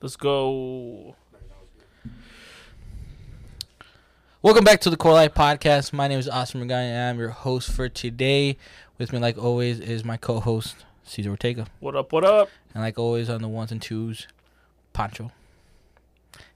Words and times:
Let's 0.00 0.16
go. 0.16 1.14
Welcome 4.40 4.64
back 4.64 4.80
to 4.82 4.88
the 4.90 4.96
Quarter 4.96 5.14
Life 5.14 5.34
Podcast. 5.34 5.92
My 5.92 6.08
name 6.08 6.18
is 6.18 6.26
Austin 6.26 6.62
McGuy, 6.62 6.70
and 6.72 7.10
I'm 7.10 7.18
your 7.18 7.28
host 7.30 7.70
for 7.70 7.90
today. 7.90 8.56
With 8.96 9.12
me, 9.12 9.18
like 9.18 9.36
always, 9.36 9.80
is 9.80 10.06
my 10.06 10.16
co-host 10.16 10.86
Cesar 11.04 11.28
Ortega, 11.30 11.66
What 11.80 11.96
up? 11.96 12.12
What 12.12 12.24
up? 12.24 12.48
and 12.72 12.82
like 12.82 12.98
always 12.98 13.28
on 13.28 13.42
the 13.42 13.48
ones 13.48 13.70
and 13.72 13.82
twos, 13.82 14.26
Pancho. 14.94 15.32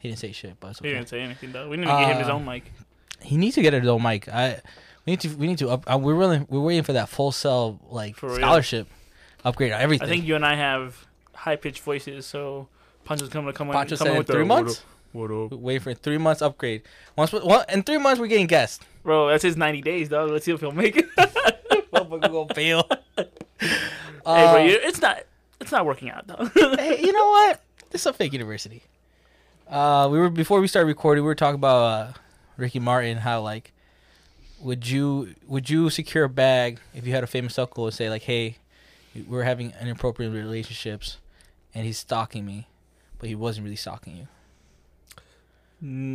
He 0.02 0.08
didn't 0.08 0.18
say 0.18 0.32
shit, 0.32 0.56
but 0.58 0.72
it's 0.72 0.80
He 0.80 0.88
didn't 0.88 1.08
say 1.08 1.20
anything 1.20 1.52
though. 1.52 1.68
We 1.68 1.76
need 1.76 1.86
to 1.86 1.92
get 1.92 2.10
him 2.10 2.18
his 2.18 2.28
Uh, 2.28 2.32
own 2.32 2.44
mic. 2.44 2.72
He 3.20 3.36
needs 3.36 3.54
to 3.54 3.62
get 3.62 3.72
his 3.72 3.86
own 3.86 4.02
mic. 4.02 4.28
I 4.28 4.60
we 5.06 5.12
need 5.12 5.20
to 5.20 5.28
we 5.36 5.46
need 5.46 5.58
to 5.58 5.68
up. 5.70 5.84
Uh, 5.90 5.96
we're 5.96 6.14
really 6.16 6.44
we're 6.48 6.58
waiting 6.60 6.82
for 6.82 6.94
that 6.94 7.08
full 7.08 7.30
cell 7.30 7.78
like 7.88 8.16
For 8.16 8.26
real. 8.30 8.36
scholarship 8.38 8.88
upgrade 9.44 9.70
on 9.72 9.80
everything. 9.80 10.08
I 10.08 10.10
think 10.10 10.24
you 10.26 10.34
and 10.34 10.44
I 10.44 10.56
have 10.56 11.06
high 11.34 11.54
pitched 11.54 11.82
voices, 11.82 12.26
so 12.26 12.66
Pancho's 13.04 13.28
coming 13.28 13.46
to 13.52 13.56
come 13.56 13.68
in. 13.68 13.74
Pancho 13.74 13.94
said 13.94 14.08
in 14.08 14.12
in 14.14 14.18
with 14.18 14.26
three 14.26 14.42
"What 14.42 14.64
months. 14.64 14.80
up? 14.80 14.84
What 15.12 15.30
up? 15.30 15.52
Waiting 15.52 15.80
for 15.82 15.90
a 15.90 15.94
three 15.94 16.18
months 16.18 16.42
upgrade. 16.42 16.82
Once 17.16 17.32
we- 17.32 17.38
well, 17.40 17.64
in 17.68 17.84
three 17.84 17.98
months 17.98 18.20
we're 18.20 18.26
getting 18.26 18.48
guests. 18.48 18.84
Bro, 19.04 19.28
that's 19.28 19.42
his 19.44 19.56
90 19.56 19.82
days, 19.82 20.08
dog. 20.08 20.30
Let's 20.30 20.44
see 20.46 20.52
if 20.52 20.58
he'll 20.60 20.72
make 20.72 20.96
it. 20.96 21.06
Motherfucker 21.16 22.32
gonna 22.32 22.54
fail. 22.54 22.88
hey, 23.16 23.26
Uh, 24.24 24.52
bro, 24.54 24.64
you, 24.64 24.78
it's 24.82 25.00
not. 25.00 25.18
It's 25.60 25.70
not 25.70 25.86
working 25.86 26.10
out 26.10 26.26
though. 26.26 26.46
hey, 26.76 27.00
you 27.00 27.12
know 27.12 27.26
what? 27.30 27.62
This 27.90 28.00
is 28.02 28.06
a 28.06 28.12
fake 28.12 28.32
university. 28.32 28.82
Uh, 29.68 30.08
we 30.10 30.18
were 30.18 30.30
before 30.30 30.60
we 30.60 30.68
started 30.68 30.86
recording. 30.86 31.24
We 31.24 31.28
were 31.28 31.34
talking 31.34 31.54
about 31.54 31.82
uh, 31.82 32.12
Ricky 32.56 32.78
Martin. 32.78 33.18
How 33.18 33.40
like, 33.40 33.72
would 34.60 34.88
you 34.88 35.34
would 35.46 35.70
you 35.70 35.90
secure 35.90 36.24
a 36.24 36.28
bag 36.28 36.80
if 36.94 37.06
you 37.06 37.12
had 37.12 37.24
a 37.24 37.26
famous 37.28 37.58
uncle 37.58 37.86
and 37.86 37.94
say 37.94 38.10
like, 38.10 38.22
hey, 38.22 38.56
we're 39.26 39.44
having 39.44 39.72
inappropriate 39.80 40.32
relationships, 40.32 41.18
and 41.74 41.84
he's 41.86 41.98
stalking 41.98 42.44
me, 42.44 42.68
but 43.18 43.28
he 43.28 43.34
wasn't 43.34 43.64
really 43.64 43.76
stalking 43.76 44.16
you. 44.16 44.28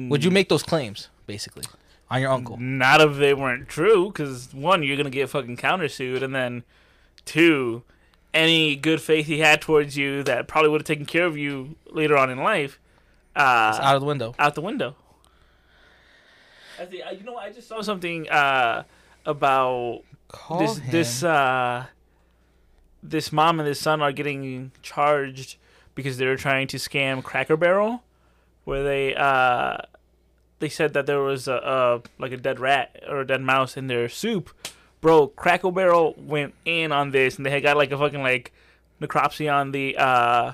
Would 0.10 0.24
you 0.24 0.32
make 0.32 0.50
those 0.50 0.64
claims 0.64 1.10
basically 1.26 1.66
on 2.10 2.22
your 2.22 2.32
uncle? 2.32 2.58
Not 2.58 3.02
if 3.02 3.18
they 3.18 3.34
weren't 3.34 3.68
true, 3.68 4.08
because 4.08 4.54
one, 4.54 4.82
you're 4.84 4.98
gonna 4.98 5.10
get 5.10 5.30
fucking 5.30 5.58
countersued, 5.58 6.22
and 6.22 6.34
then 6.34 6.64
two, 7.26 7.84
any 8.34 8.76
good 8.76 9.02
faith 9.02 9.26
he 9.26 9.40
had 9.40 9.62
towards 9.62 9.98
you 9.98 10.24
that 10.24 10.48
probably 10.48 10.70
would 10.70 10.82
have 10.82 10.88
taken 10.88 11.06
care 11.06 11.26
of 11.26 11.38
you 11.38 11.76
later 11.90 12.16
on 12.16 12.30
in 12.30 12.38
life, 12.38 12.80
uh, 13.38 13.72
It's 13.76 13.80
out 13.86 13.96
of 13.96 14.02
the 14.02 14.08
window. 14.08 14.36
out 14.40 14.56
the 14.56 14.62
window. 14.62 14.96
I 16.80 16.86
think, 16.86 17.04
uh, 17.06 17.12
you 17.12 17.24
know, 17.24 17.36
I 17.38 17.50
just 17.52 17.68
saw 17.68 17.82
something 17.82 18.30
uh, 18.30 18.84
about 19.26 20.02
Call 20.28 20.60
this 20.60 20.78
him. 20.78 20.92
this 20.92 21.24
uh, 21.24 21.86
this 23.02 23.32
mom 23.32 23.60
and 23.60 23.68
this 23.68 23.80
son 23.80 24.02
are 24.02 24.12
getting 24.12 24.72
charged 24.82 25.56
because 25.96 26.18
they 26.18 26.26
were 26.28 26.36
trying 26.38 26.68
to 26.68 26.78
scam 26.78 27.24
Cracker 27.24 27.58
Barrel, 27.58 28.04
where 28.66 28.84
they 28.84 29.16
uh, 29.16 29.78
they 30.60 30.70
said 30.70 30.94
that 30.94 31.06
there 31.08 31.22
was 31.22 31.48
a, 31.48 31.54
a 31.56 32.02
like 32.22 32.32
a 32.32 32.38
dead 32.38 32.60
rat 32.60 33.02
or 33.10 33.22
a 33.22 33.28
dead 33.28 33.42
mouse 33.42 33.76
in 33.78 33.88
their 33.88 34.08
soup. 34.10 34.50
Bro, 35.02 35.28
Cracker 35.30 35.72
Barrel 35.72 36.14
went 36.18 36.54
in 36.66 36.92
on 36.92 37.12
this, 37.12 37.38
and 37.38 37.46
they 37.46 37.50
had 37.52 37.64
got 37.64 37.78
like 37.78 37.92
a 37.92 37.98
fucking 37.98 38.22
like 38.22 38.52
necropsy 39.02 39.52
on 39.52 39.72
the 39.72 39.98
uh, 39.98 40.52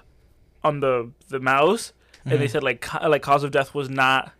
on 0.64 0.80
the 0.80 1.11
the 1.28 1.39
mouse, 1.39 1.92
and 2.25 2.39
they 2.39 2.45
Mhm. 2.47 2.52
said 2.52 2.63
like 2.63 2.81
ca- 2.81 3.07
like 3.07 3.21
cause 3.21 3.43
of 3.43 3.52
death 3.52 3.73
was 3.73 3.89
not 3.89 4.31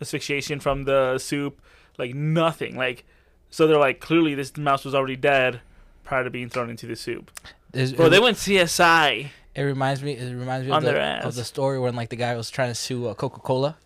asphyxiation 0.00 0.60
from 0.60 0.84
the 0.84 1.18
soup, 1.18 1.60
like 1.98 2.14
nothing, 2.14 2.76
like 2.76 3.04
so 3.50 3.66
they're 3.66 3.78
like 3.78 4.00
clearly 4.00 4.34
this 4.34 4.56
mouse 4.56 4.84
was 4.84 4.94
already 4.94 5.16
dead 5.16 5.60
prior 6.04 6.24
to 6.24 6.30
being 6.30 6.48
thrown 6.48 6.70
into 6.70 6.86
the 6.86 6.96
soup. 6.96 7.30
Bro, 7.72 8.06
it- 8.06 8.08
they 8.10 8.20
went 8.20 8.36
CSI. 8.36 9.30
It 9.54 9.62
reminds 9.62 10.02
me. 10.02 10.12
It 10.12 10.34
reminds 10.34 10.66
me 10.66 10.72
of 10.72 10.82
the, 10.82 11.26
of 11.26 11.34
the 11.34 11.44
story 11.44 11.78
when 11.80 11.96
like 11.96 12.10
the 12.10 12.16
guy 12.16 12.34
was 12.36 12.48
trying 12.48 12.68
to 12.70 12.74
sue 12.76 13.08
uh, 13.08 13.14
Coca 13.14 13.40
Cola, 13.40 13.76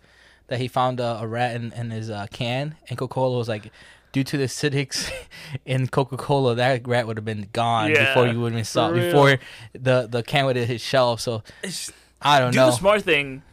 that 0.47 0.59
he 0.59 0.67
found 0.67 1.01
uh, 1.01 1.17
a 1.21 1.27
rat 1.27 1.55
in, 1.55 1.71
in 1.73 1.89
his 1.89 2.09
uh, 2.11 2.27
can, 2.31 2.75
and 2.89 2.97
Coca 2.97 3.11
Cola 3.13 3.37
was 3.37 3.49
like, 3.49 3.71
due 4.11 4.23
to 4.23 4.37
the 4.37 4.43
acidics 4.43 5.11
in 5.65 5.87
Coca 5.87 6.15
Cola, 6.15 6.53
that 6.53 6.87
rat 6.87 7.07
would 7.07 7.17
have 7.17 7.25
been 7.25 7.47
gone 7.53 7.89
Yeah, 7.89 8.05
before 8.13 8.27
you 8.27 8.39
would 8.41 8.51
have 8.51 8.57
been 8.59 8.65
saw 8.65 8.91
before 8.91 9.39
the 9.73 10.07
the 10.07 10.21
can 10.21 10.45
would 10.45 10.57
have 10.57 10.67
hit 10.67 10.79
shelf. 10.81 11.19
So 11.21 11.41
It's- 11.63 11.91
I 12.23 12.39
don't 12.39 12.51
Do 12.51 12.57
know. 12.59 12.65
Do 12.67 12.71
the 12.71 12.77
smart 12.77 13.01
thing. 13.03 13.43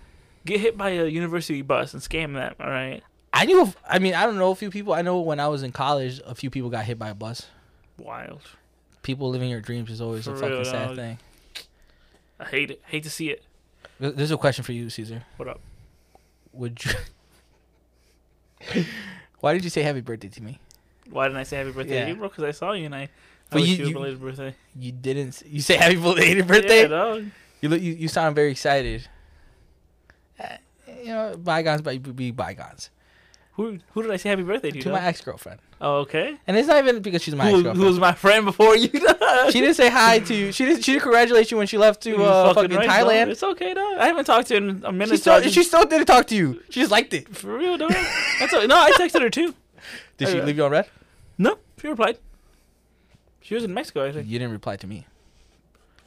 Get 0.46 0.60
hit 0.60 0.76
by 0.78 0.90
a 0.90 1.06
university 1.06 1.60
bus 1.62 1.92
and 1.92 2.02
scam 2.02 2.34
them. 2.34 2.54
All 2.60 2.70
right. 2.70 3.02
I 3.32 3.44
knew. 3.44 3.62
Of, 3.62 3.76
I 3.88 3.98
mean, 3.98 4.14
I 4.14 4.24
don't 4.26 4.36
know 4.38 4.50
a 4.50 4.54
few 4.54 4.70
people. 4.70 4.92
I 4.94 5.02
know 5.02 5.20
when 5.20 5.38
I 5.40 5.48
was 5.48 5.62
in 5.62 5.72
college, 5.72 6.20
a 6.26 6.34
few 6.34 6.50
people 6.50 6.70
got 6.70 6.84
hit 6.84 6.98
by 6.98 7.10
a 7.10 7.14
bus. 7.14 7.46
Wild. 7.98 8.40
People 9.02 9.28
living 9.30 9.50
your 9.50 9.60
dreams 9.60 9.90
is 9.90 10.00
always 10.00 10.24
For 10.24 10.34
a 10.34 10.36
fucking 10.36 10.50
real, 10.50 10.64
sad 10.64 10.86
dog. 10.88 10.96
thing. 10.96 11.18
I 12.38 12.44
hate 12.46 12.70
it. 12.70 12.80
Hate 12.86 13.02
to 13.04 13.10
see 13.10 13.30
it. 13.30 13.42
There's 13.98 14.30
a 14.30 14.36
question 14.38 14.64
for 14.64 14.72
you, 14.72 14.88
Cesar. 14.88 15.24
What 15.36 15.48
up? 15.48 15.60
Would 16.54 16.82
you? 16.84 16.92
Why 19.40 19.52
did 19.54 19.64
you 19.64 19.70
say 19.70 19.82
happy 19.82 20.00
birthday 20.00 20.28
to 20.28 20.42
me? 20.42 20.58
Why 21.10 21.26
didn't 21.28 21.38
I 21.38 21.42
say 21.44 21.56
happy 21.58 21.72
birthday 21.72 21.94
Yeah. 21.96 22.04
to 22.04 22.10
you, 22.10 22.16
bro? 22.16 22.28
Because 22.28 22.44
I 22.44 22.50
saw 22.52 22.72
you 22.72 22.86
and 22.86 22.94
I. 22.94 23.08
I 23.52 23.58
you- 23.58 23.64
you, 23.76 23.86
you- 23.88 23.92
belated 23.94 24.20
birthday. 24.20 24.54
You 24.78 24.92
didn't. 24.92 25.42
You 25.46 25.60
say 25.60 25.76
happy 25.76 25.96
belated 26.00 26.46
birthday. 26.46 26.82
Yeah, 26.82 26.86
dog. 26.88 27.24
You 27.60 27.68
look. 27.68 27.80
You, 27.80 27.92
you 27.92 28.08
sound 28.08 28.34
very 28.34 28.50
excited. 28.50 29.08
Uh, 30.38 30.44
you 31.02 31.08
know, 31.08 31.36
bygones, 31.36 31.82
but 31.82 32.16
be 32.16 32.30
bygones. 32.30 32.90
Who 33.54 33.78
who 33.92 34.02
did 34.02 34.10
I 34.10 34.16
say 34.16 34.30
happy 34.30 34.42
birthday 34.42 34.70
to? 34.70 34.80
To 34.80 34.90
my 34.90 35.02
ex 35.04 35.20
girlfriend, 35.20 35.60
oh, 35.82 35.96
okay. 35.98 36.38
and 36.46 36.56
it's 36.56 36.68
not 36.68 36.78
even 36.78 37.02
because 37.02 37.20
she's 37.20 37.34
my 37.34 37.44
ex 37.44 37.50
Who, 37.56 37.62
girlfriend. 37.62 37.78
who 37.78 37.86
was 37.86 37.98
my 37.98 38.12
friend 38.12 38.46
before 38.46 38.74
you? 38.76 38.88
she 39.50 39.60
didn't 39.60 39.74
say 39.74 39.90
hi 39.90 40.20
to 40.20 40.34
you. 40.34 40.52
She 40.52 40.64
didn't. 40.64 40.82
She 40.82 40.92
didn't 40.92 41.02
congratulate 41.02 41.50
you 41.50 41.58
when 41.58 41.66
she 41.66 41.76
left 41.76 42.00
to 42.04 42.16
uh, 42.22 42.54
fucking, 42.54 42.74
right, 42.74 42.86
dog. 42.88 43.06
Thailand. 43.06 43.28
It's 43.28 43.42
okay, 43.42 43.74
though. 43.74 43.98
I 43.98 44.06
haven't 44.06 44.24
talked 44.24 44.48
to 44.48 44.54
her 44.54 44.58
in 44.66 44.82
a 44.84 44.92
minute. 44.92 45.10
She 45.10 45.16
still. 45.18 45.42
She 45.42 45.62
still 45.62 45.84
didn't 45.84 46.06
talk 46.06 46.26
to 46.28 46.34
you. 46.36 46.62
She 46.70 46.80
just 46.80 46.90
liked 46.92 47.12
it. 47.12 47.28
for 47.36 47.58
real, 47.58 47.76
dog. 47.76 47.90
That's 48.38 48.54
okay. 48.54 48.66
No, 48.66 48.76
I 48.76 48.92
texted 48.92 49.20
her 49.20 49.30
too. 49.30 49.54
Did 50.16 50.28
she 50.28 50.40
Uh, 50.40 50.44
leave 50.46 50.56
you 50.56 50.64
on 50.64 50.70
red? 50.70 50.88
No, 51.36 51.58
she 51.80 51.88
replied. 51.88 52.18
She 53.42 53.54
was 53.54 53.64
in 53.64 53.74
Mexico, 53.74 54.06
I 54.06 54.12
think. 54.12 54.26
You 54.28 54.38
didn't 54.38 54.52
reply 54.52 54.76
to 54.76 54.86
me. 54.86 55.06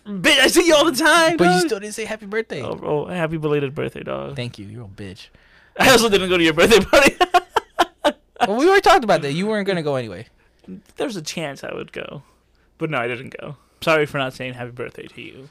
Bitch, 0.06 0.38
I 0.38 0.48
see 0.48 0.68
you 0.68 0.76
all 0.76 0.86
the 0.86 0.98
time. 0.98 1.38
But 1.38 1.54
you 1.54 1.60
still 1.62 1.80
didn't 1.80 1.94
say 1.94 2.06
happy 2.06 2.26
birthday. 2.26 2.62
Oh, 2.62 2.76
bro, 2.76 3.06
happy 3.06 3.38
belated 3.38 3.74
birthday, 3.74 4.04
dog. 4.04 4.36
Thank 4.36 4.60
you. 4.60 4.66
You're 4.66 4.86
a 4.86 4.88
bitch. 4.88 5.28
I 5.78 5.90
also 5.92 6.10
didn't 6.10 6.30
go 6.30 6.38
to 6.38 6.44
your 6.44 6.54
birthday 6.54 6.80
party. 6.84 7.16
well, 8.48 8.58
we 8.58 8.68
already 8.68 8.82
talked 8.82 9.04
about 9.04 9.22
that. 9.22 9.34
You 9.34 9.48
weren't 9.48 9.66
gonna 9.66 9.84
go 9.84 9.96
anyway. 9.96 10.28
There's 10.98 11.16
a 11.16 11.22
chance 11.22 11.64
I 11.64 11.74
would 11.74 11.92
go, 11.92 12.24
but 12.78 12.90
no, 12.90 12.98
I 12.98 13.08
didn't 13.08 13.36
go. 13.40 13.58
Sorry 13.82 14.06
for 14.06 14.18
not 14.18 14.34
saying 14.34 14.54
happy 14.54 14.72
birthday 14.72 15.08
to 15.08 15.22
you. 15.22 15.50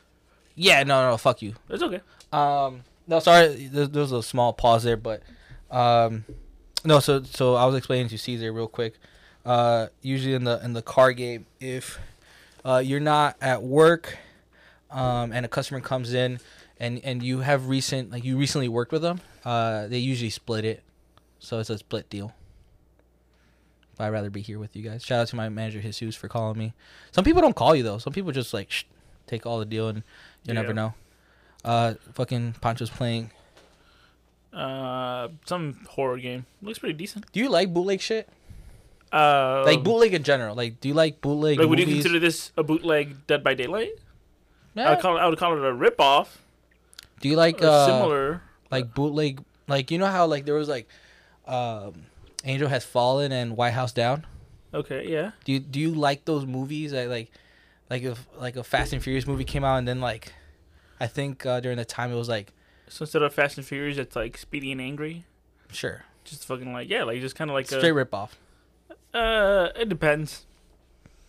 Yeah. 0.55 0.83
No. 0.83 1.11
No. 1.11 1.17
Fuck 1.17 1.43
you. 1.43 1.55
It's 1.71 1.83
okay. 1.83 2.01
Um, 2.33 2.83
no, 3.07 3.19
sorry, 3.19 3.67
there, 3.67 3.87
there 3.87 4.03
was 4.03 4.13
a 4.13 4.23
small 4.23 4.53
pause 4.53 4.85
there, 4.85 4.97
but 4.97 5.23
um, 5.71 6.25
no. 6.85 7.01
So, 7.01 7.23
so 7.23 7.55
I 7.55 7.67
was 7.67 7.75
explaining 7.75 8.09
to 8.09 8.19
Cesar 8.19 8.53
real 8.53 8.69
quick. 8.69 8.95
Uh, 9.45 9.89
usually 10.03 10.35
in 10.35 10.45
the 10.45 10.63
in 10.65 10.73
the 10.73 10.83
car 10.83 11.13
game, 11.13 11.47
if 11.61 11.99
uh, 12.65 12.83
you're 12.85 13.01
not 13.01 13.37
at 13.41 13.63
work, 13.63 14.19
um, 14.93 15.33
and 15.33 15.45
a 15.45 15.49
customer 15.49 15.81
comes 15.81 16.13
in, 16.15 16.39
and 16.79 17.01
and 17.05 17.23
you 17.23 17.41
have 17.41 17.69
recent 17.69 18.11
like 18.11 18.25
you 18.25 18.37
recently 18.39 18.69
worked 18.69 18.93
with 18.93 19.03
them, 19.03 19.21
uh, 19.45 19.87
they 19.89 19.99
usually 19.99 20.31
split 20.31 20.65
it, 20.65 20.83
so 21.39 21.59
it's 21.59 21.71
a 21.71 21.79
split 21.79 22.09
deal. 22.11 22.33
But 23.97 24.05
I'd 24.05 24.11
rather 24.11 24.31
be 24.31 24.41
here 24.41 24.59
with 24.59 24.75
you 24.75 24.83
guys. 24.83 25.05
Shout 25.05 25.21
out 25.21 25.29
to 25.29 25.37
my 25.37 25.49
manager 25.49 25.81
Jesus 25.81 26.17
for 26.17 26.29
calling 26.29 26.59
me. 26.59 26.73
Some 27.11 27.25
people 27.25 27.43
don't 27.43 27.57
call 27.57 27.75
you 27.75 27.83
though. 27.83 27.99
Some 27.99 28.13
people 28.13 28.33
just 28.33 28.55
like 28.55 28.71
Shh, 28.71 28.85
take 29.27 29.47
all 29.47 29.59
the 29.59 29.65
deal, 29.65 29.89
and 29.89 30.03
you 30.45 30.55
never 30.55 30.73
know. 30.73 30.95
Uh, 31.65 31.95
fucking 32.15 32.55
Pancho's 32.61 32.91
playing. 32.91 33.31
Uh, 34.53 35.29
some 35.47 35.81
horror 35.89 36.19
game 36.19 36.45
looks 36.61 36.79
pretty 36.79 36.93
decent. 36.95 37.31
Do 37.33 37.41
you 37.41 37.49
like 37.49 37.73
bootleg 37.73 38.01
shit? 38.01 38.29
Uh, 39.13 39.63
Like 39.65 39.83
bootleg 39.83 40.15
in 40.15 40.23
general. 40.23 40.55
Like, 40.57 40.81
do 40.81 40.89
you 40.89 40.95
like 40.95 41.21
bootleg 41.21 41.59
Like, 41.59 41.69
would 41.69 41.79
you 41.79 41.87
consider 41.87 42.19
this 42.19 42.51
a 42.57 42.63
bootleg 42.63 43.27
Dead 43.27 43.45
by 43.45 43.55
Daylight? 43.55 43.93
I 44.77 44.91
would 44.91 45.01
call 45.01 45.17
it, 45.17 45.21
I 45.21 45.27
would 45.27 45.39
call 45.39 45.53
it 45.53 45.59
a 45.59 45.73
ripoff. 45.75 46.29
do 47.21 47.29
you 47.29 47.37
like 47.37 47.63
or 47.63 47.67
uh, 47.67 47.87
similar. 47.87 48.43
like 48.71 48.95
bootleg? 48.95 49.45
Like 49.69 49.91
you 49.91 49.99
know 49.99 50.07
how 50.07 50.27
like 50.27 50.45
there 50.45 50.55
was 50.55 50.69
like, 50.69 50.89
um, 51.47 52.07
Angel 52.45 52.69
Has 52.69 52.85
Fallen 52.85 53.33
and 53.33 53.57
White 53.57 53.73
House 53.73 53.93
Down. 53.93 54.27
Okay, 54.75 55.09
yeah. 55.09 55.33
Do 55.45 55.53
you 55.53 55.61
do 55.61 55.79
you 55.81 55.91
like 55.95 56.25
those 56.25 56.47
movies? 56.47 56.93
That, 56.93 57.09
like, 57.09 57.31
like 57.91 58.03
if 58.03 58.27
like 58.39 58.57
a 58.57 58.65
Fast 58.65 58.93
and 58.93 59.03
Furious 59.03 59.27
movie 59.27 59.45
came 59.45 59.65
out 59.65 59.77
and 59.77 59.87
then 59.87 60.01
like, 60.01 60.33
I 60.99 61.07
think 61.07 61.45
uh, 61.45 61.61
during 61.61 61.77
the 61.77 61.85
time 61.85 62.11
it 62.11 62.17
was 62.17 62.29
like 62.29 62.53
So 62.89 63.03
instead 63.03 63.23
of 63.23 63.35
Fast 63.35 63.59
and 63.59 63.67
Furious, 63.67 63.99
it's 63.99 64.17
like 64.17 64.37
Speedy 64.39 64.73
and 64.73 64.81
Angry. 64.81 65.27
sure 65.71 66.05
Just 66.25 66.47
fucking 66.47 66.73
like 66.73 66.89
yeah, 66.89 67.05
like 67.05 67.21
just 67.21 67.37
kind 67.37 67.51
of 67.51 67.55
like 67.55 67.67
straight 67.67 67.85
a. 67.85 67.95
rip 67.95 68.15
off. 68.15 68.39
Uh, 69.13 69.69
it 69.77 69.89
depends. 69.91 70.47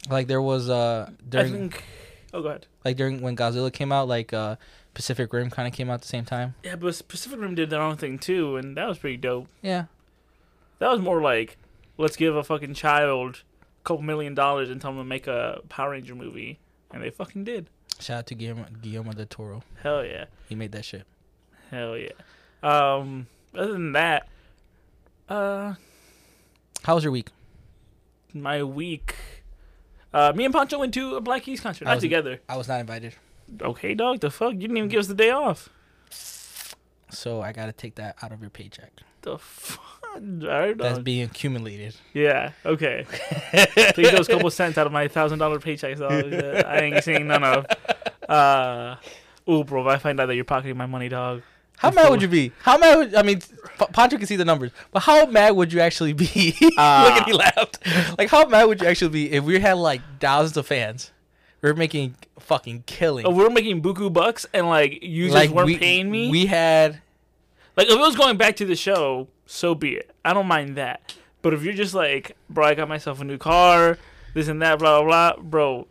Like 0.09 0.27
there 0.27 0.41
was 0.41 0.69
uh 0.69 1.09
I 1.09 1.13
during 1.29 1.69
think. 1.69 1.83
Oh, 2.33 2.41
go 2.41 2.49
ahead. 2.49 2.65
like 2.83 2.97
during 2.97 3.21
when 3.21 3.35
Godzilla 3.35 3.71
came 3.71 3.91
out, 3.91 4.07
like 4.07 4.33
uh 4.33 4.55
Pacific 4.93 5.31
Rim 5.33 5.49
kind 5.49 5.67
of 5.67 5.73
came 5.73 5.89
out 5.89 5.95
at 5.95 6.01
the 6.01 6.07
same 6.07 6.25
time. 6.25 6.55
Yeah, 6.63 6.75
but 6.75 7.01
Pacific 7.07 7.39
Rim 7.39 7.55
did 7.55 7.69
their 7.69 7.81
own 7.81 7.97
thing 7.97 8.17
too, 8.19 8.55
and 8.57 8.75
that 8.77 8.87
was 8.87 8.97
pretty 8.97 9.17
dope. 9.17 9.47
Yeah. 9.61 9.85
That 10.79 10.89
was 10.91 10.99
more 10.99 11.21
like, 11.21 11.57
let's 11.97 12.15
give 12.15 12.35
a 12.35 12.43
fucking 12.43 12.73
child 12.73 13.43
a 13.81 13.83
couple 13.87 14.03
million 14.03 14.33
dollars 14.35 14.69
and 14.69 14.81
tell 14.81 14.91
them 14.91 14.99
to 14.99 15.03
make 15.05 15.27
a 15.27 15.61
Power 15.69 15.91
Ranger 15.91 16.15
movie, 16.15 16.59
and 16.91 17.01
they 17.03 17.09
fucking 17.09 17.43
did. 17.43 17.69
Shout 17.99 18.17
out 18.19 18.27
to 18.27 18.35
Guillermo, 18.35 18.65
Guillermo 18.81 19.13
del 19.13 19.25
Toro. 19.27 19.63
Hell 19.81 20.03
yeah, 20.05 20.25
He 20.49 20.55
made 20.55 20.71
that 20.73 20.83
shit. 20.85 21.05
hell 21.71 21.95
yeah. 21.97 22.09
Um, 22.63 23.27
other 23.55 23.71
than 23.73 23.91
that, 23.93 24.27
uh, 25.29 25.75
How 26.83 26.95
was 26.95 27.03
your 27.03 27.11
week? 27.13 27.29
my 28.33 28.63
week. 28.63 29.15
Uh, 30.13 30.31
me 30.35 30.45
and 30.45 30.53
Pancho 30.53 30.77
went 30.79 30.93
to 30.93 31.15
a 31.15 31.21
Black 31.21 31.43
Keys 31.43 31.59
concert. 31.59 31.87
I 31.87 31.91
Not 31.91 31.95
was- 31.97 32.03
together. 32.03 32.39
I 32.47 32.57
was 32.57 32.67
not 32.67 32.79
invited, 32.79 33.15
Okay, 33.61 33.93
dog. 33.95 34.19
The 34.19 34.29
fuck? 34.31 34.53
You 34.53 34.59
didn't 34.59 34.77
even 34.77 34.89
give 34.89 34.99
us 34.99 35.07
the 35.07 35.13
day 35.15 35.31
off. 35.31 35.69
so 37.09 37.41
I 37.41 37.51
got 37.51 37.65
to 37.67 37.71
take 37.71 37.95
that 37.95 38.15
out 38.21 38.31
of 38.31 38.41
your 38.41 38.49
paycheck. 38.49 38.91
The 39.21 39.37
fuck? 39.37 39.79
Right, 40.15 40.77
That's 40.77 40.99
being 40.99 41.23
accumulated. 41.23 41.95
Yeah. 42.13 42.51
Okay. 42.65 43.05
Take 43.95 44.11
those 44.11 44.27
couple 44.27 44.51
cents 44.51 44.77
out 44.77 44.85
of 44.85 44.93
my 44.93 45.07
thousand 45.07 45.39
dollar 45.39 45.59
paycheck, 45.59 45.97
dog. 45.97 46.11
I 46.31 46.79
ain't 46.81 47.03
seeing 47.03 47.25
none 47.27 47.43
of. 47.43 47.65
Uh, 48.29 48.95
ooh, 49.49 49.63
bro. 49.63 49.81
If 49.81 49.87
I 49.87 49.97
find 49.97 50.19
out 50.19 50.27
that 50.27 50.35
you're 50.35 50.43
pocketing 50.45 50.77
my 50.77 50.85
money, 50.85 51.09
dog. 51.09 51.41
How 51.77 51.91
mad 51.91 52.09
would 52.09 52.21
you 52.21 52.27
be? 52.27 52.51
How 52.61 52.77
mad? 52.77 52.97
Would, 52.97 53.15
I 53.15 53.23
mean, 53.23 53.39
P- 53.39 53.85
Pancho 53.91 54.17
can 54.17 54.25
see 54.25 54.35
the 54.35 54.45
numbers, 54.45 54.71
but 54.91 55.01
how 55.01 55.25
mad 55.25 55.51
would 55.51 55.73
you 55.73 55.81
actually 55.81 56.13
be? 56.13 56.55
Uh, 56.77 57.03
Look 57.09 57.21
at 57.21 57.25
he 57.25 57.33
laughed. 57.33 57.79
Like, 58.17 58.29
how 58.29 58.47
mad 58.47 58.65
would 58.65 58.81
you 58.81 58.87
actually 58.87 59.09
be 59.09 59.31
if 59.31 59.43
we 59.43 59.59
had 59.59 59.73
like 59.73 60.01
thousands 60.19 60.57
of 60.57 60.65
fans? 60.65 61.11
We're 61.61 61.73
making 61.73 62.15
fucking 62.39 62.83
killing. 62.85 63.25
Oh, 63.25 63.31
we're 63.31 63.49
making 63.49 63.81
buku 63.81 64.11
bucks, 64.11 64.45
and 64.53 64.67
like 64.67 65.03
you 65.03 65.29
just 65.29 65.51
weren't 65.51 65.65
we, 65.65 65.77
paying 65.77 66.09
me. 66.09 66.29
We 66.29 66.45
had 66.45 67.01
like 67.75 67.87
if 67.87 67.93
it 67.93 67.99
was 67.99 68.15
going 68.15 68.37
back 68.37 68.55
to 68.57 68.65
the 68.65 68.75
show, 68.75 69.27
so 69.45 69.75
be 69.75 69.95
it. 69.95 70.11
I 70.23 70.33
don't 70.33 70.47
mind 70.47 70.75
that. 70.75 71.15
But 71.41 71.53
if 71.53 71.63
you're 71.63 71.73
just 71.73 71.93
like, 71.93 72.37
bro, 72.49 72.67
I 72.67 72.73
got 72.73 72.87
myself 72.87 73.19
a 73.19 73.23
new 73.23 73.37
car, 73.37 73.97
this 74.33 74.47
and 74.47 74.61
that, 74.61 74.79
blah 74.79 75.01
blah 75.01 75.33
blah, 75.35 75.43
bro. 75.43 75.87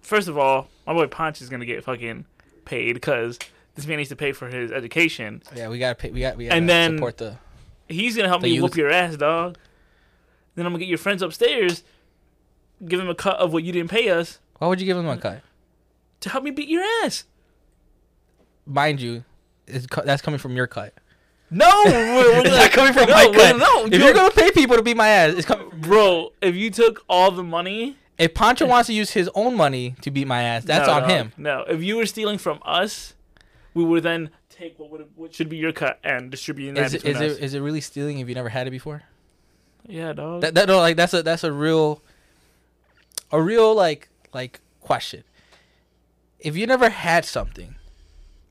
First 0.00 0.28
of 0.28 0.36
all, 0.36 0.68
my 0.86 0.92
boy 0.92 1.06
Ponch 1.06 1.40
is 1.40 1.48
gonna 1.48 1.66
get 1.66 1.82
fucking 1.84 2.26
paid 2.64 2.94
because 2.94 3.38
this 3.74 3.86
man 3.86 3.96
needs 3.98 4.08
to 4.10 4.16
pay 4.16 4.32
for 4.32 4.48
his 4.48 4.70
education. 4.72 5.42
yeah. 5.54 5.68
We 5.68 5.78
gotta 5.78 5.94
pay. 5.94 6.10
We 6.10 6.20
got. 6.20 6.36
We 6.36 6.46
gotta 6.46 6.56
And 6.56 6.68
then- 6.68 6.96
support 6.96 7.16
the. 7.18 7.36
He's 7.88 8.16
gonna 8.16 8.28
help 8.28 8.42
me 8.42 8.48
youth. 8.50 8.62
whoop 8.62 8.76
your 8.76 8.90
ass, 8.90 9.16
dog. 9.16 9.58
Then 10.54 10.64
I'm 10.66 10.72
gonna 10.72 10.78
get 10.80 10.88
your 10.88 10.98
friends 10.98 11.20
upstairs, 11.22 11.82
give 12.86 12.98
him 13.00 13.08
a 13.10 13.14
cut 13.14 13.36
of 13.36 13.52
what 13.52 13.62
you 13.64 13.72
didn't 13.72 13.90
pay 13.90 14.08
us 14.08 14.38
Why 14.58 14.68
would 14.68 14.80
you 14.80 14.86
give 14.86 14.96
him 14.96 15.06
a 15.08 15.16
cut? 15.18 15.42
to 16.20 16.28
help 16.30 16.44
me 16.44 16.50
beat 16.50 16.68
your 16.68 16.82
ass. 17.04 17.24
Mind 18.66 19.00
you, 19.00 19.24
that's 19.66 20.22
coming 20.22 20.38
from 20.38 20.56
your 20.56 20.66
cut. 20.66 20.94
No, 21.50 21.68
It's 21.86 22.50
not 22.50 22.70
coming 22.70 22.92
from 22.94 23.08
no, 23.08 23.14
my 23.14 23.24
cut. 23.36 23.58
No, 23.58 23.84
If 23.86 24.00
you're 24.00 24.14
gonna 24.14 24.30
pay 24.30 24.50
people 24.50 24.76
to 24.76 24.82
beat 24.82 24.96
my 24.96 25.08
ass, 25.08 25.34
it's 25.34 25.46
coming. 25.46 25.68
bro, 25.80 26.32
if 26.40 26.54
you 26.54 26.70
took 26.70 27.04
all 27.08 27.30
the 27.30 27.42
money, 27.42 27.96
If 28.16 28.32
Pancho 28.34 28.66
wants 28.66 28.86
to 28.86 28.94
use 28.94 29.10
his 29.10 29.28
own 29.34 29.54
money 29.56 29.94
to 30.00 30.10
beat 30.10 30.26
my 30.26 30.42
ass, 30.42 30.64
that's 30.64 30.86
no, 30.86 30.94
on 30.94 31.02
dog, 31.02 31.10
him. 31.10 31.32
No, 31.36 31.64
if 31.68 31.82
you 31.82 31.96
were 31.96 32.06
stealing 32.06 32.38
from 32.38 32.60
us, 32.64 33.12
we 33.74 33.84
would 33.84 34.02
then 34.02 34.30
take 34.48 34.78
what 34.78 34.90
would 34.90 35.06
what 35.16 35.34
should 35.34 35.48
be 35.48 35.56
your 35.56 35.72
cut 35.72 35.98
and 36.04 36.30
distribute 36.30 36.74
that 36.74 36.86
Is 36.86 36.94
it, 36.94 37.04
is 37.04 37.16
us. 37.16 37.22
it 37.22 37.42
is 37.42 37.54
it 37.54 37.60
really 37.60 37.80
stealing 37.80 38.18
if 38.20 38.28
you 38.28 38.34
never 38.34 38.48
had 38.48 38.66
it 38.66 38.70
before? 38.70 39.02
yeah, 39.86 40.12
dog. 40.12 40.40
That 40.42 40.54
that 40.54 40.68
no, 40.68 40.78
like 40.78 40.96
that's 40.96 41.12
a 41.14 41.22
that's 41.22 41.44
a 41.44 41.52
real, 41.52 42.00
a 43.30 43.40
real 43.40 43.74
like 43.74 44.08
like 44.32 44.60
question. 44.80 45.24
If 46.38 46.56
you 46.56 46.66
never 46.66 46.90
had 46.90 47.24
something, 47.24 47.74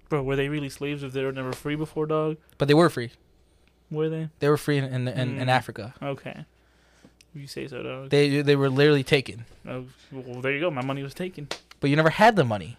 bro, 0.09 0.23
were 0.23 0.35
they 0.35 0.49
really 0.49 0.69
slaves 0.69 1.03
if 1.03 1.13
they 1.13 1.23
were 1.23 1.31
never 1.31 1.53
free 1.53 1.75
before, 1.75 2.05
dog? 2.05 2.37
but 2.57 2.67
they 2.67 2.73
were 2.73 2.89
free, 2.89 3.11
Were 3.91 4.09
they? 4.09 4.29
they 4.39 4.49
were 4.49 4.57
free 4.57 4.77
in 4.77 4.83
in, 4.85 5.07
in, 5.07 5.39
in 5.39 5.47
Mm. 5.47 5.51
Africa. 5.51 5.93
Okay. 6.01 6.45
You 7.35 7.47
say 7.47 7.67
so, 7.67 7.81
dog. 7.81 8.09
They 8.11 8.41
they 8.41 8.55
were 8.55 8.69
literally 8.69 9.03
taken, 9.03 9.45
oh, 9.67 9.85
well, 10.11 10.41
there 10.41 10.51
you 10.51 10.59
go. 10.59 10.69
My 10.69 10.83
money 10.83 11.01
was 11.01 11.13
taken. 11.15 11.47
but 11.79 11.89
you 11.89 11.95
never 11.95 12.11
had 12.11 12.35
the 12.35 12.43
money. 12.43 12.77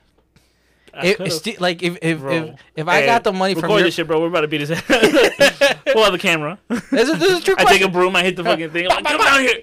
If, 1.03 1.61
like 1.61 1.83
if 1.83 1.99
if, 2.03 2.21
Bro. 2.21 2.33
if 2.33 2.61
if 2.77 2.89
I 2.89 3.01
Hey, 3.01 3.07
got 3.07 3.25
the 3.25 3.33
money 3.33 3.55
from 3.55 3.71
your, 3.71 3.83
this 3.83 3.95
shit, 3.95 4.07
bro. 4.07 4.21
We're 4.21 4.29
about 4.29 4.43
to 4.43 4.49
beat 4.49 4.61
his 4.61 4.71
ass. 4.71 4.83
we'll 4.89 6.05
have 6.05 6.13
the 6.13 6.19
camera. 6.19 6.59
this 6.69 7.09
is, 7.09 7.19
this 7.19 7.33
is 7.33 7.39
a 7.41 7.43
true 7.43 7.55
I 7.59 7.65
take 7.65 7.83
a 7.83 7.89
broom. 7.89 8.15
I 8.17 8.23
hit 8.23 8.37
the 8.37 8.45
fucking 8.45 8.71
thing. 8.71 8.87
I'm 8.91 9.03
like, 9.03 9.05
come 9.05 9.25
down 9.25 9.41
here. 9.41 9.63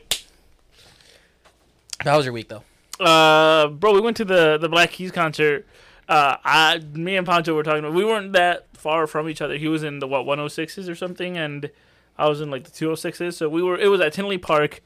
How 2.01 2.17
was 2.17 2.25
your 2.25 2.33
week 2.33 2.49
though? 2.49 2.63
Uh, 3.03 3.67
bro, 3.67 3.93
we 3.93 4.01
went 4.01 4.17
to 4.17 4.25
the 4.25 4.57
the 4.57 4.69
Black 4.69 4.91
Keys 4.91 5.11
concert. 5.11 5.65
Uh, 6.09 6.37
I, 6.43 6.79
me 6.93 7.15
and 7.15 7.25
Pancho 7.25 7.53
were 7.55 7.63
talking 7.63 7.79
about. 7.79 7.93
We 7.93 8.03
weren't 8.03 8.33
that 8.33 8.65
far 8.75 9.07
from 9.07 9.29
each 9.29 9.41
other. 9.41 9.55
He 9.57 9.67
was 9.67 9.83
in 9.83 9.99
the 9.99 10.07
what 10.07 10.25
106s 10.25 10.89
or 10.89 10.95
something, 10.95 11.37
and 11.37 11.69
I 12.17 12.27
was 12.27 12.41
in 12.41 12.51
like 12.51 12.65
the 12.65 12.71
206s. 12.71 13.33
So 13.35 13.47
we 13.47 13.63
were. 13.63 13.77
It 13.77 13.87
was 13.87 14.01
at 14.01 14.13
Tinley 14.13 14.37
Park. 14.37 14.81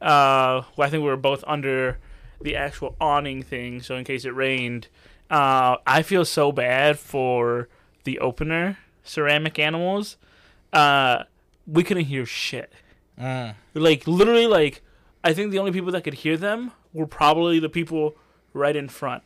Uh, 0.00 0.62
well, 0.76 0.86
I 0.86 0.90
think 0.90 1.02
we 1.02 1.08
were 1.08 1.16
both 1.16 1.42
under 1.46 1.98
the 2.40 2.54
actual 2.54 2.94
awning 3.00 3.42
thing, 3.42 3.82
so 3.82 3.96
in 3.96 4.04
case 4.04 4.24
it 4.24 4.34
rained. 4.34 4.88
Uh, 5.30 5.76
I 5.86 6.02
feel 6.02 6.24
so 6.24 6.52
bad 6.52 6.98
for 6.98 7.68
the 8.04 8.18
opener, 8.18 8.78
Ceramic 9.04 9.58
Animals. 9.58 10.16
Uh, 10.72 11.24
we 11.66 11.84
couldn't 11.84 12.06
hear 12.06 12.24
shit. 12.24 12.72
Mm. 13.20 13.54
Like 13.74 14.06
literally, 14.06 14.46
like 14.46 14.82
I 15.22 15.32
think 15.32 15.50
the 15.50 15.58
only 15.58 15.72
people 15.72 15.92
that 15.92 16.04
could 16.04 16.14
hear 16.14 16.36
them 16.36 16.72
were 16.92 17.06
probably 17.06 17.58
the 17.58 17.68
people 17.68 18.16
right 18.52 18.76
in 18.76 18.88
front. 18.88 19.22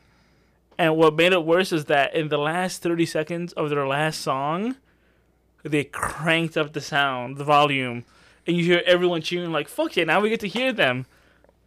And 0.78 0.96
what 0.96 1.14
made 1.14 1.32
it 1.32 1.44
worse 1.44 1.70
is 1.72 1.84
that 1.87 2.14
in 2.14 2.28
the 2.28 2.38
last 2.38 2.82
thirty 2.82 3.06
seconds 3.06 3.52
of 3.52 3.70
their 3.70 3.87
last 3.87 4.20
song, 4.20 4.76
they 5.62 5.84
cranked 5.84 6.56
up 6.56 6.72
the 6.72 6.81
sound, 6.81 7.37
the 7.37 7.44
volume, 7.44 8.05
and 8.46 8.56
you 8.56 8.64
hear 8.64 8.82
everyone 8.87 9.22
cheering 9.22 9.52
like 9.52 9.69
"fuck 9.69 9.96
yeah!" 9.96 10.05
Now 10.05 10.20
we 10.20 10.31
get 10.31 10.40
to 10.40 10.48
hear 10.48 10.72
them. 10.72 11.06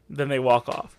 Then 0.10 0.30
they 0.30 0.40
walk 0.40 0.68
off. 0.68 0.98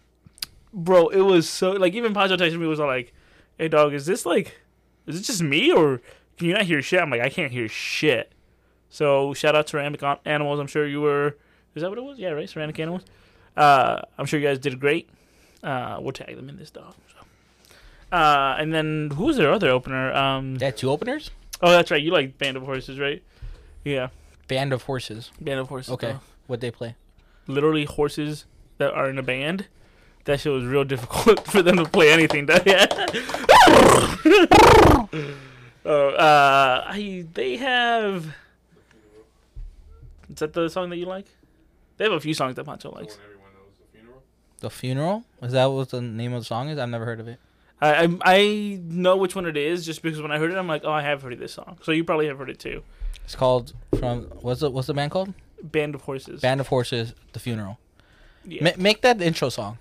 Bro, 0.73 1.09
it 1.09 1.21
was 1.21 1.49
so 1.49 1.73
like 1.73 1.95
even 1.95 2.15
Pancho 2.15 2.37
texted 2.37 2.59
me 2.59 2.67
was 2.67 2.81
all 2.81 2.87
like, 2.87 3.13
"Hey 3.59 3.69
dog, 3.69 3.95
is 3.95 4.07
this 4.07 4.27
like, 4.27 4.59
is 5.07 5.21
it 5.21 5.25
just 5.25 5.43
me 5.43 5.73
or 5.73 6.01
can 6.37 6.49
you 6.49 6.55
not 6.55 6.63
hear 6.63 6.83
shit?" 6.83 7.01
I'm 7.01 7.11
like, 7.11 7.21
"I 7.23 7.29
can't 7.29 7.53
hear 7.53 7.69
shit." 7.69 8.33
So 8.89 9.35
shout 9.35 9.55
out 9.55 9.67
to 9.67 9.71
Ceramic 9.73 10.03
Animals. 10.25 10.61
I'm 10.61 10.67
sure 10.67 10.87
you 10.87 11.01
were. 11.01 11.37
Is 11.75 11.83
that 11.83 11.91
what 11.91 11.99
it 11.99 12.05
was? 12.05 12.19
Yeah, 12.19 12.31
right. 12.31 12.49
Ceramic 12.49 12.79
Animals. 12.79 13.03
Uh, 13.57 14.01
I'm 14.17 14.27
sure 14.27 14.41
you 14.41 14.47
guys 14.47 14.59
did 14.59 14.79
great. 14.81 15.09
Uh, 15.63 15.99
we'll 16.01 16.13
tag 16.13 16.37
them 16.37 16.49
in 16.49 16.57
this 16.57 16.71
dog. 16.71 16.95
So. 17.13 18.17
Uh, 18.17 18.57
and 18.59 18.73
then 18.73 19.11
who 19.15 19.25
was 19.25 19.37
their 19.37 19.53
other 19.53 19.69
opener? 19.69 20.13
Um, 20.15 20.59
had 20.61 20.77
two 20.77 20.91
openers. 20.91 21.31
oh, 21.61 21.71
that's 21.71 21.91
right. 21.91 22.03
You 22.03 22.11
like 22.11 22.39
Band 22.39 22.57
of 22.57 22.63
Horses, 22.63 22.99
right? 22.99 23.23
Yeah, 23.85 24.09
Band 24.49 24.73
of 24.73 24.83
horses. 24.83 25.31
Band 25.41 25.61
of 25.61 25.69
Horses. 25.69 25.93
Okay. 25.93 26.17
What 26.47 26.61
they 26.61 26.71
play? 26.71 26.97
Literally 27.47 27.85
horses 27.85 28.45
that 28.79 28.93
are 28.93 29.09
in 29.11 29.19
a 29.19 29.23
band. 29.23 29.67
That 30.27 30.41
shit 30.41 30.53
was 30.53 30.65
real 30.65 30.85
difficult 30.85 31.47
for 31.53 31.63
them 31.63 31.77
to 31.79 31.85
play 31.85 32.13
anything. 32.13 32.47
That 32.47 32.67
yeah. 32.67 32.87
oh, 35.85 36.09
uh, 36.11 36.85
I 36.87 37.25
they 37.33 37.57
have. 37.57 38.27
Is 40.29 40.37
that 40.41 40.53
the 40.53 40.69
song 40.69 40.91
that 40.91 40.97
you 40.97 41.07
like? 41.07 41.27
They 41.97 42.05
have 42.05 42.13
a 42.13 42.21
few 42.21 42.35
songs 42.35 42.57
that 42.57 42.65
Pancho 42.65 42.91
likes. 42.91 43.17
one 43.17 43.53
knows, 43.55 43.79
the 43.79 43.87
funeral. 43.99 44.23
The 44.61 44.71
funeral. 44.71 45.25
Is 45.43 45.53
that 45.53 45.67
what 45.67 45.91
the 45.91 46.03
name 46.03 46.33
of 46.33 46.43
the 46.43 46.45
song 46.45 46.69
is? 46.69 46.79
I've 46.79 46.89
never 46.89 47.05
heard 47.05 47.21
of 47.21 47.29
it. 47.29 47.39
I, 47.81 48.05
I 48.05 48.19
I 48.25 48.81
know 48.83 49.17
which 49.17 49.37
one 49.37 49.47
it 49.47 49.57
is 49.57 49.87
just 49.87 50.03
because 50.03 50.21
when 50.21 50.33
I 50.33 50.39
heard 50.39 50.51
it, 50.51 50.57
I'm 50.57 50.67
like, 50.67 50.83
oh, 50.85 50.93
I 50.93 51.03
have 51.03 51.23
heard 51.23 51.35
of 51.35 51.39
this 51.39 51.53
song. 51.53 51.79
So 51.83 51.93
you 51.93 52.03
probably 52.05 52.27
have 52.27 52.39
heard 52.39 52.51
it 52.51 52.59
too. 52.59 52.83
It's 53.25 53.37
called 53.37 53.75
from 53.99 54.23
what's 54.41 54.61
the 54.61 54.71
what's 54.71 54.89
the 54.89 54.95
band 54.95 55.13
called? 55.13 55.33
Band 55.63 55.95
of 55.95 56.03
Horses. 56.03 56.41
Band 56.41 56.61
of 56.61 56.67
Horses. 56.69 57.15
The 57.33 57.39
funeral. 57.39 57.79
Yeah. 58.45 58.65
Ma- 58.65 58.71
make 58.77 59.03
that 59.03 59.19
the 59.19 59.25
intro 59.27 59.49
song. 59.51 59.79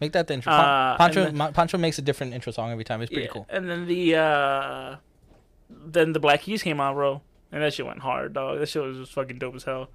Make 0.00 0.12
that 0.12 0.26
the 0.28 0.34
intro. 0.34 0.52
Uh, 0.52 0.96
Pancho 0.96 1.24
and 1.24 1.36
Ma- 1.36 1.50
Pancho 1.50 1.76
makes 1.78 1.98
a 1.98 2.02
different 2.02 2.32
intro 2.34 2.52
song 2.52 2.70
every 2.72 2.84
time. 2.84 3.02
It's 3.02 3.10
pretty 3.10 3.24
Yeah. 3.26 3.32
cool. 3.32 3.46
And 3.50 3.68
then 3.68 3.86
the 3.86 4.16
uh, 4.16 4.96
then 5.68 6.12
the 6.12 6.20
Black 6.20 6.42
Keys 6.42 6.62
came 6.62 6.80
out, 6.80 6.94
bro, 6.94 7.20
and 7.52 7.62
that 7.62 7.74
shit 7.74 7.84
went 7.86 8.00
hard, 8.00 8.32
dog. 8.32 8.58
That 8.58 8.68
shit 8.68 8.82
was 8.82 8.96
just 8.98 9.12
fucking 9.12 9.38
dope 9.38 9.54
as 9.56 9.64
hell. 9.64 9.90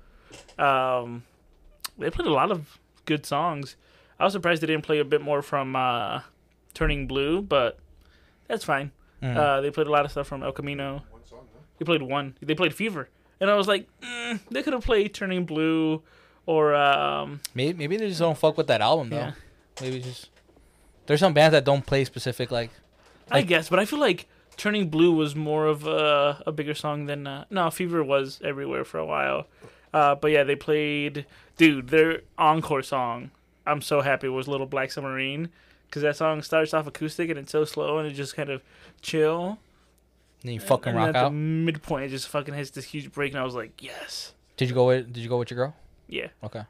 Um, 0.58 1.24
they 1.98 2.10
played 2.10 2.28
a 2.28 2.32
lot 2.34 2.52
of 2.52 2.80
good 3.06 3.26
songs. 3.26 3.76
I 4.20 4.24
was 4.24 4.34
surprised 4.34 4.62
they 4.62 4.68
didn't 4.68 4.86
play 4.86 5.00
a 5.00 5.06
bit 5.06 5.22
more 5.22 5.42
from 5.42 5.76
uh, 5.76 6.22
Turning 6.74 7.08
Blue, 7.08 7.42
but 7.42 7.80
that's 8.48 8.64
fine. 8.64 8.92
Mm. 9.22 9.36
Uh, 9.36 9.62
they 9.62 9.72
played 9.72 9.88
a 9.88 9.92
lot 9.92 10.06
of 10.06 10.12
stuff 10.12 10.28
from 10.28 10.44
El 10.44 10.52
Camino. 10.52 11.04
One 11.10 11.26
song, 11.26 11.48
no? 11.54 11.60
They 11.80 11.86
played 11.86 12.02
one. 12.02 12.36
They 12.42 12.54
played 12.56 12.74
Fever, 12.74 13.10
and 13.40 13.50
I 13.50 13.56
was 13.56 13.68
like, 13.68 13.88
mm, 14.02 14.40
they 14.52 14.62
could 14.64 14.74
have 14.74 14.84
played 14.84 15.14
Turning 15.14 15.46
Blue, 15.46 16.04
or 16.46 16.74
um, 16.76 17.42
maybe 17.54 17.78
maybe 17.78 17.98
they 17.98 18.08
just 18.08 18.20
don't 18.20 18.38
fuck 18.38 18.56
with 18.58 18.68
that 18.68 18.82
album 18.82 19.10
though. 19.10 19.18
yeah, 19.18 19.32
Maybe 19.82 20.00
just 20.02 20.30
there's 21.06 21.20
some 21.20 21.34
bands 21.34 21.52
that 21.54 21.64
don't 21.66 21.86
play 21.86 22.06
specific 22.06 22.52
like 22.52 22.72
I 23.30 23.42
guess. 23.42 23.70
But 23.70 23.80
I 23.80 23.86
feel 23.86 24.00
like 24.00 24.28
Turning 24.58 24.90
Blue 24.90 25.12
was 25.14 25.36
more 25.36 25.66
of 25.66 25.86
a, 25.88 26.42
a 26.46 26.52
bigger 26.52 26.74
song 26.74 27.06
than 27.08 27.26
uh, 27.28 27.46
no 27.50 27.70
Fever 27.72 28.04
was 28.04 28.40
everywhere 28.44 28.84
for 28.86 28.98
a 29.00 29.06
while. 29.06 29.48
Uh, 29.94 30.14
but 30.16 30.30
yeah, 30.32 30.44
they 30.44 30.56
played, 30.56 31.26
dude, 31.58 31.88
their 31.90 32.22
encore 32.38 32.84
song. 32.84 33.32
I'm 33.66 33.82
so 33.82 34.02
happy 34.02 34.28
was 34.28 34.48
Little 34.48 34.68
Black 34.68 34.92
Submarine 34.92 35.50
because 35.88 36.02
that 36.04 36.16
song 36.16 36.42
starts 36.42 36.74
off 36.74 36.86
acoustic 36.88 37.30
and 37.30 37.40
it's 37.40 37.52
so 37.52 37.66
slow 37.66 37.98
and 37.98 38.08
it's 38.08 38.18
just 38.18 38.36
kind 38.36 38.50
of 38.50 38.62
chill. 39.02 39.58
And 40.42 40.50
Then 40.50 40.54
you 40.54 40.60
fucking 40.60 40.90
and 40.90 40.98
rock 40.98 41.10
at 41.10 41.16
out. 41.16 41.30
the 41.30 41.36
midpoint, 41.36 42.06
it 42.06 42.10
just 42.10 42.28
fucking 42.28 42.54
hits 42.54 42.70
this 42.72 42.86
huge 42.86 43.12
break, 43.12 43.32
and 43.32 43.40
I 43.40 43.44
was 43.44 43.56
like, 43.56 43.82
yes, 43.82 44.34
Did 44.58 44.70
you 44.70 44.76
go 44.76 44.86
with 44.88 45.12
Did 45.12 45.24
you 45.24 45.30
go 45.30 45.40
with 45.40 45.50
your 45.50 45.58
girl? 45.58 45.76
yeah. 46.08 46.28
Okay. 46.44 46.62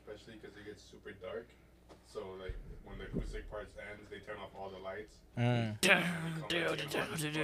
Especially 0.00 0.34
because 0.40 0.56
it 0.56 0.66
gets 0.66 0.82
super 0.82 1.12
dark. 1.22 1.46
So 2.12 2.20
like 2.40 2.56
when 2.84 2.98
the 2.98 3.04
acoustic 3.04 3.48
parts 3.50 3.74
ends, 3.90 4.10
they 4.10 4.18
turn 4.18 4.36
off 4.42 4.50
all 4.58 4.70
the 4.70 4.82
lights. 4.82 5.14
Mm. 5.38 5.76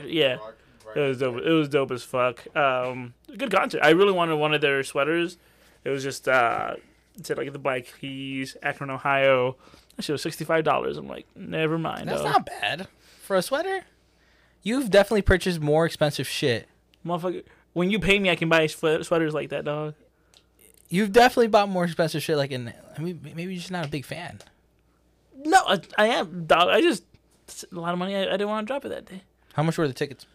Yeah. 0.06 0.38
It 0.96 1.00
was 1.00 1.18
dope. 1.18 1.36
It 1.38 1.50
was 1.50 1.68
dope 1.68 1.90
as 1.90 2.02
fuck. 2.02 2.44
Um, 2.56 3.14
good 3.36 3.50
concert. 3.50 3.80
I 3.82 3.90
really 3.90 4.12
wanted 4.12 4.36
one 4.36 4.54
of 4.54 4.60
their 4.60 4.82
sweaters. 4.82 5.36
It 5.84 5.90
was 5.90 6.02
just 6.02 6.26
uh, 6.28 6.76
it 7.16 7.26
said 7.26 7.36
like 7.38 7.52
the 7.52 7.58
Black 7.58 7.86
Keys, 8.00 8.56
Akron, 8.62 8.90
Ohio. 8.90 9.56
That 9.96 10.02
shit 10.04 10.14
was 10.14 10.22
sixty 10.22 10.44
five 10.44 10.64
dollars. 10.64 10.96
I'm 10.96 11.08
like, 11.08 11.26
never 11.36 11.78
mind. 11.78 12.08
That's 12.08 12.22
dog. 12.22 12.32
not 12.32 12.46
bad 12.46 12.88
for 13.22 13.36
a 13.36 13.42
sweater. 13.42 13.84
You've 14.62 14.90
definitely 14.90 15.22
purchased 15.22 15.60
more 15.60 15.86
expensive 15.86 16.26
shit. 16.26 16.68
motherfucker. 17.04 17.44
When 17.74 17.90
you 17.90 17.98
pay 17.98 18.18
me, 18.18 18.30
I 18.30 18.34
can 18.34 18.48
buy 18.48 18.66
sweaters 18.66 19.34
like 19.34 19.50
that, 19.50 19.64
dog. 19.64 19.94
You've 20.88 21.12
definitely 21.12 21.48
bought 21.48 21.68
more 21.68 21.84
expensive 21.84 22.22
shit. 22.22 22.36
Like 22.36 22.50
in, 22.50 22.72
I 22.96 23.00
mean, 23.00 23.20
maybe 23.22 23.52
you're 23.52 23.60
just 23.60 23.70
not 23.70 23.86
a 23.86 23.88
big 23.88 24.04
fan. 24.04 24.38
No, 25.44 25.58
I, 25.66 25.80
I 25.96 26.06
am, 26.08 26.46
dog. 26.46 26.68
I 26.70 26.80
just 26.80 27.04
a 27.72 27.78
lot 27.78 27.92
of 27.92 27.98
money. 27.98 28.14
I, 28.16 28.22
I 28.22 28.30
didn't 28.32 28.48
want 28.48 28.66
to 28.66 28.72
drop 28.72 28.84
it 28.84 28.88
that 28.90 29.06
day. 29.06 29.22
How 29.54 29.62
much 29.62 29.76
were 29.78 29.88
the 29.88 29.94
tickets? 29.94 30.26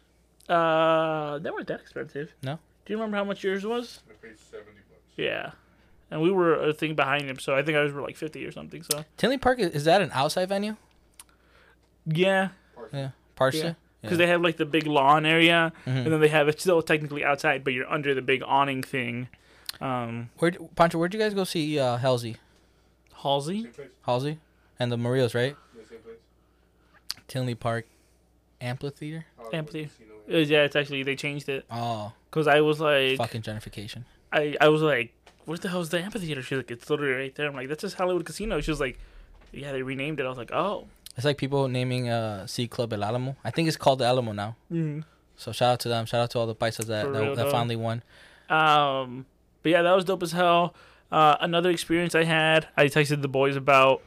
Uh, 0.49 1.39
they 1.39 1.49
weren't 1.51 1.67
that 1.67 1.79
expensive. 1.81 2.33
No? 2.41 2.59
Do 2.85 2.93
you 2.93 2.97
remember 2.97 3.17
how 3.17 3.23
much 3.23 3.43
yours 3.43 3.65
was? 3.65 4.01
I 4.09 4.13
paid 4.25 4.37
seventy 4.39 4.81
bucks. 4.89 5.01
Yeah. 5.15 5.51
And 6.11 6.21
we 6.21 6.31
were 6.31 6.53
a 6.55 6.73
thing 6.73 6.95
behind 6.95 7.23
him, 7.29 7.39
so 7.39 7.55
I 7.55 7.63
think 7.63 7.77
ours 7.77 7.91
were 7.93 8.01
like 8.01 8.17
fifty 8.17 8.45
or 8.45 8.51
something. 8.51 8.83
So 8.83 9.03
Tinley 9.17 9.37
Park 9.37 9.59
is, 9.59 9.71
is 9.71 9.83
that 9.85 10.01
an 10.01 10.11
outside 10.13 10.49
venue? 10.49 10.75
yeah, 12.05 12.49
Yeah, 12.91 13.09
partially. 13.35 13.61
Yeah. 13.61 13.67
Yeah. 13.67 13.73
because 14.01 14.17
they 14.17 14.27
have 14.27 14.41
like 14.41 14.57
the 14.57 14.65
big 14.65 14.85
lawn 14.85 15.25
area, 15.25 15.71
Mhm. 15.87 16.03
and 16.03 16.11
then 16.13 16.19
they 16.19 16.27
have 16.27 16.49
it 16.49 16.59
still 16.59 16.81
technically 16.81 17.23
outside, 17.23 17.63
but 17.63 17.71
you're 17.73 17.89
under 17.89 18.13
the 18.13 18.21
big 18.21 18.43
awning 18.45 18.83
thing. 18.83 19.29
Um, 19.79 20.29
Where 20.39 20.51
Pancho? 20.75 20.97
Where'd 20.99 21.13
you 21.13 21.19
guys 21.19 21.33
go 21.33 21.45
see 21.45 21.79
uh, 21.79 21.97
Halsey, 21.97 22.35
Halsey. 23.23 23.69
Halsey, 24.05 24.39
and 24.77 24.91
the 24.91 24.97
Marías, 24.97 25.33
right? 25.33 25.55
Yeah. 27.27 27.33
Tinley 27.33 27.55
Park 27.55 27.85
Amphitheater. 28.61 29.25
Oh, 29.39 29.49
Amphitheater. 29.53 29.89
casino, 29.89 30.13
Uh, 30.29 30.37
Yeah, 30.37 30.63
it's 30.63 30.75
actually 30.75 31.03
they 31.03 31.15
changed 31.15 31.49
it 31.49 31.65
Oh, 31.69 32.13
because 32.29 32.47
I 32.47 32.61
was 32.61 32.79
like, 32.79 33.17
fucking 33.17 33.41
gentrification. 33.41 34.05
I 34.31 34.55
I 34.61 34.69
was 34.69 34.81
like, 34.81 35.13
where 35.45 35.57
the 35.57 35.67
hell's 35.69 35.89
the 35.89 35.99
amphitheater? 35.99 36.41
She's 36.41 36.57
like, 36.57 36.71
it's 36.71 36.89
literally 36.89 37.13
right 37.13 37.35
there. 37.35 37.47
I'm 37.47 37.53
like, 37.55 37.67
that's 37.67 37.81
just 37.81 37.95
Hollywood 37.95 38.25
Casino. 38.25 38.61
She 38.61 38.71
was 38.71 38.79
like, 38.79 38.97
yeah, 39.51 39.71
they 39.73 39.81
renamed 39.83 40.19
it. 40.19 40.25
I 40.25 40.29
was 40.29 40.37
like, 40.37 40.51
oh. 40.53 40.87
It's 41.15 41.25
like 41.25 41.37
people 41.37 41.67
naming 41.67 42.09
uh 42.09 42.47
C 42.47 42.67
Club 42.67 42.93
El 42.93 43.03
Alamo. 43.03 43.35
I 43.43 43.51
think 43.51 43.67
it's 43.67 43.77
called 43.77 43.99
the 43.99 44.05
Alamo 44.05 44.31
now. 44.31 44.55
Mm. 44.71 45.03
So 45.35 45.51
shout 45.51 45.73
out 45.73 45.79
to 45.81 45.89
them. 45.89 46.05
Shout 46.05 46.21
out 46.21 46.29
to 46.31 46.39
all 46.39 46.47
the 46.47 46.55
paisas 46.55 46.85
that 46.87 47.05
For 47.05 47.11
that, 47.11 47.35
that 47.35 47.43
though. 47.45 47.51
finally 47.51 47.75
won. 47.75 48.01
Um, 48.49 49.25
but 49.61 49.71
yeah, 49.71 49.81
that 49.81 49.91
was 49.91 50.05
dope 50.05 50.23
as 50.23 50.31
hell. 50.31 50.73
Uh, 51.11 51.35
another 51.41 51.69
experience 51.69 52.15
I 52.15 52.23
had, 52.23 52.67
I 52.77 52.85
texted 52.85 53.21
the 53.21 53.27
boys 53.27 53.55
about. 53.55 54.01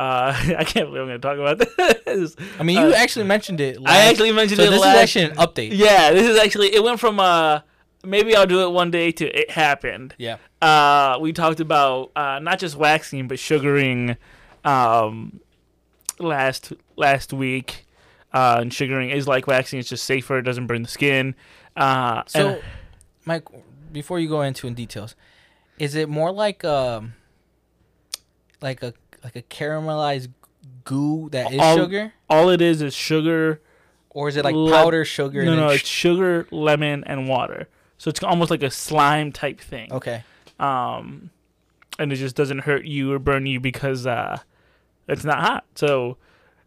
Uh, 0.00 0.32
I 0.58 0.64
can't 0.64 0.86
believe 0.88 1.02
I'm 1.02 1.08
going 1.08 1.08
to 1.08 1.18
talk 1.18 1.36
about 1.38 1.58
this. 2.06 2.34
I 2.58 2.62
mean, 2.62 2.78
you 2.78 2.86
Uh, 2.92 2.96
actually 2.96 3.26
mentioned 3.26 3.60
it. 3.60 3.80
Last, 3.80 3.92
I 3.94 3.98
actually 4.10 4.32
mentioned 4.32 4.56
so 4.58 4.64
it 4.64 4.70
this 4.70 4.80
last. 4.80 4.94
is 4.96 5.02
actually 5.02 5.24
an 5.24 5.36
update. 5.36 5.70
Yeah, 5.76 6.12
this 6.12 6.26
is 6.26 6.38
actually. 6.38 6.74
It 6.74 6.82
went 6.82 6.98
from 7.00 7.20
uh, 7.20 7.60
maybe 8.02 8.34
I'll 8.34 8.46
do 8.46 8.62
it 8.62 8.70
one 8.70 8.90
day 8.90 9.12
to 9.12 9.24
it 9.40 9.50
happened. 9.50 10.14
Yeah. 10.16 10.38
Uh, 10.62 11.18
we 11.20 11.32
talked 11.34 11.60
about 11.60 12.12
uh, 12.16 12.38
not 12.38 12.58
just 12.58 12.76
waxing 12.76 13.28
but 13.28 13.38
sugaring, 13.38 14.16
um, 14.64 15.40
last 16.18 16.72
last 16.96 17.32
week. 17.32 17.84
Uh, 18.32 18.58
and 18.60 18.72
sugaring 18.72 19.10
is 19.10 19.26
like 19.28 19.46
waxing; 19.46 19.80
it's 19.80 19.88
just 19.88 20.04
safer. 20.04 20.38
It 20.38 20.42
doesn't 20.42 20.66
burn 20.66 20.82
the 20.82 20.88
skin. 20.88 21.34
Uh, 21.76 22.22
So, 22.26 22.48
and- 22.48 22.62
Mike, 23.26 23.44
before 23.92 24.18
you 24.18 24.28
go 24.28 24.40
into 24.42 24.66
in 24.66 24.74
details, 24.74 25.14
is 25.78 25.94
it 25.94 26.08
more 26.08 26.30
like 26.32 26.64
um, 26.64 27.14
like 28.62 28.82
a 28.82 28.94
like 29.24 29.36
a 29.36 29.42
caramelized 29.42 30.28
goo 30.84 31.28
that 31.30 31.52
is 31.52 31.58
All- 31.60 31.76
sugar, 31.76 32.12
all 32.28 32.48
it 32.50 32.60
is 32.60 32.82
is 32.82 32.94
sugar. 32.94 33.60
or 34.10 34.28
is 34.28 34.36
it 34.36 34.44
like 34.44 34.54
Le- 34.54 34.70
powder 34.72 35.04
sugar? 35.04 35.44
No, 35.44 35.52
and 35.52 35.60
no, 35.60 35.68
it's 35.68 35.86
sugar, 35.88 36.46
lemon, 36.50 37.04
and 37.04 37.28
water. 37.28 37.68
So 37.98 38.08
it's 38.08 38.22
almost 38.22 38.50
like 38.50 38.62
a 38.62 38.70
slime 38.70 39.30
type 39.32 39.60
thing. 39.60 39.92
okay. 39.92 40.24
Um, 40.58 41.30
and 41.98 42.12
it 42.12 42.16
just 42.16 42.34
doesn't 42.36 42.60
hurt 42.60 42.84
you 42.84 43.12
or 43.12 43.18
burn 43.18 43.46
you 43.46 43.60
because 43.60 44.06
uh, 44.06 44.38
it's 45.08 45.24
not 45.24 45.40
hot. 45.40 45.64
So, 45.74 46.16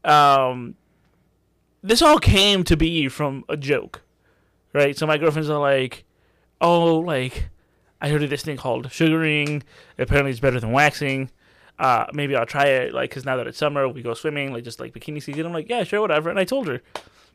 um, 0.04 0.76
this 1.82 2.02
all 2.02 2.20
came 2.20 2.64
to 2.66 2.78
be 2.78 3.08
from 3.08 3.44
a 3.50 3.58
joke, 3.58 4.02
right? 4.74 4.98
So 4.98 5.06
my 5.08 5.18
girlfriends 5.18 5.50
are 5.50 5.60
like, 5.60 6.06
"Oh, 6.62 6.98
like 7.00 7.50
I 8.02 8.10
heard 8.10 8.24
of 8.24 8.30
this 8.30 8.44
thing 8.44 8.58
called 8.58 8.92
sugaring. 8.92 9.64
Apparently, 9.98 10.32
it's 10.32 10.40
better 10.40 10.60
than 10.60 10.72
waxing. 10.72 11.30
Uh, 11.80 12.06
maybe 12.14 12.36
I'll 12.36 12.46
try 12.46 12.66
it. 12.68 12.94
Like, 12.94 13.12
cause 13.12 13.26
now 13.26 13.36
that 13.38 13.48
it's 13.48 13.58
summer, 13.58 13.88
we 13.90 14.02
go 14.02 14.14
swimming, 14.14 14.54
like 14.54 14.64
just 14.64 14.80
like 14.80 14.94
bikini 14.94 15.22
season. 15.22 15.46
I'm 15.46 15.54
like, 15.54 15.70
yeah, 15.70 15.84
sure, 15.84 16.02
whatever. 16.02 16.30
And 16.30 16.38
I 16.40 16.44
told 16.46 16.68
her, 16.68 16.82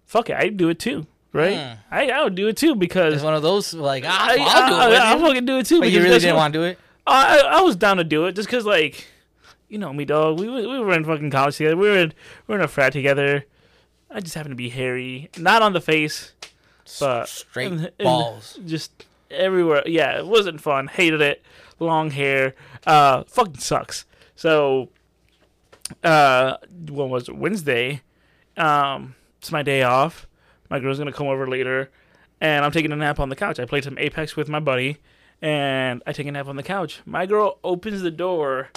fuck 0.04 0.30
it, 0.30 0.36
I'd 0.36 0.56
do 0.56 0.68
it 0.68 0.78
too, 0.78 1.06
right? 1.32 1.56
Hmm. 1.56 1.74
I 1.90 2.10
I 2.10 2.22
would 2.24 2.34
do 2.34 2.46
it 2.48 2.56
too 2.56 2.74
because 2.74 3.14
It's 3.14 3.22
one 3.22 3.34
of 3.34 3.42
those 3.42 3.74
like 3.74 4.04
ah, 4.06 4.26
I, 4.30 4.36
I'll 4.38 4.88
do 4.88 4.94
it. 4.94 5.00
I, 5.00 5.14
will 5.14 5.26
fucking 5.26 5.44
do 5.46 5.58
it 5.58 5.66
too. 5.66 5.80
but 5.80 5.88
you 5.90 5.98
because 5.98 6.04
really 6.08 6.18
didn't 6.20 6.36
want 6.36 6.52
to 6.54 6.58
do 6.60 6.64
it. 6.64 6.78
I, 7.06 7.38
I 7.40 7.60
was 7.62 7.74
down 7.76 7.96
to 7.96 8.04
do 8.04 8.26
it 8.26 8.32
just 8.36 8.48
because, 8.48 8.64
like, 8.66 9.06
you 9.68 9.78
know 9.78 9.92
me, 9.92 10.04
dog. 10.04 10.38
We, 10.38 10.46
were- 10.48 10.68
we 10.68 10.78
were 10.78 10.92
in 10.92 11.04
fucking 11.04 11.30
college 11.30 11.56
together. 11.56 11.76
We 11.76 11.88
were 11.88 11.96
in, 11.98 12.12
we 12.46 12.52
were 12.52 12.58
in 12.58 12.64
a 12.64 12.68
frat 12.68 12.92
together. 12.92 13.44
I 14.10 14.20
just 14.20 14.34
happened 14.34 14.52
to 14.52 14.56
be 14.56 14.68
hairy, 14.68 15.30
not 15.38 15.62
on 15.62 15.72
the 15.72 15.80
face, 15.80 16.32
but 17.00 17.28
Straight 17.28 17.72
in- 17.72 17.84
in- 17.98 18.04
balls. 18.04 18.58
just 18.66 19.04
everywhere. 19.30 19.82
Yeah, 19.86 20.18
it 20.18 20.26
wasn't 20.26 20.60
fun. 20.60 20.86
Hated 20.88 21.20
it. 21.22 21.42
Long 21.80 22.10
hair. 22.10 22.54
Uh, 22.86 23.24
fucking 23.24 23.58
sucks. 23.58 24.04
So, 24.38 24.90
uh, 26.04 26.58
what 26.90 27.08
was 27.08 27.28
it? 27.28 27.34
Wednesday? 27.34 28.02
Um, 28.56 29.16
it's 29.38 29.50
my 29.50 29.64
day 29.64 29.82
off. 29.82 30.28
My 30.70 30.78
girl's 30.78 30.98
gonna 30.98 31.12
come 31.12 31.26
over 31.26 31.48
later, 31.48 31.90
and 32.40 32.64
I'm 32.64 32.70
taking 32.70 32.92
a 32.92 32.96
nap 32.96 33.18
on 33.18 33.30
the 33.30 33.34
couch. 33.34 33.58
I 33.58 33.64
played 33.64 33.82
some 33.82 33.98
Apex 33.98 34.36
with 34.36 34.48
my 34.48 34.60
buddy, 34.60 34.98
and 35.42 36.04
I 36.06 36.12
take 36.12 36.28
a 36.28 36.30
nap 36.30 36.46
on 36.46 36.54
the 36.54 36.62
couch. 36.62 37.00
My 37.04 37.26
girl 37.26 37.58
opens 37.64 38.02
the 38.02 38.12
door, 38.12 38.68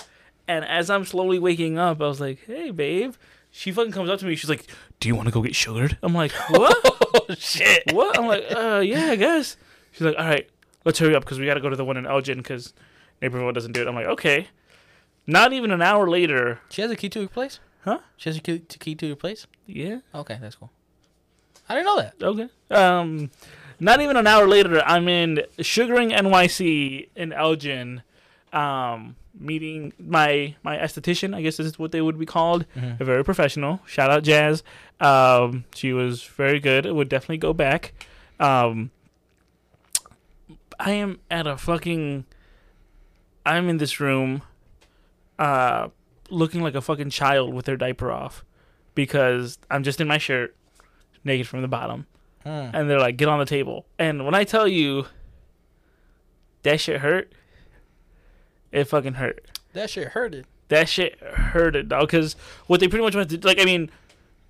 and 0.47 0.65
as 0.65 0.89
I'm 0.89 1.05
slowly 1.05 1.37
waking 1.37 1.77
up, 1.77 2.01
I 2.01 2.07
was 2.07 2.19
like, 2.19 2.43
"Hey, 2.47 2.71
babe." 2.71 3.13
She 3.51 3.71
fucking 3.71 3.91
comes 3.91 4.09
up 4.09 4.19
to 4.21 4.25
me. 4.25 4.35
She's 4.35 4.49
like, 4.49 4.65
"Do 4.99 5.09
you 5.09 5.13
want 5.13 5.27
to 5.27 5.31
go 5.31 5.43
get 5.43 5.53
sugared?" 5.53 5.95
I'm 6.01 6.15
like, 6.15 6.31
"What?" 6.49 6.75
oh 7.13 7.35
shit. 7.37 7.83
what? 7.93 8.17
I'm 8.17 8.25
like, 8.25 8.45
uh, 8.49 8.81
yeah, 8.83 9.11
I 9.11 9.15
guess. 9.15 9.57
She's 9.91 10.01
like, 10.01 10.15
all 10.17 10.25
right, 10.25 10.49
let's 10.85 10.97
hurry 10.97 11.13
up 11.13 11.23
because 11.23 11.37
we 11.37 11.45
got 11.45 11.53
to 11.53 11.61
go 11.61 11.69
to 11.69 11.75
the 11.75 11.85
one 11.85 11.97
in 11.97 12.07
Elgin 12.07 12.39
because 12.39 12.73
neighborhood 13.21 13.53
doesn't 13.53 13.73
do 13.73 13.81
it. 13.83 13.87
I'm 13.87 13.93
like, 13.93 14.07
okay. 14.07 14.47
Not 15.31 15.53
even 15.53 15.71
an 15.71 15.81
hour 15.81 16.09
later. 16.09 16.59
She 16.69 16.81
has 16.81 16.91
a 16.91 16.95
key 16.95 17.07
to 17.09 17.19
your 17.21 17.29
place. 17.29 17.59
Huh? 17.85 17.99
She 18.17 18.29
has 18.29 18.37
a 18.37 18.41
key 18.41 18.59
to, 18.59 18.77
key 18.79 18.95
to 18.95 19.07
your 19.07 19.15
place. 19.15 19.47
Yeah. 19.65 19.99
Okay, 20.13 20.37
that's 20.41 20.55
cool. 20.55 20.71
I 21.69 21.75
didn't 21.75 21.85
know 21.85 21.97
that. 21.97 22.13
Okay. 22.21 22.49
Um, 22.69 23.31
not 23.79 24.01
even 24.01 24.17
an 24.17 24.27
hour 24.27 24.45
later, 24.47 24.81
I'm 24.85 25.07
in 25.07 25.43
Sugaring 25.59 26.09
NYC 26.09 27.07
in 27.15 27.31
Elgin, 27.33 28.03
um, 28.51 29.15
meeting 29.39 29.93
my 29.97 30.55
my 30.63 30.77
esthetician. 30.77 31.33
I 31.33 31.41
guess 31.41 31.57
this 31.57 31.67
is 31.67 31.79
what 31.79 31.91
they 31.93 32.01
would 32.01 32.19
be 32.19 32.25
called. 32.25 32.65
Mhm. 32.75 32.99
A 32.99 33.05
very 33.05 33.23
professional. 33.23 33.79
Shout 33.85 34.11
out 34.11 34.23
Jazz. 34.23 34.63
Um, 34.99 35.63
she 35.73 35.93
was 35.93 36.23
very 36.23 36.59
good. 36.59 36.85
It 36.85 36.93
would 36.93 37.07
definitely 37.09 37.37
go 37.37 37.53
back. 37.53 37.93
Um, 38.39 38.91
I 40.79 40.91
am 40.91 41.19
at 41.31 41.47
a 41.47 41.57
fucking. 41.57 42.25
I'm 43.45 43.69
in 43.69 43.77
this 43.77 43.99
room, 43.99 44.43
uh, 45.41 45.89
looking 46.29 46.61
like 46.61 46.75
a 46.75 46.81
fucking 46.81 47.09
child 47.09 47.53
with 47.53 47.65
their 47.65 47.77
diaper 47.77 48.11
off, 48.11 48.45
because 48.95 49.57
I'm 49.69 49.83
just 49.83 49.99
in 49.99 50.07
my 50.07 50.17
shirt, 50.17 50.55
naked 51.23 51.47
from 51.47 51.61
the 51.61 51.67
bottom, 51.67 52.05
Hmm. 52.43 52.69
and 52.73 52.89
they're 52.89 52.99
like, 52.99 53.17
"Get 53.17 53.27
on 53.27 53.39
the 53.39 53.45
table." 53.45 53.85
And 53.99 54.23
when 54.25 54.33
I 54.35 54.43
tell 54.43 54.67
you, 54.67 55.05
that 56.63 56.79
shit 56.79 57.01
hurt. 57.01 57.33
It 58.71 58.85
fucking 58.85 59.13
hurt. 59.15 59.45
That 59.73 59.89
shit 59.89 60.09
hurted. 60.09 60.45
That 60.69 60.87
shit 60.87 61.19
hurted, 61.19 61.89
dog. 61.89 62.07
Because 62.07 62.35
what 62.67 62.79
they 62.79 62.87
pretty 62.87 63.03
much 63.03 63.15
want 63.15 63.29
to 63.29 63.39
like, 63.45 63.59
I 63.59 63.65
mean, 63.65 63.89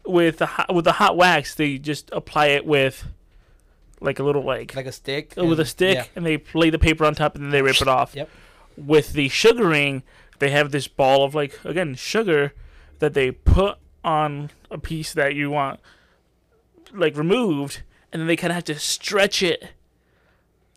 with 0.05 0.37
the 0.37 0.45
hot, 0.45 0.73
with 0.73 0.85
the 0.85 0.91
hot 0.93 1.17
wax, 1.17 1.55
they 1.55 1.77
just 1.77 2.09
apply 2.11 2.47
it 2.47 2.65
with 2.65 3.07
like 3.99 4.19
a 4.19 4.23
little 4.23 4.43
like, 4.43 4.75
Like 4.75 4.85
a 4.87 4.91
stick. 4.91 5.33
with 5.37 5.59
a 5.59 5.65
stick, 5.65 5.95
yeah. 5.95 6.05
and 6.15 6.25
they 6.25 6.43
lay 6.53 6.69
the 6.69 6.79
paper 6.79 7.05
on 7.05 7.15
top, 7.15 7.35
and 7.35 7.43
then 7.45 7.51
they 7.51 7.61
rip 7.61 7.81
it 7.81 7.87
off. 7.87 8.15
Yep. 8.15 8.29
With 8.77 9.13
the 9.13 9.29
sugaring, 9.29 10.03
they 10.41 10.49
have 10.49 10.71
this 10.71 10.87
ball 10.87 11.23
of 11.23 11.33
like 11.35 11.63
again 11.63 11.95
sugar 11.95 12.53
that 12.99 13.13
they 13.13 13.31
put 13.31 13.77
on 14.03 14.49
a 14.71 14.77
piece 14.77 15.13
that 15.13 15.35
you 15.35 15.49
want 15.51 15.79
like 16.93 17.15
removed, 17.15 17.83
and 18.11 18.19
then 18.19 18.27
they 18.27 18.35
kind 18.35 18.51
of 18.51 18.55
have 18.55 18.65
to 18.65 18.77
stretch 18.77 19.41
it 19.41 19.69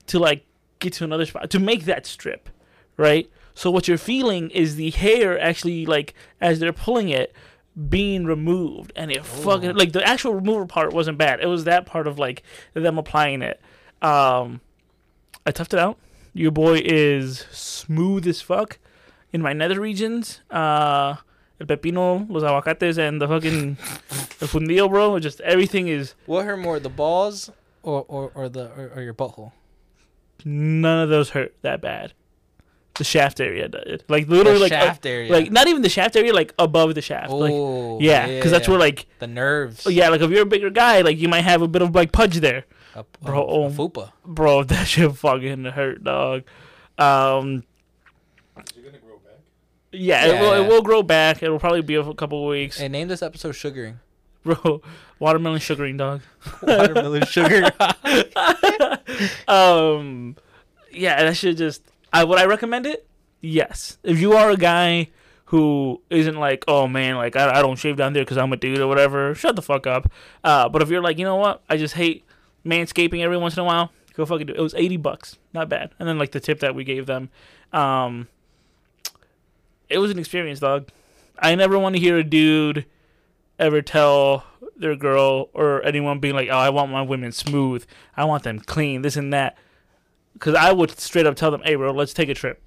to 0.06 0.18
like 0.18 0.46
get 0.78 0.92
to 0.92 1.04
another 1.04 1.26
spot 1.26 1.50
to 1.50 1.58
make 1.58 1.86
that 1.86 2.06
strip, 2.06 2.48
right? 2.96 3.28
So 3.54 3.70
what 3.70 3.88
you're 3.88 3.98
feeling 3.98 4.50
is 4.50 4.76
the 4.76 4.90
hair 4.90 5.40
actually 5.40 5.86
like 5.86 6.14
as 6.40 6.60
they're 6.60 6.72
pulling 6.72 7.08
it 7.08 7.34
being 7.88 8.26
removed, 8.26 8.92
and 8.94 9.10
it 9.10 9.24
fucking 9.24 9.74
like 9.74 9.92
the 9.92 10.06
actual 10.06 10.34
removal 10.34 10.66
part 10.66 10.92
wasn't 10.92 11.16
bad. 11.16 11.40
It 11.40 11.46
was 11.46 11.64
that 11.64 11.86
part 11.86 12.06
of 12.06 12.18
like 12.18 12.42
them 12.74 12.98
applying 12.98 13.40
it. 13.40 13.60
Um, 14.02 14.60
I 15.46 15.52
toughed 15.52 15.72
it 15.72 15.80
out. 15.80 15.98
Your 16.34 16.50
boy 16.50 16.82
is 16.84 17.46
smooth 17.50 18.26
as 18.26 18.42
fuck 18.42 18.78
in 19.34 19.42
my 19.42 19.52
nether 19.52 19.78
regions. 19.80 20.40
Uh, 20.50 21.16
el 21.60 21.66
pepino, 21.66 22.26
los 22.30 22.42
aguacates, 22.42 22.96
and 22.96 23.20
the 23.20 23.28
fucking 23.28 23.74
the 24.38 24.46
fundido, 24.46 24.88
bro. 24.88 25.18
Just 25.18 25.40
everything 25.42 25.88
is 25.88 26.14
What 26.26 26.46
hurt 26.46 26.58
more, 26.58 26.80
the 26.80 26.88
balls 26.88 27.50
or 27.82 28.04
or, 28.08 28.30
or 28.34 28.48
the 28.48 28.70
or, 28.78 28.92
or 28.96 29.02
your 29.02 29.14
butthole? 29.14 29.52
none 30.44 31.02
of 31.02 31.08
those 31.08 31.30
hurt 31.30 31.54
that 31.62 31.80
bad. 31.80 32.12
The 32.96 33.04
shaft 33.04 33.40
area 33.40 33.66
did. 33.66 34.04
Like 34.08 34.28
literally, 34.28 34.58
the 34.58 34.64
like 34.64 34.72
uh, 34.72 34.80
shaft 34.80 35.04
area. 35.06 35.32
like 35.32 35.50
not 35.50 35.66
even 35.66 35.82
the 35.82 35.88
shaft 35.88 36.14
area, 36.14 36.32
like 36.32 36.54
above 36.60 36.94
the 36.94 37.02
shaft. 37.02 37.30
like 37.30 37.52
oh, 37.52 37.98
yeah, 38.00 38.26
because 38.28 38.52
that's 38.52 38.68
where 38.68 38.78
like 38.78 39.06
the 39.18 39.26
nerves. 39.26 39.84
oh, 39.84 39.90
yeah, 39.90 40.10
like 40.10 40.20
if 40.20 40.30
you're 40.30 40.42
a 40.42 40.46
bigger 40.46 40.70
guy, 40.70 41.00
like 41.00 41.18
you 41.18 41.28
might 41.28 41.40
have 41.42 41.60
a 41.60 41.66
bit 41.66 41.82
of 41.82 41.92
like 41.92 42.12
pudge 42.12 42.36
there, 42.36 42.66
a, 42.94 43.00
a, 43.00 43.04
Bro, 43.24 43.40
a 43.42 43.46
oh. 43.46 43.70
fupa. 43.70 44.12
bro. 44.24 44.62
That 44.70 44.86
shit 44.86 45.10
fucking 45.16 45.64
hurt, 45.64 46.04
dog. 46.04 46.44
Um, 46.96 47.64
Is 48.58 48.76
it 48.76 48.84
gonna 48.84 48.98
grow 48.98 49.18
back? 49.94 50.00
yeah, 50.00 50.26
it 50.26 50.40
will 50.40 50.56
yeah. 50.56 50.64
it 50.64 50.68
will 50.68 50.82
grow 50.82 51.02
back. 51.02 51.42
It'll 51.42 51.58
probably 51.58 51.82
be 51.82 51.94
a 51.94 52.14
couple 52.14 52.42
of 52.42 52.50
weeks, 52.50 52.80
And 52.80 52.92
name 52.92 53.08
this 53.08 53.22
episode 53.22 53.52
sugaring. 53.52 54.00
bro. 54.44 54.82
Watermelon 55.18 55.60
sugaring, 55.60 55.96
dog. 55.96 56.20
Watermelon 56.62 57.24
sugar. 57.26 57.64
um, 59.48 60.36
yeah, 60.92 61.22
that 61.22 61.36
should 61.36 61.56
just. 61.56 61.82
I 62.12 62.24
would 62.24 62.38
I 62.38 62.44
recommend 62.44 62.86
it? 62.86 63.06
Yes. 63.40 63.98
If 64.02 64.20
you 64.20 64.34
are 64.34 64.50
a 64.50 64.56
guy 64.56 65.08
who 65.46 66.00
isn't 66.10 66.36
like, 66.36 66.64
oh 66.68 66.86
man, 66.86 67.16
like 67.16 67.36
I, 67.36 67.58
I 67.58 67.62
don't 67.62 67.76
shave 67.76 67.96
down 67.96 68.12
there 68.12 68.22
because 68.22 68.36
I'm 68.36 68.52
a 68.52 68.56
dude 68.56 68.80
or 68.80 68.86
whatever, 68.86 69.34
shut 69.34 69.56
the 69.56 69.62
fuck 69.62 69.86
up. 69.86 70.10
Uh, 70.42 70.68
but 70.68 70.82
if 70.82 70.90
you're 70.90 71.02
like, 71.02 71.18
you 71.18 71.24
know 71.24 71.36
what, 71.36 71.62
I 71.68 71.76
just 71.76 71.94
hate 71.94 72.24
manscaping 72.64 73.20
every 73.20 73.36
once 73.36 73.56
in 73.56 73.60
a 73.60 73.64
while, 73.64 73.92
go 74.14 74.26
fucking 74.26 74.46
do 74.46 74.52
it. 74.52 74.58
It 74.58 74.62
was 74.62 74.74
eighty 74.74 74.96
bucks, 74.96 75.38
not 75.52 75.68
bad. 75.68 75.90
And 75.98 76.08
then 76.08 76.18
like 76.18 76.32
the 76.32 76.40
tip 76.40 76.60
that 76.60 76.74
we 76.74 76.84
gave 76.84 77.06
them, 77.06 77.30
um, 77.72 78.28
it 79.88 79.98
was 79.98 80.10
an 80.10 80.18
experience, 80.18 80.60
dog. 80.60 80.88
I 81.38 81.54
never 81.54 81.78
want 81.78 81.96
to 81.96 82.00
hear 82.00 82.16
a 82.18 82.24
dude 82.24 82.86
ever 83.58 83.82
tell 83.82 84.44
their 84.76 84.96
girl 84.96 85.50
or 85.52 85.84
anyone 85.84 86.20
being 86.20 86.34
like, 86.34 86.48
"Oh, 86.50 86.56
I 86.56 86.70
want 86.70 86.90
my 86.90 87.02
women 87.02 87.32
smooth. 87.32 87.84
I 88.16 88.24
want 88.24 88.42
them 88.42 88.60
clean. 88.60 89.02
This 89.02 89.16
and 89.16 89.32
that." 89.32 89.56
Because 90.32 90.54
I 90.54 90.72
would 90.72 90.98
straight 90.98 91.26
up 91.26 91.36
tell 91.36 91.50
them, 91.50 91.62
"Hey, 91.64 91.74
bro, 91.74 91.92
let's 91.92 92.14
take 92.14 92.28
a 92.28 92.34
trip. 92.34 92.62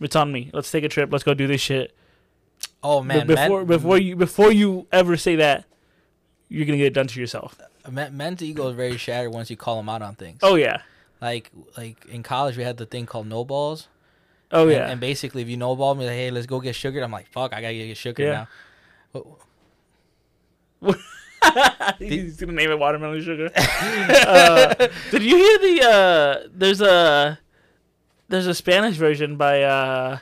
It's 0.00 0.16
on 0.16 0.32
me. 0.32 0.50
Let's 0.52 0.70
take 0.70 0.84
a 0.84 0.88
trip. 0.88 1.12
Let's 1.12 1.24
go 1.24 1.34
do 1.34 1.46
this 1.46 1.60
shit." 1.60 1.94
oh 2.84 3.02
man, 3.02 3.26
before 3.26 3.60
men, 3.60 3.66
before 3.66 3.98
you 3.98 4.14
before 4.14 4.52
you 4.52 4.86
ever 4.92 5.16
say 5.16 5.36
that, 5.36 5.64
you're 6.48 6.66
gonna 6.66 6.78
get 6.78 6.86
it 6.86 6.94
done 6.94 7.08
to 7.08 7.20
yourself. 7.20 7.58
men's 7.90 8.42
ego 8.42 8.68
is 8.68 8.76
very 8.76 8.96
shattered 8.96 9.32
once 9.32 9.50
you 9.50 9.56
call 9.56 9.78
them 9.78 9.88
out 9.88 10.02
on 10.02 10.14
things. 10.14 10.38
Oh 10.42 10.54
yeah. 10.54 10.82
Like 11.20 11.50
like 11.76 12.04
in 12.06 12.22
college, 12.22 12.56
we 12.56 12.62
had 12.62 12.76
the 12.76 12.86
thing 12.86 13.06
called 13.06 13.26
no 13.26 13.44
balls. 13.44 13.88
Oh 14.54 14.68
yeah. 14.68 14.88
And, 14.90 15.00
basically, 15.00 15.42
if 15.42 15.48
you 15.48 15.56
no 15.56 15.74
ball 15.76 15.94
me, 15.94 16.04
like, 16.06 16.14
hey, 16.14 16.30
let's 16.30 16.46
go 16.46 16.60
get 16.60 16.74
sugared. 16.74 17.02
I'm 17.02 17.10
like, 17.12 17.26
fuck, 17.28 17.52
I 17.52 17.60
gotta 17.60 17.74
get 17.74 17.96
sugared 17.96 18.26
Yeah. 18.26 18.46
now. 19.12 19.20
What- 20.80 20.98
He's 21.98 22.36
gonna 22.36 22.52
name 22.52 22.70
it 22.70 22.78
watermelon 22.78 23.22
sugar. 23.22 23.50
uh, 23.56 24.74
did 25.10 25.22
you 25.22 25.36
hear 25.36 25.58
the? 25.58 25.86
Uh, 25.88 26.48
there's 26.54 26.80
a 26.80 27.38
there's 28.28 28.46
a 28.46 28.54
Spanish 28.54 28.96
version 28.96 29.36
by 29.36 29.62
uh, 29.62 30.18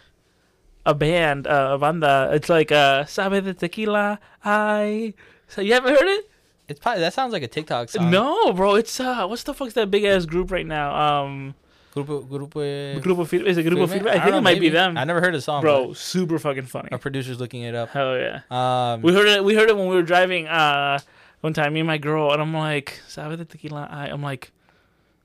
a 0.85 0.95
band, 0.95 1.47
uh, 1.47 1.71
a 1.75 1.79
banda. 1.79 2.31
It's 2.33 2.49
like 2.49 2.73
uh, 2.73 3.05
"Sabe 3.05 3.43
de 3.43 3.55
tequila." 3.55 4.19
I. 4.45 5.15
So 5.49 5.61
you 5.61 5.75
haven't 5.75 5.95
heard 5.95 6.09
it? 6.09 6.31
It's 6.69 6.81
probably 6.81 7.01
that 7.03 7.13
sounds 7.15 7.33
like 7.33 7.43
a 7.43 7.49
TikTok 7.49 7.89
song. 7.91 8.11
No, 8.11 8.53
bro. 8.53 8.75
It's 8.77 8.99
uh, 8.99 9.27
what's 9.27 9.43
the 9.45 9.55
fuck's 9.55 9.75
that 9.75 9.91
big 9.91 10.05
ass 10.05 10.25
group 10.27 10.51
right 10.51 10.67
now? 10.67 10.95
Um, 11.23 11.55
Grupo, 11.95 12.27
grupo, 12.27 13.01
Grupo 13.03 13.27
Firme. 13.27 13.47
Is 13.47 13.59
it 13.59 13.67
Grupo 13.67 13.87
Firme? 13.87 14.09
I 14.09 14.15
don't 14.15 14.23
think 14.23 14.31
know, 14.31 14.39
it 14.39 14.41
might 14.43 14.61
be 14.61 14.71
them, 14.71 14.97
I 14.97 15.05
never 15.05 15.21
heard 15.21 15.35
the 15.35 15.43
song, 15.43 15.61
bro. 15.61 15.93
Super 15.93 16.39
fucking 16.39 16.65
funny. 16.65 16.89
Our 16.91 16.99
producer's 16.99 17.39
looking 17.39 17.63
it 17.63 17.75
up. 17.75 17.91
Hell 17.91 18.17
yeah. 18.17 18.41
Um, 18.51 19.03
We 19.03 19.13
heard 19.13 19.29
it. 19.29 19.45
We 19.45 19.55
heard 19.55 19.69
it 19.69 19.77
when 19.77 19.89
we 19.89 19.95
were 19.95 20.03
driving. 20.03 20.49
Uh, 20.49 20.99
one 21.43 21.53
time, 21.53 21.75
me 21.75 21.81
and 21.81 21.87
my 21.87 21.99
girl, 21.99 22.33
and 22.33 22.41
I'm 22.41 22.55
like, 22.55 23.01
"Sabe 23.09 23.37
de 23.37 23.45
tequila?" 23.45 23.89
I, 23.91 24.07
I'm 24.07 24.23
like, 24.23 24.53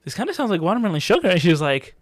"This 0.04 0.14
kind 0.14 0.30
of 0.30 0.36
sounds 0.36 0.52
like 0.52 0.62
watermelon 0.62 1.00
sugar." 1.00 1.30
And 1.30 1.42
she 1.42 1.50
was 1.50 1.62
like, 1.62 1.96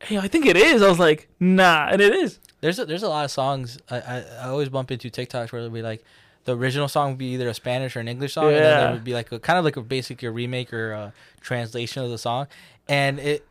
"Hey, 0.00 0.18
I 0.18 0.26
think 0.26 0.46
it 0.46 0.56
is." 0.56 0.82
I 0.82 0.88
was 0.88 0.98
like, 0.98 1.28
"Nah," 1.38 1.88
and 1.90 2.00
it 2.00 2.14
is. 2.14 2.40
there's 2.62 2.78
a, 2.78 2.86
there's 2.86 3.02
a 3.02 3.08
lot 3.08 3.24
of 3.24 3.30
songs 3.30 3.78
I, 3.90 4.00
I, 4.00 4.24
I 4.42 4.48
always 4.48 4.70
bump 4.70 4.90
into 4.90 5.10
TikToks 5.10 5.52
where 5.52 5.60
it'll 5.60 5.70
be 5.70 5.82
like 5.82 6.02
the 6.46 6.56
original 6.56 6.88
song 6.88 7.10
would 7.10 7.18
be 7.18 7.34
either 7.34 7.48
a 7.48 7.54
Spanish 7.54 7.94
or 7.94 8.00
an 8.00 8.08
English 8.08 8.34
song, 8.34 8.50
yeah. 8.50 8.56
and 8.56 8.64
then 8.64 8.80
there 8.80 8.92
would 8.92 9.04
be 9.04 9.14
like 9.14 9.30
a 9.30 9.38
kind 9.38 9.58
of 9.58 9.64
like 9.64 9.76
a 9.76 9.82
basically 9.82 10.26
a 10.26 10.30
remake 10.30 10.72
or 10.72 10.92
a 10.92 11.12
translation 11.40 12.02
of 12.02 12.10
the 12.10 12.18
song, 12.18 12.48
and 12.88 13.20
it 13.20 13.46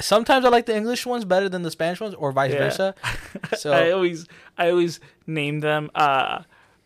sometimes 0.00 0.44
I 0.44 0.48
like 0.48 0.66
the 0.66 0.76
English 0.76 1.06
ones 1.06 1.24
better 1.24 1.48
than 1.48 1.62
the 1.62 1.70
Spanish 1.70 2.00
ones, 2.00 2.14
or 2.14 2.32
vice 2.32 2.52
Yeah. 2.52 2.58
versa. 2.58 2.94
So 3.58 3.72
I 3.72 3.90
always, 3.90 4.26
I 4.56 4.70
always 4.70 5.00
name 5.26 5.60
them 5.60 5.90
uh, 5.94 6.42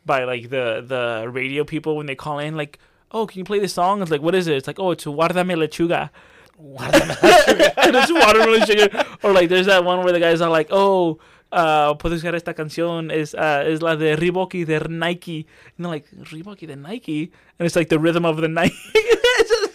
by 0.07 0.25
like 0.25 0.51
the 0.51 0.85
the 0.87 1.29
radio 1.31 1.65
people 1.65 1.97
when 1.97 2.07
they 2.07 2.15
call 2.15 2.39
in, 2.39 2.57
like, 2.57 2.79
"Oh, 3.11 3.27
can 3.27 3.39
you 3.39 3.45
play 3.45 3.59
this 3.59 3.75
song?" 3.75 4.03
It's 4.03 4.11
like, 4.11 4.23
"What 4.23 4.35
is 4.35 4.47
it?" 4.47 4.57
It's 4.57 4.67
like, 4.67 4.79
"Oh, 4.81 4.91
it's 4.93 5.05
Guardame 5.05 5.57
lechuga." 5.57 6.11
and 6.59 7.97
it's 7.97 8.13
watermelon 8.13 8.65
sugar. 8.67 8.89
Or 9.23 9.33
like, 9.33 9.49
there's 9.49 9.67
that 9.67 9.85
one 9.85 10.03
where 10.05 10.13
the 10.13 10.21
guys 10.21 10.41
are 10.41 10.51
like, 10.51 10.69
"Oh." 10.71 11.19
Uh, 11.53 11.93
puedes 11.99 12.23
usar 12.23 12.35
esta 12.35 12.55
canción 12.55 13.11
es 13.13 13.35
uh, 13.35 13.63
es 13.67 13.83
la 13.83 13.95
de 13.95 14.17
Reebok 14.17 14.55
y 14.55 14.65
de 14.65 14.81
Nike 14.89 15.47
and 15.77 15.85
they're 15.85 15.93
like 15.93 16.07
Reebok 16.33 16.61
de 16.67 16.75
Nike 16.77 17.31
and 17.59 17.67
it's 17.67 17.77
like 17.77 17.91
the 17.91 17.99
rhythm 17.99 18.25
of 18.25 18.39
the 18.41 18.49
Nike 18.49 18.73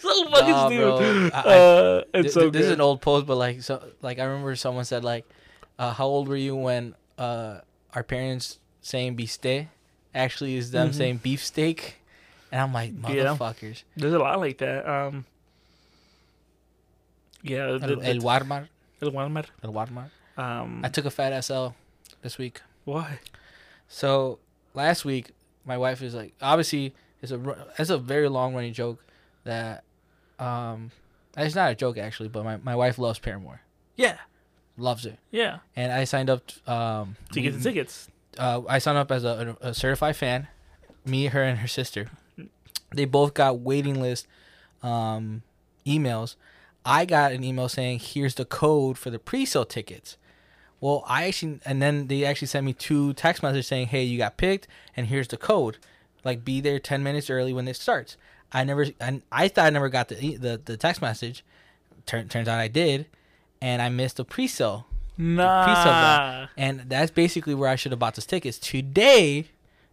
so 0.08 0.30
fucking 0.30 0.50
Nah, 0.50 0.68
bro. 0.68 1.30
I- 1.34 1.40
I- 1.40 1.58
uh, 1.58 2.04
it's 2.14 2.22
Th- 2.22 2.32
so 2.34 2.40
th- 2.42 2.52
this 2.52 2.66
is 2.66 2.72
an 2.72 2.80
old 2.80 3.00
post, 3.00 3.26
but 3.26 3.36
like 3.36 3.62
so 3.62 3.82
like 4.02 4.18
I 4.18 4.24
remember 4.24 4.54
someone 4.56 4.84
said 4.84 5.04
like, 5.04 5.24
uh, 5.78 5.92
"How 5.92 6.06
old 6.06 6.28
were 6.28 6.36
you 6.36 6.56
when 6.56 6.94
uh, 7.18 7.60
our 7.94 8.02
parents 8.02 8.58
saying 8.80 9.16
biste 9.16 9.66
actually 10.14 10.56
is 10.56 10.70
them 10.70 10.90
Mhm. 10.90 10.94
saying 10.94 11.16
beefsteak?" 11.22 11.96
And 12.50 12.60
I'm 12.60 12.72
like, 12.72 12.92
Yeah. 13.08 13.36
motherfuckers. 13.36 13.82
there's 13.96 14.14
a 14.14 14.18
lot 14.18 14.40
like 14.40 14.58
that 14.58 14.88
um 14.88 15.26
yeah 17.42 17.66
the, 17.66 17.72
El, 17.72 17.78
the- 18.00 18.06
el 18.08 18.16
Walmart, 18.18 18.68
El 19.02 19.10
Walmart. 19.12 19.46
el 19.62 19.72
Walmart. 19.72 20.10
Um, 20.36 20.82
I 20.84 20.88
took 20.88 21.04
a 21.04 21.10
fat 21.10 21.32
SL 21.44 21.74
this 22.22 22.38
week. 22.38 22.60
why? 22.84 23.18
So 23.88 24.38
last 24.74 25.04
week, 25.04 25.32
my 25.64 25.76
wife 25.76 26.00
is 26.02 26.14
like, 26.14 26.32
obviously, 26.40 26.94
it's 27.22 27.32
a 27.32 27.68
it's 27.78 27.90
a 27.90 27.98
very 27.98 28.28
long 28.28 28.54
running 28.54 28.72
joke 28.72 29.04
that, 29.44 29.84
um, 30.38 30.90
it's 31.36 31.54
not 31.54 31.70
a 31.70 31.74
joke 31.74 31.98
actually, 31.98 32.28
but 32.28 32.44
my, 32.44 32.56
my 32.58 32.76
wife 32.76 32.98
loves 32.98 33.18
Paramore, 33.18 33.60
Yeah, 33.96 34.18
loves 34.76 35.06
it, 35.06 35.18
yeah. 35.30 35.58
and 35.76 35.92
I 35.92 36.04
signed 36.04 36.30
up. 36.30 36.42
Um, 36.68 37.16
To 37.32 37.40
get 37.40 37.54
the 37.54 37.60
tickets. 37.60 38.08
uh, 38.38 38.62
I 38.68 38.78
signed 38.78 38.98
up 38.98 39.10
as 39.10 39.24
a, 39.24 39.56
a, 39.60 39.74
certified 39.74 40.16
fan. 40.16 40.48
Me, 41.04 41.26
her, 41.26 41.42
and 41.42 41.58
her 41.58 41.68
sister. 41.68 42.10
They 42.94 43.04
both 43.04 43.34
got 43.34 43.60
waiting 43.60 44.00
list 44.00 44.26
um, 44.82 45.42
emails. 45.86 46.36
I 46.84 47.04
got 47.04 47.32
an 47.32 47.44
email 47.44 47.68
saying, 47.68 48.00
"Here's 48.00 48.34
the 48.34 48.44
code 48.44 48.96
for 48.98 49.10
the 49.10 49.18
pre-sale 49.18 49.64
tickets." 49.64 50.16
Well, 50.80 51.04
I 51.06 51.26
actually, 51.26 51.60
and 51.64 51.82
then 51.82 52.06
they 52.06 52.24
actually 52.24 52.46
sent 52.48 52.64
me 52.64 52.72
two 52.72 53.12
text 53.14 53.42
messages 53.42 53.66
saying, 53.66 53.88
"Hey, 53.88 54.04
you 54.04 54.16
got 54.18 54.36
picked, 54.36 54.68
and 54.96 55.06
here's 55.08 55.28
the 55.28 55.36
code. 55.36 55.78
Like, 56.24 56.44
be 56.44 56.60
there 56.60 56.78
ten 56.78 57.02
minutes 57.02 57.28
early 57.30 57.52
when 57.52 57.68
it 57.68 57.76
starts." 57.76 58.16
I 58.52 58.64
never, 58.64 58.86
and 59.00 59.22
I 59.30 59.48
thought 59.48 59.66
I 59.66 59.70
never 59.70 59.88
got 59.88 60.08
the 60.08 60.36
the, 60.36 60.60
the 60.62 60.76
text 60.76 61.02
message. 61.02 61.44
Turn, 62.06 62.28
turns 62.28 62.48
out 62.48 62.58
I 62.58 62.68
did, 62.68 63.06
and 63.60 63.82
I 63.82 63.88
missed 63.90 64.16
the 64.16 64.24
pre-sale 64.24 64.86
Nah. 65.18 66.46
and 66.56 66.84
that's 66.88 67.10
basically 67.10 67.54
where 67.54 67.68
I 67.68 67.74
should 67.74 67.90
have 67.90 67.98
bought 67.98 68.14
those 68.14 68.24
tickets. 68.24 68.56
Today, 68.58 69.46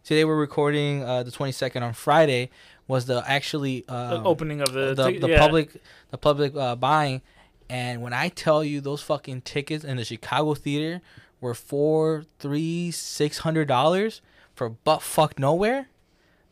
today 0.04 0.24
we're 0.24 0.36
recording 0.36 1.04
uh, 1.04 1.24
the 1.24 1.32
22nd 1.32 1.82
on 1.82 1.94
Friday 1.94 2.52
was 2.88 3.08
the 3.08 3.24
actually 3.28 3.82
The 3.88 4.18
um, 4.18 4.28
opening 4.28 4.62
of 4.62 4.72
the 4.72 4.94
the, 4.94 5.12
tic- 5.12 5.22
the 5.22 5.30
yeah. 5.30 5.39
public 5.39 5.82
the 6.12 6.18
public 6.20 6.56
uh, 6.56 6.76
buying. 6.76 7.22
And 7.68 8.04
when 8.04 8.13
I 8.13 8.30
tell 8.30 8.63
you 8.63 8.80
those 8.82 9.02
fucking 9.02 9.41
tickets 9.41 9.84
in 9.84 9.98
the 9.98 10.06
Chicago 10.06 10.54
theater 10.54 11.02
were 11.41 11.56
four, 11.56 12.26
three, 12.38 12.91
six 12.91 13.39
hundred 13.39 13.68
dollars 13.68 14.22
for 14.54 14.70
butt 14.70 15.02
fuck 15.02 15.39
nowhere, 15.39 15.88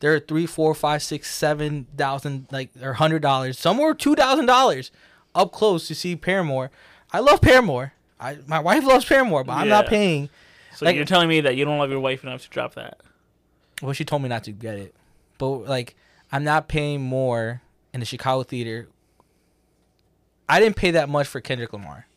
they're 0.04 0.20
three, 0.20 0.46
four, 0.46 0.76
five, 0.76 1.02
six, 1.02 1.32
seven 1.34 1.88
thousand 1.96 2.48
like 2.52 2.70
or 2.82 2.94
hundred 2.96 3.22
dollars. 3.22 3.58
Some 3.58 3.78
were 3.78 3.94
two 3.94 4.16
thousand 4.16 4.48
dollars 4.48 4.92
up 5.34 5.54
close 5.54 5.88
to 5.88 5.96
see 5.96 6.18
Paramore. 6.18 6.72
I 7.13 7.20
love 7.22 7.39
Paramore. 7.39 7.94
I 8.20 8.39
my 8.46 8.60
wife 8.60 8.84
loves 8.84 9.06
Paramore, 9.06 9.46
but 9.46 9.54
I'm 9.54 9.70
not 9.70 9.88
paying. 9.88 10.30
So 10.76 10.86
like- 10.86 10.98
you're 10.98 11.06
telling 11.06 11.30
me 11.30 11.39
that 11.42 11.56
you 11.56 11.63
don't 11.63 11.78
love 11.78 11.89
your 11.89 12.02
wife 12.02 12.22
enough 12.24 12.44
to 12.44 12.50
drop 12.50 12.76
that? 12.76 13.00
Well, 13.82 13.94
she 13.94 14.04
told 14.04 14.22
me 14.24 14.28
not 14.28 14.44
to 14.44 14.52
get 14.52 14.76
it, 14.78 14.94
but 15.38 15.50
like 15.70 15.96
I'm 16.34 16.44
not 16.44 16.68
paying 16.68 17.02
more 17.02 17.62
in 17.94 18.02
the 18.02 18.06
Chicago 18.06 18.44
theater. 18.44 18.89
I 20.50 20.60
didn't 20.60 20.76
pay 20.76 20.92
that 20.92 21.08
much 21.08 21.28
for 21.28 21.39
Kendrick 21.39 21.72
Lamar, 21.72 22.08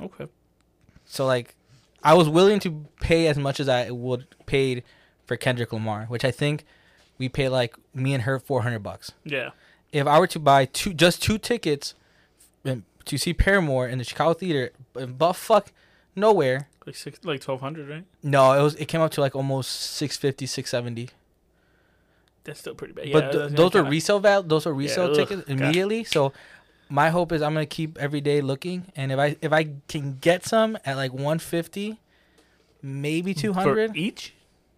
Okay. 0.00 0.26
so 1.06 1.24
like 1.24 1.54
I 2.02 2.14
was 2.14 2.28
willing 2.28 2.58
to 2.60 2.84
pay 3.00 3.28
as 3.28 3.36
much 3.38 3.60
as 3.60 3.68
I 3.68 3.90
would 3.90 4.26
paid 4.46 4.82
for 5.30 5.36
Kendrick 5.36 5.72
Lamar, 5.72 6.06
which 6.06 6.24
I 6.24 6.32
think 6.32 6.64
we 7.16 7.28
pay 7.28 7.48
like 7.48 7.76
me 7.94 8.14
and 8.14 8.24
her 8.24 8.40
four 8.40 8.62
hundred 8.62 8.80
bucks. 8.82 9.12
Yeah. 9.24 9.50
If 9.92 10.08
I 10.08 10.18
were 10.18 10.26
to 10.26 10.40
buy 10.40 10.64
two, 10.64 10.92
just 10.92 11.22
two 11.22 11.38
tickets 11.38 11.94
um, 12.64 12.82
to 13.04 13.16
see 13.16 13.32
Paramore 13.32 13.86
in 13.86 13.98
the 13.98 14.04
Chicago 14.04 14.32
theater, 14.34 14.72
but 14.92 15.34
fuck 15.34 15.70
nowhere. 16.16 16.66
Like 16.84 16.96
six, 16.96 17.20
like 17.22 17.40
twelve 17.40 17.60
hundred, 17.60 17.88
right? 17.88 18.04
No, 18.24 18.58
it 18.58 18.62
was 18.62 18.74
it 18.74 18.86
came 18.86 19.00
up 19.00 19.12
to 19.12 19.20
like 19.20 19.36
almost 19.36 19.70
650, 19.70 20.46
670. 20.46 21.10
That's 22.42 22.58
still 22.58 22.74
pretty 22.74 22.94
bad. 22.94 23.12
but 23.12 23.24
Yeah, 23.26 23.30
th- 23.46 23.52
those 23.52 23.70
are 23.76 23.82
kinda- 23.82 23.90
resale 23.90 24.18
val. 24.18 24.42
Those 24.42 24.66
are 24.66 24.74
resale 24.74 25.10
ugh, 25.10 25.14
tickets 25.14 25.42
God. 25.46 25.50
immediately. 25.60 26.02
So 26.02 26.32
my 26.88 27.10
hope 27.10 27.30
is 27.30 27.40
I'm 27.40 27.54
gonna 27.54 27.66
keep 27.66 27.98
every 27.98 28.20
day 28.20 28.40
looking, 28.40 28.90
and 28.96 29.12
if 29.12 29.18
I 29.20 29.36
if 29.40 29.52
I 29.52 29.68
can 29.86 30.18
get 30.20 30.44
some 30.44 30.76
at 30.84 30.96
like 30.96 31.12
150, 31.12 32.00
maybe 32.82 33.32
200 33.32 33.90
for 33.90 33.96
each. 33.96 34.32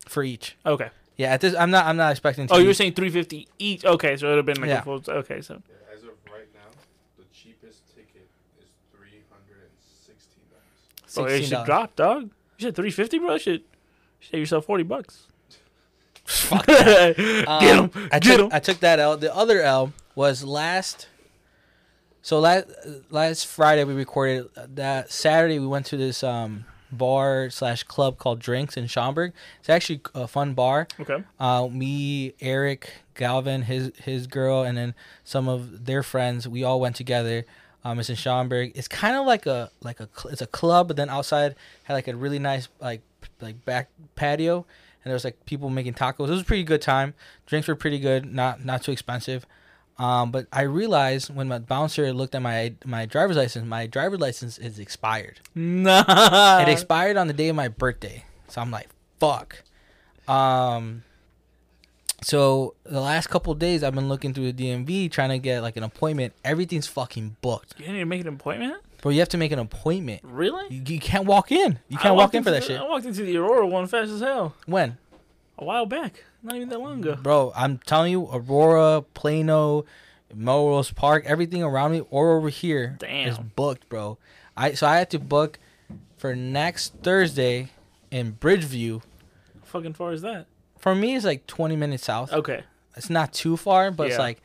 For 0.09 0.23
each. 0.23 0.57
Okay. 0.67 0.91
Yeah, 1.17 1.33
at 1.35 1.41
this 1.41 1.55
I'm 1.55 1.71
not 1.71 1.87
I'm 1.87 1.97
not 1.97 2.11
expecting. 2.11 2.47
To 2.49 2.55
Oh, 2.55 2.59
you're 2.59 2.75
saying 2.75 2.95
three 2.95 3.11
fifty 3.11 3.49
each? 3.59 3.85
Okay, 3.85 4.17
so 4.17 4.27
it 4.27 4.31
would 4.31 4.37
have 4.39 4.47
been 4.47 4.61
like 4.61 4.69
Yeah. 4.69 4.81
a 4.81 4.83
full. 4.83 5.03
Okay, 5.07 5.41
so 5.43 5.55
Yeah, 5.69 5.95
as 5.97 6.03
of 6.03 6.11
right 6.33 6.49
now, 6.55 6.71
the 7.19 7.25
cheapest 7.33 7.83
ticket 7.95 8.29
is 8.61 8.69
three 8.97 9.23
hundred 9.31 9.63
and 9.63 9.71
sixteen 10.07 10.45
dollars. 10.51 11.19
oh, 11.19 11.25
it 11.35 11.45
should 11.45 11.65
drop, 11.67 11.95
dog. 11.97 12.31
You 12.59 12.67
said 12.69 12.75
three 12.77 12.91
fifty, 12.91 13.19
bro. 13.19 13.37
Should 13.39 13.63
save 14.21 14.41
yourself 14.41 14.65
forty 14.65 14.85
bucks. 14.85 15.27
Fuck 16.25 16.67
get 16.67 17.19
Um, 17.49 17.63
him. 17.63 17.91
I 18.11 18.19
Get 18.19 18.23
took 18.23 18.41
him. 18.41 18.49
I 18.53 18.59
took 18.61 18.81
that 18.81 18.99
L. 18.99 19.17
The 19.17 19.35
other 19.35 19.61
L 19.61 19.93
was 20.15 20.43
last. 20.45 21.09
So 22.23 22.39
last 22.41 22.67
last 23.11 23.47
Friday 23.47 23.85
we 23.85 23.93
recorded. 23.95 24.49
That 24.57 25.11
Saturday 25.13 25.59
we 25.59 25.67
went 25.67 25.87
to 25.87 25.97
this 25.97 26.23
um 26.23 26.65
bar 26.93 27.51
slash 27.51 27.83
club 27.83 28.19
called 28.19 28.39
Drinks 28.39 28.77
in 28.77 28.87
Schaumburg. 28.87 29.33
It's 29.61 29.71
actually 29.71 30.01
a 30.15 30.29
fun 30.29 30.55
bar. 30.55 30.87
Okay. 31.01 31.23
Uh, 31.41 31.69
me, 31.69 32.35
Eric, 32.41 32.93
Galvin, 33.15 33.63
his 33.63 33.93
his 34.05 34.27
girl, 34.27 34.63
and 34.63 34.77
then 34.77 34.95
some 35.25 35.49
of 35.49 35.87
their 35.87 36.03
friends. 36.03 36.47
We 36.47 36.63
all 36.63 36.81
went 36.81 36.97
together. 36.97 37.45
Um, 37.85 37.99
it's 37.99 38.09
in 38.11 38.17
Schaumburg. 38.17 38.73
It's 38.75 38.89
kind 38.89 39.17
of 39.17 39.27
like 39.27 39.47
a 39.47 39.71
like 39.83 39.99
a 40.01 40.09
it's 40.31 40.43
a 40.43 40.47
club, 40.47 40.89
but 40.89 40.97
then 40.97 41.09
outside 41.09 41.57
had 41.85 41.95
like 41.95 42.07
a 42.09 42.15
really 42.15 42.39
nice 42.39 42.69
like 42.81 43.01
like 43.41 43.65
back 43.65 43.89
patio, 44.15 44.57
and 44.57 45.11
there 45.11 45.15
was 45.15 45.25
like 45.25 45.45
people 45.47 45.69
making 45.71 45.95
tacos. 45.95 46.29
It 46.29 46.31
was 46.31 46.43
a 46.43 46.45
pretty 46.45 46.65
good 46.65 46.83
time. 46.83 47.15
Drinks 47.47 47.67
were 47.67 47.75
pretty 47.75 47.99
good, 47.99 48.33
not 48.33 48.65
not 48.65 48.83
too 48.83 48.93
expensive. 48.93 49.47
Um, 50.03 50.33
but 50.33 50.47
I 50.53 50.63
realized 50.63 51.33
when 51.33 51.47
my 51.47 51.59
bouncer 51.61 52.13
looked 52.13 52.35
at 52.35 52.43
my 52.43 52.75
my 52.85 53.07
driver's 53.07 53.37
license, 53.37 53.65
my 53.67 53.87
driver's 53.87 54.19
license 54.21 54.59
is 54.59 54.79
expired. 54.81 55.39
Nah. 55.55 56.59
It 56.63 56.69
expired 56.69 57.17
on 57.17 57.29
the 57.29 57.33
day 57.33 57.49
of 57.49 57.55
my 57.57 57.69
birthday. 57.69 58.25
So 58.49 58.61
I'm 58.61 58.71
like, 58.73 58.89
fuck. 59.21 59.63
Um 60.27 61.05
so 62.21 62.75
the 62.85 63.01
last 63.01 63.29
couple 63.29 63.53
days 63.55 63.83
I've 63.83 63.95
been 63.95 64.09
looking 64.09 64.33
through 64.35 64.53
the 64.53 64.71
DMV 64.71 65.11
trying 65.11 65.31
to 65.31 65.39
get 65.39 65.63
like 65.63 65.77
an 65.77 65.83
appointment. 65.85 66.33
Everything's 66.45 66.87
fucking 66.87 67.37
booked. 67.41 67.75
You 67.79 67.93
need 67.93 67.99
to 68.01 68.05
make 68.05 68.21
an 68.23 68.29
appointment. 68.29 68.77
Bro, 69.03 69.13
you 69.13 69.19
have 69.19 69.29
to 69.31 69.37
make 69.39 69.51
an 69.51 69.59
appointment. 69.59 70.21
Really? 70.25 70.65
You, 70.73 70.83
you 70.87 71.01
can't 71.01 71.27
walk 71.27 71.51
in. 71.51 71.81
You 71.89 71.99
can't 71.99 72.15
walk 72.15 72.35
in 72.35 72.45
for 72.45 72.51
into 72.51 72.61
that 72.61 72.67
the- 72.69 72.75
shit. 72.75 72.81
I 72.81 72.89
walked 72.89 73.05
into 73.07 73.23
the 73.23 73.37
Aurora 73.37 73.67
one 73.67 73.87
fast 73.89 74.11
as 74.13 74.21
hell 74.21 74.55
When? 74.67 74.99
A 75.63 75.65
while 75.65 75.87
back. 75.87 76.25
Not 76.43 76.57
even 76.57 76.69
that 76.69 76.81
long 76.81 77.01
ago. 77.01 77.17
Bro, 77.17 77.53
I'm 77.55 77.79
telling 77.79 78.13
you, 78.13 78.29
Aurora, 78.33 79.03
Plano, 79.15 79.85
Melrose 80.35 80.93
Park, 80.93 81.25
everything 81.27 81.63
around 81.63 81.93
me 81.93 82.03
or 82.11 82.37
over 82.37 82.49
here 82.49 82.99
is 83.01 83.37
Damn. 83.37 83.53
booked, 83.55 83.89
bro. 83.89 84.19
I 84.57 84.73
so 84.73 84.87
I 84.87 84.97
had 84.99 85.11
to 85.11 85.19
book 85.19 85.59
for 86.17 86.35
next 86.35 86.95
Thursday 87.03 87.71
in 88.11 88.35
Bridgeview. 88.35 89.01
How 89.01 89.65
fucking 89.65 89.95
far 89.95 90.13
is 90.13 90.23
that? 90.23 90.47
For 90.79 90.95
me, 90.95 91.15
it's 91.15 91.25
like 91.25 91.47
20 91.47 91.77
minutes 91.77 92.05
south. 92.05 92.33
Okay. 92.33 92.65
It's 92.97 93.09
not 93.09 93.33
too 93.33 93.57
far, 93.57 93.91
but 93.91 94.09
it's 94.09 94.19
like, 94.19 94.43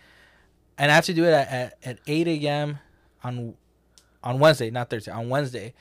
and 0.77 0.91
I 0.91 0.95
have 0.95 1.06
to 1.06 1.13
do 1.13 1.25
it 1.25 1.34
at, 1.34 1.49
at, 1.49 1.77
at 1.84 1.99
8 2.08 2.27
a.m. 2.27 2.80
on 3.23 3.56
on 4.23 4.39
Wednesday, 4.39 4.69
not 4.69 4.89
Thursday, 4.89 5.12
on 5.12 5.30
Wednesday, 5.30 5.73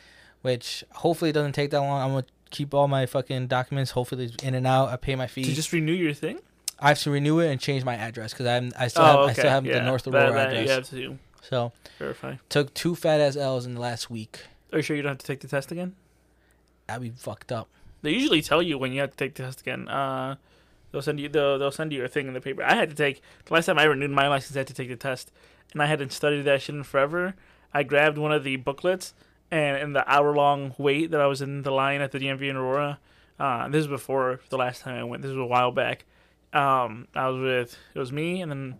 which 0.42 0.84
hopefully 0.92 1.30
it 1.30 1.34
doesn't 1.34 1.52
take 1.52 1.70
that 1.70 1.80
long. 1.80 2.02
I'm 2.02 2.10
gonna 2.10 2.26
keep 2.56 2.72
all 2.74 2.88
my 2.88 3.06
fucking 3.06 3.46
documents. 3.48 3.90
Hopefully 3.90 4.24
it's 4.26 4.42
in 4.42 4.54
and 4.54 4.66
out. 4.66 4.88
I 4.88 4.96
pay 4.96 5.14
my 5.14 5.26
fee. 5.26 5.44
To 5.44 5.52
just 5.52 5.72
renew 5.72 5.92
your 5.92 6.14
thing. 6.14 6.38
I 6.78 6.88
have 6.88 6.98
to 7.00 7.10
renew 7.10 7.38
it 7.40 7.50
and 7.50 7.60
change 7.60 7.84
my 7.84 7.94
address 7.94 8.32
because 8.32 8.46
I'm 8.46 8.72
I 8.78 8.88
still 8.88 9.02
oh, 9.02 9.06
have 9.06 9.18
okay. 9.18 9.30
I 9.30 9.32
still 9.34 9.50
have 9.50 9.66
yeah. 9.66 9.78
the 9.78 9.84
North 9.84 10.04
That- 10.04 10.14
Aurora 10.14 10.32
that 10.32 10.48
address. 10.48 10.92
You 10.92 11.00
have 11.08 11.18
to 11.18 11.18
So 11.42 11.72
verify. 11.98 12.36
took 12.48 12.72
two 12.74 12.94
fat 12.94 13.20
ass 13.20 13.36
L's 13.36 13.66
in 13.66 13.74
the 13.74 13.80
last 13.80 14.10
week. 14.10 14.40
Are 14.72 14.78
you 14.78 14.82
sure 14.82 14.96
you 14.96 15.02
don't 15.02 15.10
have 15.10 15.18
to 15.18 15.26
take 15.26 15.40
the 15.40 15.48
test 15.48 15.70
again? 15.70 15.94
That'd 16.86 17.02
be 17.02 17.10
fucked 17.10 17.52
up. 17.52 17.68
They 18.02 18.10
usually 18.10 18.42
tell 18.42 18.62
you 18.62 18.78
when 18.78 18.92
you 18.92 19.00
have 19.00 19.10
to 19.10 19.16
take 19.16 19.34
the 19.34 19.42
test 19.44 19.60
again. 19.60 19.88
Uh, 19.88 20.36
they'll 20.92 21.02
send 21.02 21.18
you 21.20 21.28
they'll, 21.28 21.58
they'll 21.58 21.70
send 21.70 21.92
you 21.92 22.04
a 22.04 22.08
thing 22.08 22.26
in 22.28 22.34
the 22.34 22.40
paper. 22.40 22.62
I 22.62 22.74
had 22.74 22.90
to 22.90 22.96
take 22.96 23.22
the 23.46 23.54
last 23.54 23.66
time 23.66 23.78
I 23.78 23.84
renewed 23.84 24.10
my 24.10 24.28
license. 24.28 24.56
I 24.56 24.60
had 24.60 24.66
to 24.68 24.74
take 24.74 24.88
the 24.88 24.96
test, 24.96 25.32
and 25.72 25.82
I 25.82 25.86
hadn't 25.86 26.12
studied 26.12 26.42
that 26.42 26.62
shit 26.62 26.74
in 26.74 26.82
forever. 26.84 27.34
I 27.72 27.82
grabbed 27.82 28.18
one 28.18 28.32
of 28.32 28.44
the 28.44 28.56
booklets, 28.56 29.12
and 29.50 29.76
in 29.78 29.92
the 29.92 30.08
hour 30.10 30.34
long 30.34 30.74
wait 30.78 31.10
that 31.12 31.20
I 31.20 31.26
was 31.26 31.40
in 31.42 31.62
the 31.62 31.70
line 31.70 32.00
at 32.00 32.12
the 32.12 32.18
DMV 32.18 32.48
in 32.50 32.56
Aurora, 32.56 32.98
uh, 33.38 33.68
this 33.68 33.80
is 33.80 33.86
before 33.88 34.40
the 34.50 34.56
last 34.58 34.82
time 34.82 34.98
I 34.98 35.04
went. 35.04 35.22
This 35.22 35.30
was 35.30 35.38
a 35.38 35.44
while 35.44 35.70
back. 35.72 36.04
Um, 36.52 37.06
I 37.14 37.28
was 37.28 37.40
with 37.40 37.76
it 37.94 37.98
was 37.98 38.12
me 38.12 38.40
and 38.42 38.50
then 38.50 38.74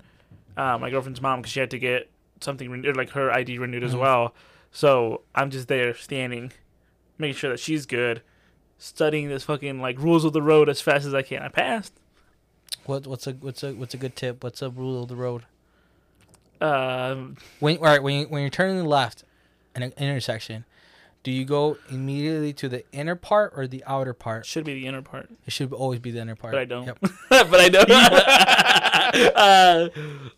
uh, 0.57 0.79
my 0.79 0.89
girlfriend's 0.91 1.21
mom 1.21 1.41
because 1.41 1.53
she 1.53 1.61
had 1.61 1.71
to 1.73 1.79
get 1.79 2.09
something 2.41 2.71
renewed, 2.71 2.97
like 2.97 3.11
her 3.11 3.31
ID 3.31 3.59
renewed 3.59 3.85
as 3.85 3.95
Mhm. 3.95 4.01
well. 4.01 4.35
So 4.73 5.23
I'm 5.35 5.51
just 5.51 5.69
there 5.69 5.95
standing, 5.95 6.53
making 7.19 7.37
sure 7.37 7.51
that 7.51 7.61
she's 7.61 7.87
good, 7.87 8.23
studying 8.79 9.29
this 9.29 9.45
fucking 9.45 9.81
like 9.81 9.99
rules 9.99 10.25
of 10.25 10.33
the 10.33 10.43
road 10.43 10.69
as 10.69 10.81
fast 10.81 11.05
as 11.07 11.15
I 11.15 11.23
can. 11.23 11.43
I 11.43 11.49
passed. 11.49 11.93
What 12.87 13.07
what's 13.07 13.27
a 13.27 13.33
what's 13.33 13.63
a 13.63 13.73
what's 13.75 13.95
a 13.95 13.99
good 13.99 14.17
tip? 14.17 14.43
What's 14.45 14.63
a 14.63 14.71
rule 14.71 15.03
of 15.03 15.09
the 15.09 15.17
road? 15.17 15.43
Um, 16.61 17.37
When 17.61 17.77
all 17.79 17.85
right 17.85 18.03
when 18.03 18.21
you, 18.21 18.27
when 18.27 18.41
you're 18.43 18.51
turning 18.51 18.85
left 18.85 19.25
an 19.83 19.93
intersection, 19.99 20.65
do 21.23 21.31
you 21.33 21.45
go 21.45 21.77
immediately 21.91 22.53
to 22.55 22.69
the 22.69 22.85
inner 22.93 23.17
part 23.17 23.53
or 23.57 23.67
the 23.67 23.83
outer 23.87 24.15
part? 24.15 24.47
should 24.47 24.65
be 24.65 24.75
the 24.75 24.87
inner 24.87 25.03
part, 25.03 25.29
It 25.47 25.53
should 25.53 25.73
always 25.73 25.99
be 25.99 26.11
the 26.13 26.21
inner 26.21 26.37
part. 26.37 26.53
but 26.53 26.61
I 26.61 26.65
don't. 26.65 26.87
Yep. 26.87 26.99
but 27.29 27.55
I 27.61 27.69
don't. 27.69 27.91
uh, 29.37 29.89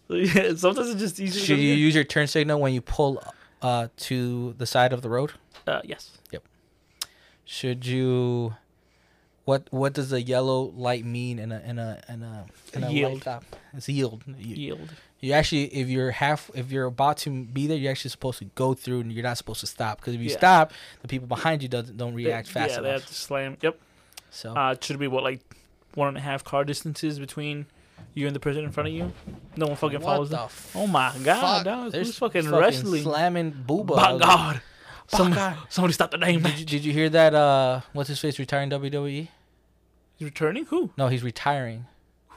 sometimes 0.57 0.90
it's 0.90 1.01
just 1.01 1.20
easier. 1.20 1.42
Should 1.44 1.59
you 1.59 1.74
use 1.74 1.94
your 1.94 2.05
turn 2.05 2.27
signal 2.27 2.61
when 2.61 2.72
you 2.72 2.81
pull 2.81 3.22
uh, 3.62 3.88
to 3.98 4.55
the 4.59 4.66
side 4.66 4.92
of 4.92 5.03
the 5.03 5.09
road? 5.11 5.33
Uh, 5.66 5.81
yes. 5.85 6.18
Yep. 6.33 6.44
Should 7.44 7.87
you? 7.87 8.55
What 9.44 9.66
what 9.70 9.94
does 9.94 10.11
the 10.11 10.20
yellow 10.20 10.72
light 10.77 11.05
mean 11.07 11.38
in 11.38 11.53
a 11.53 11.61
in 11.61 11.79
a 11.79 12.01
in 12.09 12.22
a, 12.22 12.46
in 12.74 12.85
a 12.85 12.90
Yield. 12.90 13.12
light 13.14 13.22
stop? 13.22 13.44
It's 13.74 13.88
yield. 13.88 14.22
Yield. 14.38 14.92
You 15.20 15.33
actually 15.33 15.64
if 15.74 15.88
you're 15.88 16.11
half 16.12 16.50
if 16.54 16.70
you're 16.70 16.87
about 16.87 17.16
to 17.18 17.44
be 17.44 17.66
there, 17.66 17.76
you're 17.76 17.90
actually 17.90 18.11
supposed 18.11 18.38
to 18.38 18.44
go 18.54 18.74
through 18.74 19.00
and 19.00 19.12
you're 19.12 19.22
not 19.24 19.37
supposed 19.38 19.61
to 19.61 19.66
stop 19.66 19.98
because 19.98 20.14
if 20.14 20.20
you 20.20 20.31
Yeah. 20.31 20.37
stop, 20.38 20.72
the 21.02 21.09
people 21.09 21.26
behind 21.26 21.62
you 21.62 21.68
doesn't 21.68 21.96
don't 21.96 22.14
react 22.14 22.48
They- 22.48 22.52
fast 22.54 22.74
yeah, 22.74 22.81
they 22.81 22.90
have 22.90 23.07
to 23.07 23.14
slam. 23.14 23.57
Yep. 23.62 23.78
So 24.31 24.57
Uh, 24.57 24.72
it 24.72 24.85
should 24.85 24.98
be 24.98 25.09
what 25.09 25.22
like 25.24 25.40
one 25.94 26.09
and 26.09 26.16
a 26.16 26.20
half 26.20 26.44
car 26.44 26.64
distances 26.64 27.18
between 27.18 27.66
you 28.14 28.26
and 28.26 28.37
the 28.37 28.40
person 28.40 28.62
in 28.64 28.70
front 28.70 28.88
of 28.88 28.94
you. 28.94 29.12
No 29.57 29.66
one 29.66 29.76
fucking 29.76 30.00
what 30.00 30.04
follows 30.07 30.31
the 30.31 30.37
them. 30.37 30.44
f- 30.46 30.72
Oh 30.76 30.87
my 30.87 31.12
god, 31.24 31.64
fuck? 31.64 31.92
There's 31.92 32.07
Who's 32.09 32.18
fucking, 32.18 32.48
wrestling? 32.50 33.02
slamming 33.02 33.64
booba. 33.66 33.96
By 33.96 34.18
God. 34.18 34.61
Some, 35.09 35.33
God. 35.33 35.57
somebody 35.70 35.94
stop 35.94 36.11
the 36.11 36.18
name. 36.18 36.42
Did 36.42 36.59
you, 36.61 36.66
did 36.66 36.85
you 36.85 36.92
hear 36.92 37.09
that? 37.09 37.35
Uh, 37.35 37.81
what's 37.94 38.09
his 38.11 38.20
face 38.20 38.38
retiring 38.38 38.68
WWE? 38.70 39.28
He's 40.16 40.26
returning? 40.26 40.66
Who? 40.66 40.90
No, 40.98 41.09
he's 41.09 41.22
retiring. 41.22 41.87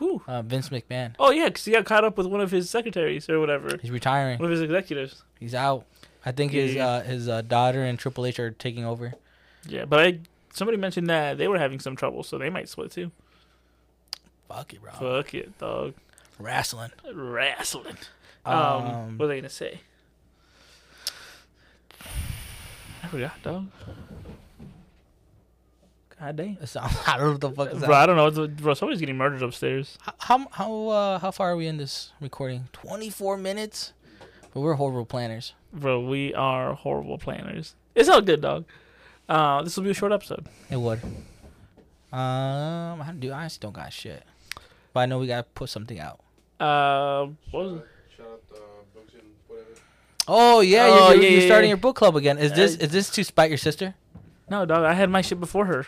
Who? 0.02 0.20
Uh, 0.28 0.42
Vince 0.42 0.70
McMahon. 0.70 1.14
Oh 1.20 1.30
yeah, 1.30 1.46
because 1.46 1.64
he 1.64 1.72
got 1.72 1.86
caught 1.86 2.04
up 2.04 2.18
with 2.18 2.26
one 2.26 2.42
of 2.42 2.50
his 2.50 2.72
secretaries 2.72 3.30
or 3.30 3.40
whatever. 3.40 3.78
He's 3.80 3.92
retiring. 3.92 4.40
One 4.40 4.46
of 4.46 4.52
his 4.52 4.62
executives. 4.62 5.22
He's 5.40 5.54
out. 5.54 5.86
I 6.26 6.32
think 6.32 6.54
his 6.54 6.74
Yeah. 6.74 6.88
uh, 6.88 7.04
his 7.04 7.30
uh, 7.30 7.44
daughter 7.44 7.84
and 7.84 8.00
Triple 8.00 8.26
H 8.26 8.40
are 8.40 8.50
taking 8.50 8.84
over. 8.84 9.14
Yeah, 9.68 9.86
but 9.86 10.00
I 10.00 10.20
somebody 10.54 10.80
mentioned 10.80 11.08
that 11.12 11.38
they 11.38 11.48
were 11.48 11.60
having 11.60 11.80
some 11.80 11.96
trouble, 11.96 12.24
so 12.24 12.40
they 12.40 12.50
might 12.50 12.68
split 12.68 12.90
too. 12.92 13.12
Fuck 14.48 14.74
it, 14.74 14.82
bro. 14.82 14.92
Fuck 14.94 15.36
it, 15.36 15.56
dog. 15.60 15.94
Wrestling. 16.40 16.90
Wrestling. 17.14 17.98
Um, 18.44 18.56
Um, 18.56 19.18
what 19.20 19.26
are 19.26 19.28
they 19.28 19.36
gonna 19.38 19.50
say? 19.50 19.82
I 23.04 23.08
forgot, 23.08 23.34
dog. 23.44 23.68
God 26.22 26.36
damn. 26.36 26.50
it's- 26.62 26.76
I 27.08 27.18
don't 27.18 27.26
know 27.26 27.32
what 27.32 27.42
the 27.42 27.52
fuck 27.52 27.74
is 27.74 27.80
Bro, 27.80 27.88
that. 27.90 28.04
I 28.04 28.06
don't 28.06 28.16
know. 28.16 28.28
It's- 28.28 28.62
Bro, 28.62 28.76
somebody's 28.76 29.00
getting 29.00 29.18
murdered 29.18 29.42
upstairs. 29.42 29.98
How 30.02 30.14
how 30.20 30.48
how, 30.52 30.88
uh, 30.90 31.20
how 31.20 31.32
far 31.32 31.52
are 31.52 31.56
we 31.58 31.66
in 31.68 31.78
this 31.78 32.12
recording? 32.22 32.68
Twenty 32.74 33.10
four 33.10 33.38
minutes. 33.38 33.94
But 34.54 34.60
we're 34.62 34.76
horrible 34.76 35.06
planners. 35.06 35.54
Bro, 35.74 36.08
we 36.08 36.34
are 36.36 36.74
horrible 36.76 37.18
planners. 37.18 37.76
It's 37.96 38.08
all 38.10 38.22
good, 38.22 38.42
dog. 38.42 38.66
Uh, 39.28 39.64
this 39.64 39.76
will 39.78 39.84
be 39.86 39.90
a 39.92 39.94
short 39.94 40.12
episode. 40.12 40.46
It 40.70 40.76
would. 40.78 41.02
Um, 42.12 43.02
I 43.02 43.14
do. 43.18 43.32
I 43.32 43.40
honestly 43.42 43.60
don't 43.62 43.74
got 43.74 43.92
shit. 43.94 44.24
But 44.94 45.00
I 45.02 45.06
know 45.06 45.20
we 45.20 45.28
gotta 45.28 45.44
put 45.44 45.70
something 45.70 46.00
out. 46.00 46.20
Uh, 46.60 47.28
what 47.52 47.64
was 47.64 47.74
it? 47.80 47.86
Shout 48.18 48.28
out 48.28 48.50
the 48.50 48.60
books 48.94 49.14
and 49.14 49.24
whatever. 49.48 49.70
Oh 50.28 50.60
yeah, 50.60 50.88
Oh, 50.92 51.12
you're, 51.14 51.24
yeah, 51.24 51.30
you're 51.30 51.40
yeah, 51.40 51.46
starting 51.48 51.70
yeah. 51.70 51.74
your 51.76 51.78
book 51.78 51.96
club 51.96 52.16
again. 52.18 52.38
Is 52.38 52.52
this 52.54 52.76
Uh, 52.76 52.84
is 52.84 52.92
this 52.92 53.10
to 53.12 53.24
spite 53.24 53.50
your 53.50 53.58
sister? 53.58 53.96
No, 54.50 54.66
dog. 54.66 54.84
I 54.84 54.94
had 54.94 55.10
my 55.10 55.22
shit 55.22 55.40
before 55.40 55.66
her. 55.68 55.88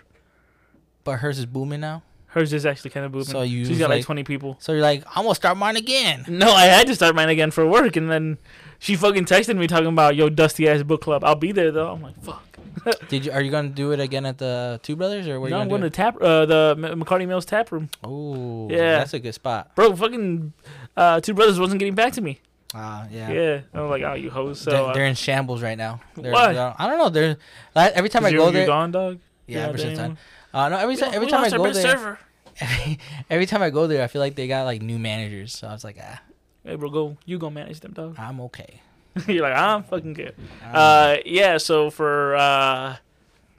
But 1.04 1.20
hers 1.20 1.40
is 1.40 1.46
booming 1.46 1.82
now. 1.82 2.04
Hers 2.28 2.52
is 2.52 2.66
actually 2.66 2.90
kind 2.92 3.06
of 3.06 3.12
booming. 3.12 3.26
So 3.28 3.42
you 3.44 3.64
She's 3.66 3.78
got 3.78 3.90
like 3.90 3.98
like- 4.00 4.06
20 4.06 4.24
people. 4.24 4.58
So 4.60 4.72
you're 4.74 4.82
like, 4.82 5.04
I'm 5.16 5.24
gonna 5.24 5.36
start 5.36 5.56
mine 5.58 5.76
again. 5.76 6.26
No, 6.28 6.52
I 6.52 6.66
had 6.66 6.88
to 6.88 6.96
start 6.96 7.14
mine 7.16 7.30
again 7.30 7.52
for 7.52 7.66
work, 7.68 7.96
and 7.96 8.10
then 8.10 8.40
she 8.80 8.96
fucking 8.96 9.26
texted 9.26 9.56
me 9.58 9.68
talking 9.68 9.88
about 9.88 10.16
yo 10.16 10.30
dusty 10.30 10.68
ass 10.68 10.82
book 10.84 11.02
club. 11.02 11.24
I'll 11.24 11.36
be 11.36 11.52
there 11.52 11.72
though. 11.72 11.92
I'm 11.92 12.02
like, 12.02 12.20
fuck. 12.24 12.44
Did 13.08 13.26
you? 13.28 13.32
Are 13.32 13.42
you 13.42 13.52
gonna 13.52 13.70
do 13.70 13.92
it 13.92 14.00
again 14.00 14.26
at 14.26 14.40
the 14.40 14.80
Two 14.82 14.96
Brothers 14.96 15.28
or 15.28 15.40
where 15.40 15.50
no, 15.52 15.58
you 15.58 15.62
I'm 15.62 15.70
going 15.70 15.88
tap 15.92 16.16
uh, 16.20 16.46
the 16.48 16.76
McCarty 16.78 17.28
Mills 17.28 17.46
tap 17.46 17.72
room. 17.72 17.90
Oh, 18.04 18.68
Yeah. 18.70 18.98
that's 18.98 19.14
a 19.14 19.20
good 19.20 19.36
spot. 19.36 19.76
Bro, 19.76 19.96
fucking 19.96 20.54
uh, 20.98 21.22
two 21.22 21.34
brothers 21.36 21.60
wasn't 21.60 21.80
getting 21.80 21.94
back 21.96 22.14
to 22.14 22.22
me. 22.22 22.40
Ah, 22.74 23.06
Yeah, 23.12 23.32
yeah. 23.32 23.62
I 23.76 23.82
was 23.82 23.90
like, 23.92 24.02
oh, 24.02 24.16
you 24.16 24.32
hoes. 24.32 24.60
So 24.60 24.72
they're, 24.72 24.82
uh, 24.82 24.94
they're 24.94 25.06
in 25.06 25.14
shambles 25.16 25.62
right 25.62 25.78
now. 25.78 26.02
They're, 26.16 26.32
Why? 26.34 26.54
they're- 26.54 26.74
I 26.78 26.90
don't 26.90 26.98
know. 26.98 27.10
They're 27.10 27.38
every 27.76 28.10
time 28.10 28.26
I 28.26 28.32
go 28.32 28.46
you're 28.46 28.52
there. 28.52 28.66
gone, 28.66 28.92
dog. 28.92 29.20
Yeah, 29.46 29.60
You're 29.60 29.70
ever 29.70 29.78
since 29.78 29.98
then. 30.00 30.18
Uh, 30.54 30.70
no, 30.70 30.78
every 30.78 30.96
time 30.96 31.10
We- 31.12 31.16
every 31.16 31.26
we 31.26 31.32
time 31.32 31.44
I 31.44 31.50
go 31.50 31.64
there, 31.72 31.74
server. 31.74 32.20
every 33.30 33.46
time 33.46 33.62
I 33.62 33.70
go 33.70 33.88
there, 33.88 34.04
I 34.04 34.08
feel 34.08 34.22
like 34.22 34.36
they 34.36 34.48
got 34.48 34.66
like 34.66 34.82
new 34.82 35.00
managers. 35.00 35.54
So 35.54 35.68
I 35.68 35.74
was 35.74 35.84
like, 35.84 35.98
ah, 36.02 36.22
Hey, 36.64 36.76
bro, 36.76 36.90
go. 36.90 37.18
You 37.26 37.38
go 37.40 37.50
manage 37.50 37.80
them, 37.82 37.92
dog. 37.94 38.16
I'm 38.18 38.40
okay. 38.42 38.82
you're 39.28 39.42
like, 39.44 39.56
I'm 39.58 39.84
fucking 39.84 40.14
good. 40.14 40.36
I'm- 40.64 40.72
Uh, 40.76 41.16
yeah. 41.26 41.58
So 41.58 41.90
for 41.90 42.36
uh, 42.36 42.96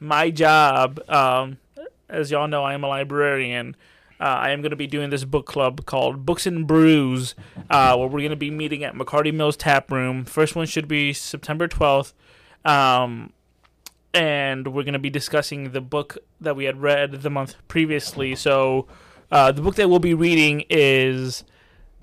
my 0.01 0.31
job, 0.31 1.01
um, 1.11 1.59
as 2.09 2.31
y'all 2.31 2.49
know, 2.49 2.63
I 2.65 2.75
am 2.75 2.85
a 2.85 2.89
librarian. 2.89 3.77
Uh, 4.21 4.25
I 4.25 4.51
am 4.51 4.63
going 4.63 4.71
to 4.71 4.77
be 4.77 4.87
doing 4.87 5.11
this 5.11 5.25
book 5.25 5.45
club 5.45 5.85
called 5.87 6.25
Books 6.25 6.47
and 6.47 6.67
Brews, 6.67 7.35
uh, 7.69 7.97
where 7.97 8.07
we're 8.07 8.21
going 8.21 8.31
to 8.31 8.37
be 8.37 8.51
meeting 8.51 8.85
at 8.85 8.95
McCarty 8.95 9.35
Mills 9.35 9.57
Tap 9.57 9.91
Room. 9.91 10.25
First 10.25 10.55
one 10.57 10.67
should 10.67 10.87
be 10.89 11.13
September 11.13 11.67
12th. 11.69 12.13
Um, 12.65 13.34
and 14.15 14.69
we're 14.69 14.85
going 14.85 14.95
to 14.95 14.99
be 14.99 15.11
discussing 15.11 15.73
the 15.73 15.81
book 15.81 16.19
that 16.41 16.57
we 16.57 16.65
had 16.65 16.81
read 16.81 17.23
the 17.23 17.31
month 17.31 17.57
previously. 17.69 18.35
So, 18.35 18.87
uh, 19.31 19.53
the 19.53 19.61
book 19.63 19.75
that 19.77 19.89
we'll 19.91 19.99
be 19.99 20.15
reading 20.15 20.65
is 20.71 21.45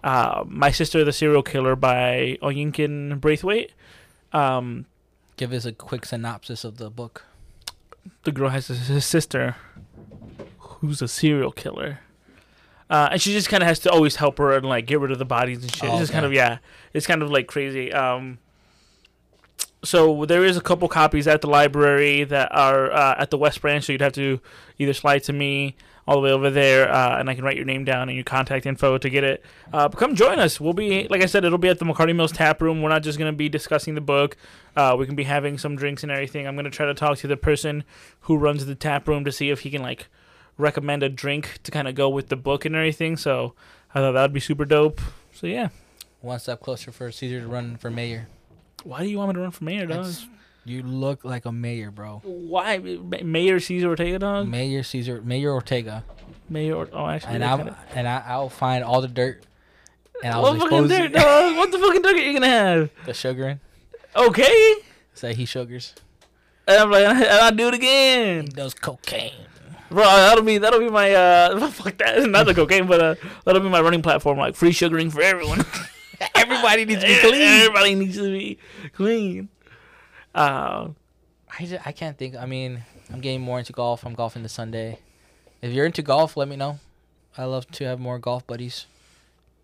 uh, 0.03 0.43
My 0.47 0.71
Sister 0.71 1.03
the 1.03 1.13
Serial 1.13 1.43
Killer 1.43 1.75
by 1.75 2.37
Oyinkan 2.41 3.19
Braithwaite. 3.21 3.73
Um, 4.33 4.85
Give 5.37 5.53
us 5.53 5.65
a 5.65 5.71
quick 5.71 6.05
synopsis 6.05 6.63
of 6.63 6.77
the 6.77 6.89
book. 6.89 7.25
the 8.23 8.31
girl 8.31 8.49
has 8.49 8.69
a 8.69 9.01
sister 9.01 9.55
who's 10.59 11.01
a 11.01 11.07
serial 11.07 11.51
killer. 11.51 11.99
Uh, 12.89 13.09
and 13.13 13.21
she 13.21 13.31
just 13.31 13.47
kind 13.47 13.63
of 13.63 13.67
has 13.67 13.79
to 13.79 13.89
always 13.91 14.17
help 14.17 14.37
her 14.37 14.51
and 14.55 14.65
like 14.65 14.85
get 14.85 14.99
rid 14.99 15.11
of 15.11 15.17
the 15.19 15.25
bodies 15.25 15.61
and 15.63 15.73
shit. 15.73 15.89
Oh, 15.89 15.93
it's 15.93 16.01
just 16.01 16.11
kind 16.11 16.25
of 16.25 16.33
yeah, 16.33 16.57
it's 16.93 17.07
kind 17.07 17.23
of 17.23 17.31
like 17.31 17.47
crazy. 17.47 17.91
Um, 17.93 18.37
so 19.83 20.25
there 20.25 20.45
is 20.45 20.57
a 20.57 20.61
couple 20.61 20.87
copies 20.87 21.27
at 21.27 21.41
the 21.41 21.47
library 21.47 22.23
that 22.25 22.51
are 22.51 22.91
uh, 22.91 23.15
at 23.17 23.31
the 23.31 23.37
West 23.37 23.61
Branch. 23.61 23.83
So 23.83 23.91
you'd 23.91 24.01
have 24.01 24.13
to 24.13 24.39
either 24.77 24.93
slide 24.93 25.23
to 25.23 25.33
me 25.33 25.75
all 26.07 26.15
the 26.15 26.21
way 26.21 26.31
over 26.31 26.49
there, 26.49 26.91
uh, 26.91 27.19
and 27.19 27.29
I 27.29 27.35
can 27.35 27.43
write 27.43 27.55
your 27.55 27.65
name 27.65 27.85
down 27.85 28.09
and 28.09 28.15
your 28.15 28.23
contact 28.23 28.65
info 28.65 28.97
to 28.97 29.09
get 29.09 29.23
it. 29.23 29.45
Uh, 29.71 29.87
but 29.87 29.97
come 29.97 30.15
join 30.15 30.39
us. 30.39 30.59
We'll 30.59 30.73
be 30.73 31.07
like 31.07 31.21
I 31.21 31.25
said, 31.25 31.45
it'll 31.45 31.57
be 31.57 31.69
at 31.69 31.79
the 31.79 31.85
McCarty 31.85 32.15
Mills 32.15 32.31
Tap 32.31 32.61
Room. 32.61 32.81
We're 32.81 32.89
not 32.89 33.03
just 33.03 33.17
gonna 33.19 33.33
be 33.33 33.49
discussing 33.49 33.95
the 33.95 34.01
book. 34.01 34.35
Uh, 34.75 34.95
we 34.97 35.05
can 35.05 35.15
be 35.15 35.23
having 35.23 35.57
some 35.57 35.75
drinks 35.75 36.03
and 36.03 36.11
everything. 36.11 36.47
I'm 36.47 36.55
gonna 36.55 36.69
try 36.69 36.85
to 36.87 36.93
talk 36.93 37.17
to 37.19 37.27
the 37.27 37.37
person 37.37 37.83
who 38.21 38.37
runs 38.37 38.65
the 38.65 38.75
tap 38.75 39.07
room 39.07 39.23
to 39.25 39.31
see 39.31 39.49
if 39.49 39.61
he 39.61 39.69
can 39.69 39.81
like 39.81 40.07
recommend 40.57 41.01
a 41.03 41.09
drink 41.09 41.59
to 41.63 41.71
kind 41.71 41.87
of 41.87 41.95
go 41.95 42.09
with 42.09 42.27
the 42.27 42.35
book 42.35 42.65
and 42.65 42.75
everything. 42.75 43.15
So 43.17 43.53
I 43.93 43.99
thought 43.99 44.11
that 44.13 44.21
would 44.21 44.33
be 44.33 44.39
super 44.39 44.65
dope. 44.65 45.01
So 45.33 45.47
yeah, 45.47 45.69
One 46.21 46.39
step 46.39 46.61
closer 46.61 46.91
for 46.91 47.11
Cesar 47.11 47.41
to 47.41 47.47
run 47.47 47.77
for 47.77 47.89
mayor. 47.89 48.27
Why 48.83 49.01
do 49.03 49.09
you 49.09 49.17
want 49.17 49.29
me 49.29 49.33
to 49.35 49.39
run 49.41 49.51
for 49.51 49.63
mayor, 49.63 49.85
dog? 49.85 50.07
You 50.65 50.83
look 50.83 51.23
like 51.25 51.45
a 51.45 51.51
mayor, 51.51 51.89
bro. 51.91 52.21
Why 52.23 52.77
Mayor 52.77 53.59
Cesar 53.59 53.87
Ortega, 53.89 54.19
dog? 54.19 54.47
Mayor 54.47 54.83
Cesar, 54.83 55.21
Mayor 55.21 55.51
Ortega, 55.53 56.03
Mayor, 56.49 56.75
or- 56.75 56.89
oh 56.93 57.07
actually, 57.07 57.35
and 57.35 57.43
I'm 57.43 57.75
and 57.95 58.07
I, 58.07 58.23
I'll 58.27 58.49
find 58.49 58.83
all 58.83 59.01
the 59.01 59.07
dirt, 59.07 59.43
and 60.23 60.33
I'll 60.33 60.43
what 60.43 60.59
fucking 60.59 60.77
expose 60.85 60.89
dirt, 60.89 61.13
dog? 61.13 61.55
What 61.57 61.71
the 61.71 61.79
fucking 61.79 62.01
dirt 62.03 62.15
are 62.15 62.19
you 62.19 62.33
gonna 62.33 62.47
have? 62.47 62.89
the 63.05 63.13
sugaring. 63.13 63.59
Okay, 64.15 64.75
Say 65.15 65.33
he 65.33 65.45
sugars. 65.45 65.95
and 66.67 66.77
I'm 66.77 66.91
like, 66.91 67.05
and 67.07 67.23
I'll 67.23 67.51
do 67.51 67.67
it 67.69 67.73
again, 67.73 68.43
He 68.43 68.49
does 68.49 68.73
cocaine. 68.75 69.31
bro. 69.89 70.03
That'll 70.03 70.43
be 70.43 70.57
that'll 70.59 70.79
be 70.79 70.89
my 70.89 71.11
uh, 71.13 71.67
fuck 71.71 71.97
that, 71.97 72.23
not 72.29 72.45
the 72.45 72.53
cocaine, 72.53 72.85
but 72.85 73.01
uh, 73.01 73.15
that'll 73.45 73.61
be 73.61 73.69
my 73.69 73.81
running 73.81 74.01
platform, 74.03 74.37
like 74.37 74.55
free 74.55 74.71
sugaring 74.73 75.09
for 75.09 75.21
everyone. 75.23 75.65
Everybody 76.35 76.85
needs 76.85 77.01
to 77.01 77.07
be 77.07 77.19
clean. 77.19 77.41
Everybody 77.41 77.95
needs 77.95 78.17
to 78.17 78.31
be 78.31 78.57
clean. 78.93 79.49
Uh, 80.33 80.89
I, 81.59 81.65
just, 81.65 81.85
I 81.87 81.91
can't 81.91 82.17
think. 82.17 82.35
I 82.35 82.45
mean, 82.45 82.83
I'm 83.11 83.19
getting 83.21 83.41
more 83.41 83.59
into 83.59 83.73
golf. 83.73 84.05
I'm 84.05 84.13
golfing 84.13 84.43
this 84.43 84.53
Sunday. 84.53 84.99
If 85.61 85.73
you're 85.73 85.85
into 85.85 86.01
golf, 86.01 86.37
let 86.37 86.47
me 86.47 86.55
know. 86.55 86.79
I 87.37 87.45
love 87.45 87.69
to 87.71 87.85
have 87.85 87.99
more 87.99 88.19
golf 88.19 88.45
buddies. 88.47 88.85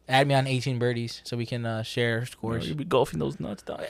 Add 0.10 0.28
me 0.28 0.36
on 0.36 0.48
18 0.48 0.80
birdies 0.80 1.22
so 1.26 1.36
we 1.36 1.46
can 1.46 1.66
uh, 1.66 1.84
share 1.84 2.20
Bro, 2.20 2.26
scores. 2.26 2.70
you 2.70 2.76
be 2.76 2.86
golfing 2.86 3.20
those 3.20 3.40
nuts, 3.40 3.64
dog. 3.64 3.84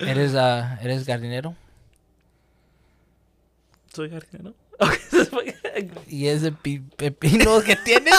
It 0.00 0.18
is 0.18 0.34
uh, 0.34 0.76
it 0.82 0.90
is 0.90 1.06
Gardinero. 1.06 1.54
So 3.92 4.02
you 4.02 4.08
gotta 4.08 4.26
get 4.26 4.46
up. 4.46 4.54
Okay. 4.80 5.90
Y 6.10 6.26
ese 6.28 6.50
pi- 6.52 6.82
pepino 6.96 7.62
que 7.64 7.76
tiene. 7.76 8.10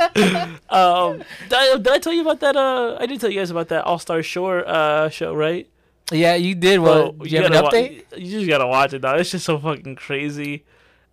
um, 0.70 1.18
did 1.48 1.52
I, 1.52 1.76
did 1.76 1.88
I 1.88 1.98
tell 1.98 2.12
you 2.12 2.22
about 2.22 2.40
that? 2.40 2.56
Uh, 2.56 2.96
I 2.98 3.06
did 3.06 3.20
tell 3.20 3.30
you 3.30 3.38
guys 3.40 3.50
about 3.50 3.68
that 3.68 3.84
All 3.84 3.98
Star 3.98 4.22
Shore 4.22 4.66
uh 4.66 5.08
show, 5.10 5.34
right? 5.34 5.68
yeah, 6.12 6.34
you 6.34 6.54
did. 6.54 6.80
Well, 6.80 7.12
Bro, 7.12 7.24
do 7.26 7.30
you 7.30 7.36
have 7.42 7.46
an 7.46 7.52
gotta 7.52 7.64
wa- 7.64 7.70
update? 7.70 8.04
you 8.18 8.30
just 8.30 8.48
gotta 8.48 8.66
watch 8.66 8.92
it, 8.94 9.00
dog. 9.00 9.20
It's 9.20 9.30
just 9.30 9.44
so 9.44 9.58
fucking 9.58 9.96
crazy. 9.96 10.64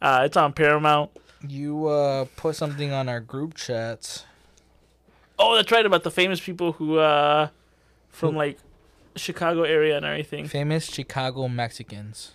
Uh, 0.01 0.21
it's 0.25 0.37
on 0.37 0.53
Paramount. 0.53 1.11
You 1.47 1.87
uh 1.87 2.25
put 2.35 2.55
something 2.55 2.91
on 2.91 3.07
our 3.09 3.19
group 3.19 3.53
chats. 3.55 4.25
Oh, 5.37 5.55
that's 5.55 5.71
right 5.71 5.85
about 5.85 6.03
the 6.03 6.09
famous 6.11 6.39
people 6.39 6.71
who 6.73 6.97
uh 6.97 7.49
from 8.09 8.31
Who? 8.31 8.37
like 8.37 8.57
Chicago 9.15 9.63
area 9.63 9.97
and 9.97 10.05
everything. 10.05 10.47
Famous 10.47 10.85
Chicago 10.85 11.47
Mexicans. 11.47 12.31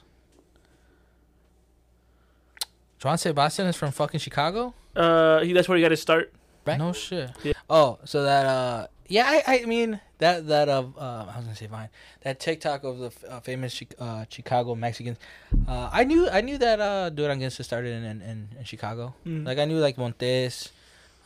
Juan 3.02 3.18
Sebastian 3.18 3.66
is 3.66 3.76
from 3.76 3.90
fucking 3.90 4.20
Chicago. 4.20 4.74
Uh, 4.94 5.40
he, 5.40 5.52
that's 5.52 5.68
where 5.68 5.76
he 5.76 5.82
got 5.82 5.90
his 5.90 6.00
start. 6.00 6.32
Right. 6.64 6.78
No 6.78 6.92
shit. 6.92 7.30
Yeah. 7.42 7.52
Oh, 7.68 7.98
so 8.04 8.22
that 8.22 8.46
uh, 8.46 8.86
yeah, 9.08 9.26
I, 9.26 9.62
I 9.62 9.66
mean 9.66 10.00
that 10.18 10.46
that 10.46 10.68
of 10.68 10.96
uh, 10.96 11.26
I 11.32 11.36
was 11.36 11.44
gonna 11.46 11.56
say 11.56 11.66
fine. 11.66 11.88
That 12.22 12.38
TikTok 12.38 12.84
of 12.84 12.98
the 12.98 13.06
f- 13.06 13.24
uh, 13.28 13.40
famous 13.40 13.78
Chi- 13.78 13.96
uh, 13.98 14.24
Chicago 14.28 14.74
Mexicans. 14.76 15.18
Uh, 15.66 15.90
I 15.92 16.04
knew 16.04 16.28
I 16.30 16.40
knew 16.40 16.58
that 16.58 16.78
uh, 16.80 17.10
Duranguense 17.10 17.58
started 17.64 17.92
in, 17.98 18.04
in, 18.04 18.22
in, 18.22 18.48
in 18.58 18.64
Chicago. 18.64 19.14
Mm. 19.26 19.44
Like 19.44 19.58
I 19.58 19.64
knew 19.64 19.78
like 19.78 19.98
Montez, 19.98 20.70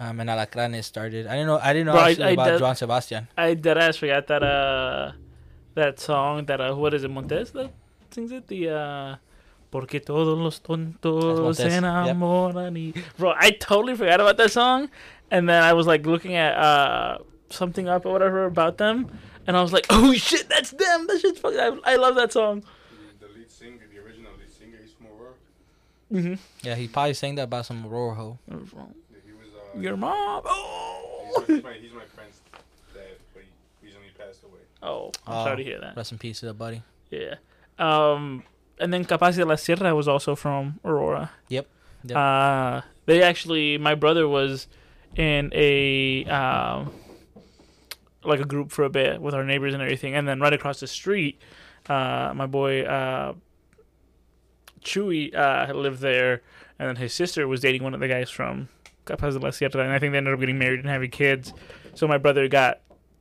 um, 0.01 0.21
and 0.21 0.31
Alacranes 0.31 0.85
started. 0.85 1.27
I 1.27 1.33
didn't 1.37 1.49
know 1.49 1.61
I 1.63 1.73
didn't 1.75 1.87
know 1.87 1.93
Bro, 1.93 2.01
I- 2.01 2.11
actually 2.11 2.25
I 2.25 2.31
about 2.31 2.49
did- 2.53 2.61
Juan 2.63 2.77
Sebastian. 2.77 3.29
I 3.37 3.55
dead 3.55 3.77
ass 3.79 3.97
forgot 3.99 4.27
that 4.29 4.43
uh 4.43 5.13
that 5.75 6.01
song 6.01 6.47
that 6.47 6.61
uh 6.61 6.75
what 6.75 6.95
is 6.95 7.05
it 7.05 7.11
Montez 7.11 7.51
that 7.53 7.71
sings 8.11 8.33
it 8.33 8.47
the 8.49 8.71
uh 8.71 9.17
Porque 9.69 10.01
todos 10.01 10.39
los 10.39 10.61
tontos 10.63 11.41
Montez, 11.41 11.57
se 11.57 11.65
yep. 11.71 11.83
enamoran 11.83 12.75
y 12.77 12.95
bro 13.19 13.35
I 13.37 13.51
totally 13.51 13.95
forgot 13.97 14.21
about 14.21 14.37
that 14.39 14.51
song 14.51 14.89
and 15.31 15.49
then 15.49 15.63
I 15.63 15.73
was 15.73 15.87
like 15.87 16.07
looking 16.07 16.35
at 16.35 16.57
uh 16.57 17.19
something 17.51 17.89
up 17.89 18.05
or 18.07 18.13
whatever 18.13 18.45
about 18.45 18.79
them 18.79 19.09
and 19.47 19.57
I 19.57 19.63
was 19.63 19.73
like 19.73 19.87
oh 19.91 20.13
shit 20.15 20.49
that's 20.49 20.71
them 20.71 21.07
that 21.07 21.21
shit's 21.21 21.39
fucking 21.41 21.59
I, 21.59 21.93
I 21.93 21.97
love 21.97 22.15
that 22.17 22.33
song 22.33 22.63
The, 23.21 23.27
the 23.27 23.33
lead 23.33 23.51
singer, 23.51 23.87
the 23.93 24.01
original 24.01 24.33
lead 24.39 24.51
singer, 24.51 24.79
he's 24.83 24.93
from 24.93 25.07
Aurora. 25.07 25.35
mm-hmm. 26.13 26.35
Yeah, 26.67 26.75
he 26.75 26.89
probably 26.89 27.15
sang 27.15 27.35
that 27.37 27.45
about 27.45 27.67
some 27.67 27.87
Aurora 27.87 28.15
hoe. 28.15 28.39
Yeah, 28.49 28.57
he 29.25 29.33
was. 29.33 29.49
Uh, 29.75 29.79
your 29.81 29.97
mom 29.97 30.43
oh 30.45 31.45
he's 31.47 31.63
my, 31.63 31.73
he's 31.75 31.93
my 31.93 32.05
friend's 32.15 32.41
dad, 32.95 33.03
but 33.35 33.43
he 33.81 33.87
recently 33.87 34.09
passed 34.19 34.43
away. 34.45 34.61
oh 34.83 35.13
I'm 35.27 35.33
Oh. 35.35 35.45
sorry 35.45 35.57
to 35.59 35.65
hear 35.65 35.81
that 35.81 35.97
Rest 35.97 36.13
in 36.13 36.19
peace 36.19 36.41
to 36.41 36.47
the 36.47 36.55
buddy. 36.55 36.83
Yeah. 37.11 37.35
Um, 37.79 38.43
and 38.81 38.93
then 38.93 39.05
Capaz 39.05 39.37
de 39.37 39.45
la 39.45 39.55
Sierra 39.57 39.95
was 39.95 40.09
also 40.09 40.35
from 40.35 40.81
Aurora. 40.85 41.31
Yep. 41.49 41.67
Yep. 42.05 42.17
Uh, 42.17 42.81
they 43.07 43.23
actually, 43.23 43.79
my 43.79 43.95
brother 43.95 44.27
was 44.27 44.67
in 45.17 45.51
a 45.55 46.25
um, 46.27 46.93
like 48.25 48.41
a 48.41 48.45
group 48.45 48.71
for 48.71 48.85
a 48.85 48.91
bit 48.91 49.21
with 49.21 49.35
our 49.35 49.45
neighbors 49.45 49.73
and 49.75 49.83
everything, 49.83 50.15
and 50.15 50.27
then 50.29 50.41
right 50.41 50.53
across 50.53 50.81
the 50.81 50.87
street, 50.87 51.41
uh, 51.89 52.33
my 52.35 52.47
boy 52.47 52.83
uh, 52.83 53.35
Chewy 54.83 55.35
uh, 55.35 55.73
lived 55.75 56.01
there, 56.01 56.43
and 56.79 56.89
then 56.89 56.97
his 56.97 57.13
sister 57.13 57.47
was 57.49 57.61
dating 57.61 57.83
one 57.83 57.95
of 57.95 58.01
the 58.01 58.09
guys 58.09 58.31
from 58.31 58.69
Capaz 59.05 59.35
de 59.35 59.41
la 59.41 59.51
Sierra, 59.51 59.83
and 59.83 59.93
I 59.93 59.99
think 59.99 60.13
they 60.13 60.19
ended 60.19 60.35
up 60.35 60.41
getting 60.41 60.59
married 60.59 60.81
and 60.81 60.89
having 60.89 61.11
kids. 61.11 61.53
So 61.95 62.07
my 62.07 62.19
brother 62.19 62.47
got 62.49 62.81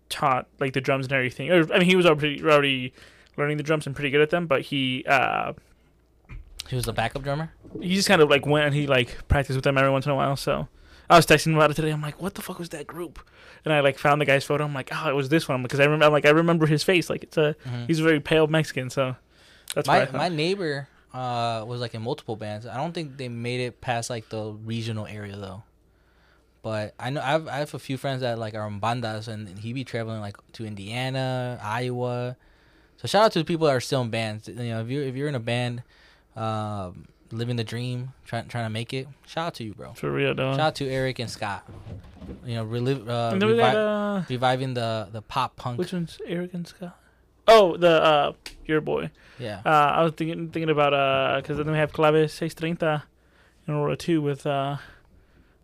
taught 0.10 0.47
like 0.60 0.73
the 0.73 0.81
drums 0.81 1.05
and 1.05 1.13
everything. 1.13 1.51
Or, 1.51 1.71
I 1.73 1.79
mean, 1.79 1.88
he 1.89 1.95
was 1.95 2.05
already 2.05 2.41
already 2.43 2.93
learning 3.38 3.58
the 3.58 3.63
drums 3.63 3.86
and 3.86 3.95
pretty 3.95 4.10
good 4.10 4.21
at 4.21 4.29
them, 4.29 4.47
but 4.47 4.62
he 4.62 5.03
uh, 5.08 5.53
He 6.67 6.75
was 6.75 6.86
the 6.86 6.93
backup 6.93 7.23
drummer. 7.23 7.51
he 7.81 7.95
just 7.95 8.08
kind 8.08 8.21
of 8.21 8.29
like 8.29 8.45
went 8.45 8.65
and 8.65 8.75
he 8.75 8.88
like 8.88 9.27
practiced 9.27 9.55
with 9.55 9.63
them 9.63 9.77
every 9.77 9.91
once 9.91 10.05
in 10.05 10.12
a 10.12 10.15
while. 10.15 10.36
So 10.36 10.67
I 11.10 11.15
was 11.18 11.26
texting 11.26 11.54
about 11.56 11.72
it 11.72 11.76
today. 11.76 11.91
I'm 11.91 12.02
like, 12.02 12.22
what 12.22 12.34
the 12.36 12.41
fuck 12.41 12.58
was 12.60 12.70
that 12.70 12.88
group? 12.88 13.20
And 13.63 13.74
I 13.74 13.80
like 13.82 13.98
found 14.00 14.20
the 14.22 14.26
guy's 14.26 14.44
photo. 14.44 14.63
I'm 14.65 14.74
like, 14.74 14.89
oh, 14.91 15.10
it 15.10 15.13
was 15.15 15.30
this 15.30 15.48
one 15.48 15.62
because 15.63 15.80
I 15.80 15.84
remember. 15.84 16.06
I'm 16.06 16.12
like, 16.12 16.26
I 16.26 16.32
remember 16.32 16.65
his 16.65 16.84
face. 16.84 17.10
Like 17.10 17.24
it's 17.24 17.38
a 17.38 17.56
Mhm. 17.68 17.88
he's 17.88 18.00
a 18.00 18.04
very 18.04 18.20
pale 18.20 18.48
Mexican. 18.48 18.89
So 18.89 19.15
that's 19.74 19.88
my 19.88 19.98
why 19.98 20.02
I 20.02 20.06
thought. 20.06 20.15
my 20.18 20.30
neighbor 20.30 20.88
uh 21.13 21.63
was 21.68 21.80
like 21.82 21.94
in 21.96 22.02
multiple 22.02 22.36
bands. 22.36 22.65
I 22.65 22.78
don't 22.78 22.94
think 22.94 23.18
they 23.18 23.30
made 23.30 23.60
it 23.62 23.82
past 23.82 24.10
like 24.10 24.30
the 24.30 24.52
regional 24.65 25.06
area 25.08 25.36
though. 25.38 25.63
But 26.62 26.96
I 27.00 27.12
know 27.12 27.22
I 27.22 27.26
have 27.32 27.48
I 27.48 27.58
have 27.58 27.74
a 27.76 27.80
few 27.80 27.98
friends 27.98 28.22
that 28.22 28.39
like 28.39 28.56
are 28.56 28.68
in 28.68 28.82
bandas 28.82 29.28
and 29.28 29.60
he 29.60 29.72
be 29.74 29.84
traveling 29.84 30.20
like 30.22 30.38
to 30.54 30.65
Indiana, 30.65 31.60
Iowa. 31.63 32.36
So 32.98 33.08
shout 33.08 33.26
out 33.26 33.32
to 33.34 33.39
the 33.39 33.46
people 33.46 33.68
that 33.68 33.74
are 33.76 33.80
still 33.82 34.02
in 34.02 34.10
bands. 34.10 34.48
You 34.48 34.56
know, 34.56 34.82
if 34.82 34.88
you're 34.89 35.04
if 35.04 35.15
you're 35.15 35.28
in 35.28 35.36
a 35.36 35.39
band, 35.39 35.84
um, 36.36 37.08
living 37.31 37.55
the 37.55 37.63
dream, 37.63 38.13
trying 38.25 38.47
trying 38.47 38.65
to 38.65 38.69
make 38.69 38.93
it. 38.93 39.07
Shout 39.25 39.47
out 39.47 39.53
to 39.55 39.63
you, 39.63 39.73
bro. 39.73 39.93
for 39.93 40.11
real 40.11 40.33
though. 40.35 40.51
Shout 40.53 40.59
out 40.59 40.75
to 40.75 40.89
Eric 40.89 41.19
and 41.19 41.29
Scott. 41.29 41.67
You 42.45 42.55
know, 42.55 42.63
relive 42.63 43.07
uh, 43.07 43.29
and 43.33 43.41
then 43.41 43.49
we 43.49 43.57
got 43.57 43.75
uh, 43.75 44.23
reviving 44.29 44.73
the 44.73 45.07
the 45.11 45.21
pop 45.21 45.55
punk. 45.55 45.77
which 45.77 45.93
one's 45.93 46.17
Eric 46.25 46.53
and 46.53 46.67
Scott? 46.67 46.97
Oh, 47.47 47.77
the 47.77 48.01
uh, 48.03 48.33
your 48.65 48.81
boy. 48.81 49.11
yeah. 49.38 49.61
Uh, 49.65 49.69
I 49.69 50.03
was 50.03 50.13
thinking 50.13 50.49
thinking 50.49 50.69
about 50.69 50.93
uh, 50.93 51.39
because 51.41 51.57
then 51.57 51.69
we 51.71 51.77
have 51.77 51.93
Clave 51.93 52.29
630 52.31 53.03
in 53.67 53.73
Aurora 53.73 53.95
2 53.95 54.21
with 54.21 54.45
uh, 54.47 54.77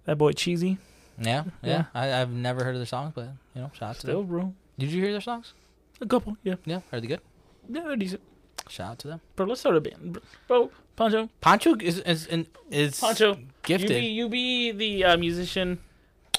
that 0.06 0.18
boy 0.18 0.32
Cheesy. 0.34 0.78
Yeah, 1.20 1.46
yeah. 1.64 1.70
Yeah. 1.70 1.86
I, 1.94 2.22
I've 2.22 2.32
never 2.32 2.64
heard 2.64 2.76
of 2.76 2.80
their 2.80 2.86
songs, 2.86 3.14
but 3.16 3.30
you 3.56 3.62
know, 3.62 3.72
shout 3.74 3.90
out 3.90 3.96
to 4.00 4.08
them. 4.08 4.14
Still, 4.14 4.24
bro. 4.24 4.54
Did 4.78 4.92
you 4.92 5.02
hear 5.02 5.12
their 5.12 5.22
songs? 5.22 5.54
A 6.00 6.06
couple, 6.06 6.38
yeah. 6.44 6.56
Yeah, 6.66 6.82
are 6.92 7.00
they 7.00 7.08
good? 7.08 7.22
Yeah, 7.70 7.82
they're 7.82 7.96
decent. 7.96 8.22
Shout 8.70 8.92
out 8.92 9.00
to 9.00 9.08
them. 9.08 9.22
Bro, 9.36 9.48
let's 9.48 9.60
start 9.62 9.76
a 9.76 9.82
band. 9.82 10.20
Bro, 10.48 10.72
Pancho. 11.02 11.30
Pancho 11.42 11.76
is 11.80 12.00
is 12.00 12.28
is, 12.28 12.46
is 12.70 13.00
Pancho. 13.00 13.38
gifted. 13.64 14.04
You 14.04 14.28
be, 14.30 14.40
you 14.70 14.72
be 14.74 15.00
the 15.00 15.04
uh, 15.06 15.18
musician. 15.18 15.80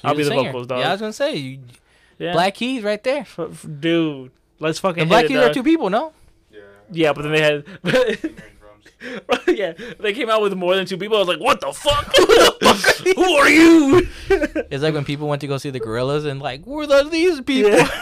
You're 0.03 0.09
I'll 0.09 0.15
be 0.15 0.23
the 0.23 0.29
singer. 0.29 0.43
vocals, 0.51 0.67
dog. 0.67 0.79
Yeah, 0.79 0.89
I 0.89 0.91
was 0.93 1.01
gonna 1.01 1.13
say 1.13 1.35
you, 1.35 1.59
Yeah. 2.19 2.33
Black 2.33 2.55
Keys 2.55 2.83
right 2.83 3.03
there. 3.03 3.21
F- 3.21 3.39
f- 3.39 3.65
dude, 3.79 4.31
let's 4.59 4.79
fucking 4.79 4.99
The 4.99 5.05
hit 5.05 5.09
Black 5.09 5.25
it, 5.25 5.27
Keys 5.29 5.37
are 5.37 5.53
two 5.53 5.63
people, 5.63 5.89
no? 5.89 6.13
Yeah. 6.51 6.59
Yeah, 6.91 7.13
but 7.13 7.23
then 7.23 7.31
they 7.33 7.41
had. 7.41 7.65
Singer 7.85 8.33
and 8.33 8.39
drums. 8.59 9.41
yeah, 9.47 9.73
they 9.99 10.13
came 10.13 10.29
out 10.29 10.41
with 10.41 10.53
more 10.53 10.75
than 10.75 10.85
two 10.85 10.97
people. 10.97 11.17
I 11.17 11.19
was 11.19 11.27
like, 11.27 11.39
what 11.41 11.59
the 11.59 11.71
fuck? 11.73 12.05
Who 13.15 13.33
are 13.35 13.49
you? 13.49 14.07
It's 14.71 14.81
like 14.83 14.93
when 14.93 15.03
people 15.05 15.27
went 15.27 15.41
to 15.41 15.47
go 15.47 15.57
see 15.57 15.69
the 15.71 15.79
Gorillaz 15.81 16.25
and 16.25 16.41
like, 16.41 16.63
where 16.65 16.89
are 16.89 17.03
these 17.09 17.41
people? 17.41 17.71
Yeah. 17.71 17.87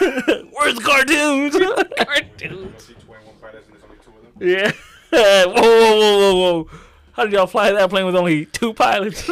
Where's 0.52 0.74
the 0.76 0.82
cartoons? 0.84 1.54
You 1.54 1.60
go 1.60 2.72
see 2.78 2.94
21 2.94 3.34
Pilots 3.40 3.66
and 3.66 3.74
there's 3.74 3.84
only 3.84 3.96
two 4.04 4.10
of 4.10 4.38
them. 4.38 4.48
Yeah. 4.48 4.72
whoa, 5.46 5.52
whoa, 5.52 5.96
whoa, 5.98 6.34
whoa, 6.34 6.62
whoa. 6.62 6.70
How 7.12 7.24
did 7.24 7.32
y'all 7.34 7.46
fly 7.46 7.70
that 7.72 7.90
plane 7.90 8.06
with 8.06 8.16
only 8.16 8.46
two 8.46 8.72
pilots? 8.72 9.28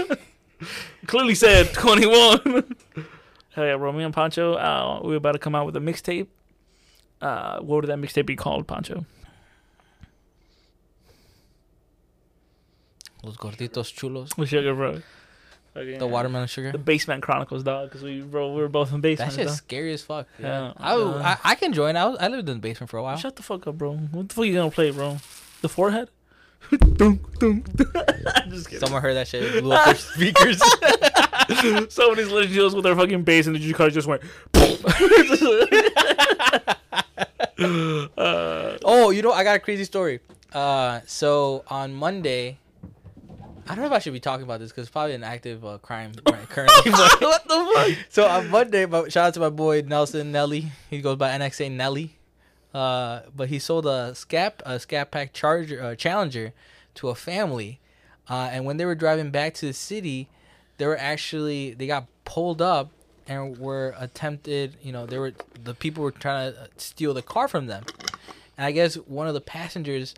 Clearly 1.06 1.34
said 1.34 1.72
21. 1.72 2.40
Hell 3.52 3.64
yeah, 3.64 3.72
Romeo 3.72 4.04
and 4.04 4.14
Pancho. 4.14 4.54
Uh, 4.54 5.00
we're 5.02 5.16
about 5.16 5.32
to 5.32 5.38
come 5.38 5.54
out 5.54 5.64
with 5.66 5.74
a 5.76 5.80
mixtape. 5.80 6.26
Uh, 7.20 7.60
what 7.60 7.76
would 7.82 7.86
that 7.86 7.98
mixtape 7.98 8.26
be 8.26 8.36
called, 8.36 8.66
Pancho? 8.66 9.04
Los 13.22 13.36
gorditos 13.36 13.92
chulos. 13.94 14.36
With 14.36 14.48
Sugar 14.48 14.74
Bro. 14.74 15.02
Okay, 15.76 15.98
The 15.98 16.06
watermelon 16.06 16.48
sugar. 16.48 16.72
The 16.72 16.78
Basement 16.78 17.22
Chronicles, 17.22 17.62
dog. 17.62 17.88
Because 17.88 18.02
we, 18.02 18.22
bro, 18.22 18.52
we 18.54 18.60
were 18.60 18.68
both 18.68 18.92
in 18.92 19.00
basement. 19.00 19.32
shit's 19.32 19.54
scary 19.54 19.92
as 19.92 20.02
fuck. 20.02 20.26
Yeah. 20.38 20.72
I, 20.76 20.94
Uh, 20.94 21.22
I 21.22 21.52
I 21.52 21.54
can 21.54 21.72
join. 21.72 21.96
I, 21.96 22.06
was, 22.06 22.18
I 22.18 22.26
lived 22.28 22.48
in 22.48 22.56
the 22.56 22.60
basement 22.60 22.90
for 22.90 22.96
a 22.96 23.02
while. 23.02 23.16
Shut 23.16 23.36
the 23.36 23.42
fuck 23.42 23.66
up, 23.68 23.78
bro. 23.78 23.92
What 23.94 24.28
the 24.28 24.34
fuck 24.34 24.42
are 24.42 24.46
you 24.46 24.54
gonna 24.54 24.70
play, 24.70 24.90
bro? 24.90 25.18
The 25.62 25.68
forehead? 25.68 26.10
dunk, 26.96 27.38
dunk, 27.38 27.64
dunk. 27.74 27.96
Just 28.50 28.66
kidding. 28.66 28.80
Someone 28.80 29.02
heard 29.02 29.14
that 29.14 29.26
shit. 29.28 29.62
Blew 29.62 29.72
up 29.72 29.84
their 29.86 29.94
speakers. 29.94 30.60
Somebody's 31.92 32.28
listening 32.30 32.54
to 32.54 32.66
us 32.66 32.74
with 32.74 32.84
their 32.84 32.94
fucking 32.94 33.22
bass, 33.24 33.46
and 33.46 33.56
the 33.56 33.72
car 33.72 33.90
just 33.90 34.06
went. 34.06 34.22
uh, 37.58 38.76
Oh, 38.84 39.10
you 39.10 39.22
know, 39.22 39.32
I 39.32 39.44
got 39.44 39.56
a 39.56 39.58
crazy 39.60 39.84
story. 39.84 40.20
Uh, 40.52 41.00
so 41.06 41.64
on 41.68 41.94
Monday, 41.94 42.58
I 43.66 43.74
don't 43.74 43.78
know 43.80 43.86
if 43.86 43.92
I 43.92 43.98
should 44.00 44.12
be 44.12 44.20
talking 44.20 44.44
about 44.44 44.60
this 44.60 44.70
because 44.70 44.82
it's 44.82 44.90
probably 44.92 45.14
an 45.14 45.22
active 45.24 45.64
uh, 45.64 45.78
crime 45.78 46.12
right, 46.30 46.48
currently. 46.48 46.90
what 46.92 47.46
the 47.46 47.72
fuck? 47.74 48.06
so 48.10 48.26
on 48.26 48.48
Monday, 48.50 48.84
but 48.84 49.12
shout 49.12 49.28
out 49.28 49.34
to 49.34 49.40
my 49.40 49.50
boy 49.50 49.82
Nelson 49.86 50.32
Nelly. 50.32 50.66
He 50.88 51.00
goes 51.00 51.16
by 51.16 51.30
NXA 51.30 51.70
Nelly. 51.72 52.16
Uh, 52.72 53.22
but 53.34 53.48
he 53.48 53.58
sold 53.58 53.84
a 53.86 54.12
scap 54.14 54.54
a 54.64 54.78
scat 54.78 55.10
pack 55.10 55.32
charger 55.32 55.82
uh, 55.82 55.94
challenger 55.94 56.52
to 56.94 57.08
a 57.08 57.14
family, 57.14 57.80
uh, 58.28 58.48
and 58.52 58.64
when 58.64 58.76
they 58.76 58.84
were 58.84 58.94
driving 58.94 59.30
back 59.30 59.54
to 59.54 59.66
the 59.66 59.72
city, 59.72 60.28
they 60.78 60.86
were 60.86 60.96
actually 60.98 61.72
they 61.74 61.86
got 61.86 62.06
pulled 62.24 62.62
up 62.62 62.90
and 63.26 63.58
were 63.58 63.94
attempted. 63.98 64.76
You 64.82 64.92
know, 64.92 65.06
they 65.06 65.18
were 65.18 65.32
the 65.64 65.74
people 65.74 66.04
were 66.04 66.12
trying 66.12 66.52
to 66.52 66.68
steal 66.76 67.12
the 67.12 67.22
car 67.22 67.48
from 67.48 67.66
them, 67.66 67.84
and 68.56 68.66
I 68.66 68.70
guess 68.72 68.94
one 68.94 69.26
of 69.26 69.34
the 69.34 69.40
passengers. 69.40 70.14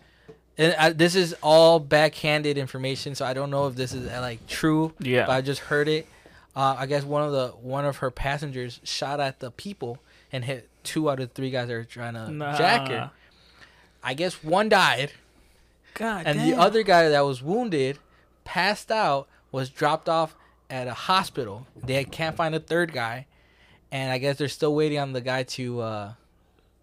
And 0.55 0.75
I, 0.75 0.91
this 0.91 1.15
is 1.15 1.33
all 1.41 1.79
backhanded 1.79 2.59
information, 2.59 3.15
so 3.15 3.25
I 3.25 3.33
don't 3.33 3.49
know 3.49 3.65
if 3.65 3.75
this 3.75 3.91
is 3.91 4.07
uh, 4.07 4.21
like 4.21 4.45
true 4.45 4.93
Yeah. 4.99 5.25
but 5.25 5.31
I 5.31 5.41
just 5.41 5.61
heard 5.61 5.87
it. 5.87 6.07
Uh, 6.55 6.75
I 6.77 6.85
guess 6.85 7.03
one 7.03 7.23
of 7.23 7.31
the 7.31 7.47
one 7.59 7.85
of 7.85 7.97
her 7.97 8.11
passengers 8.11 8.79
shot 8.83 9.19
at 9.19 9.39
the 9.39 9.49
people 9.49 9.97
and 10.31 10.45
hit 10.45 10.69
two 10.83 11.09
out 11.09 11.19
of 11.19 11.31
three 11.33 11.49
guys 11.51 11.69
were 11.69 11.83
trying 11.83 12.13
to 12.13 12.29
Nah. 12.31 12.57
jack 12.57 12.87
her. 12.89 13.11
I 14.03 14.13
guess 14.13 14.43
one 14.43 14.69
died, 14.69 15.11
God 15.93 16.23
and 16.25 16.37
damn. 16.39 16.49
the 16.49 16.57
other 16.57 16.83
guy 16.83 17.07
that 17.09 17.21
was 17.21 17.41
wounded, 17.41 17.99
passed 18.43 18.91
out, 18.91 19.27
was 19.51 19.69
dropped 19.69 20.09
off 20.09 20.35
at 20.69 20.87
a 20.87 20.93
hospital. 20.93 21.67
They 21.75 22.03
can't 22.03 22.35
find 22.35 22.53
a 22.53 22.59
third 22.59 22.91
guy, 22.91 23.27
and 23.91 24.11
I 24.11 24.17
guess 24.17 24.37
they're 24.37 24.47
still 24.49 24.75
waiting 24.75 24.99
on 24.99 25.13
the 25.13 25.21
guy 25.21 25.43
to 25.43 25.79
uh, 25.81 26.13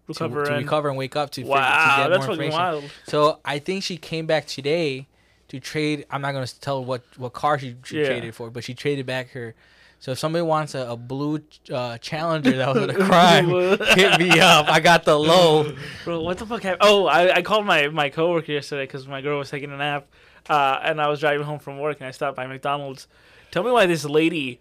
recover 0.07 0.45
to 0.45 0.53
and 0.55 0.63
recover 0.65 0.89
and 0.89 0.97
wake 0.97 1.15
up 1.15 1.29
to, 1.31 1.41
figure, 1.41 1.53
to 1.55 1.59
get 1.59 2.07
that's 2.09 2.21
more 2.23 2.31
information. 2.31 2.57
wild. 2.59 2.83
So 3.07 3.39
I 3.45 3.59
think 3.59 3.83
she 3.83 3.97
came 3.97 4.25
back 4.25 4.47
today 4.47 5.07
to 5.49 5.59
trade. 5.59 6.05
I'm 6.09 6.21
not 6.21 6.31
gonna 6.31 6.47
tell 6.47 6.83
what 6.83 7.03
what 7.17 7.33
car 7.33 7.59
she, 7.59 7.75
she 7.83 7.99
Yeah. 7.99 8.05
traded 8.07 8.33
for, 8.35 8.49
but 8.49 8.63
she 8.63 8.73
traded 8.73 9.05
back 9.05 9.29
her. 9.31 9.53
So 10.01 10.13
if 10.13 10.17
somebody 10.17 10.41
wants 10.41 10.73
a, 10.73 10.79
a 10.89 10.97
blue 10.97 11.43
uh, 11.71 11.99
Challenger 11.99 12.57
that 12.57 12.73
was 12.73 12.89
a 12.89 12.93
crime, 13.05 13.49
hit 13.95 14.19
me 14.19 14.39
up. 14.39 14.67
I 14.67 14.79
got 14.79 15.05
the 15.05 15.17
low. 15.17 15.75
Bro, 16.03 16.23
what 16.23 16.39
the 16.39 16.45
fuck 16.47 16.63
happened? 16.63 16.81
Oh, 16.81 17.05
I, 17.05 17.35
I 17.35 17.41
called 17.43 17.67
my, 17.67 17.87
my 17.89 18.09
coworker 18.09 18.51
yesterday 18.51 18.85
because 18.87 19.07
my 19.07 19.21
girl 19.21 19.37
was 19.37 19.51
taking 19.51 19.71
a 19.71 19.77
nap, 19.77 20.07
uh, 20.49 20.79
and 20.81 20.99
I 20.99 21.07
was 21.07 21.19
driving 21.19 21.45
home 21.45 21.59
from 21.59 21.77
work, 21.77 21.97
and 21.99 22.07
I 22.07 22.11
stopped 22.11 22.35
by 22.35 22.47
McDonald's. 22.47 23.07
Tell 23.51 23.61
me 23.61 23.69
why 23.69 23.85
this 23.85 24.03
lady. 24.03 24.59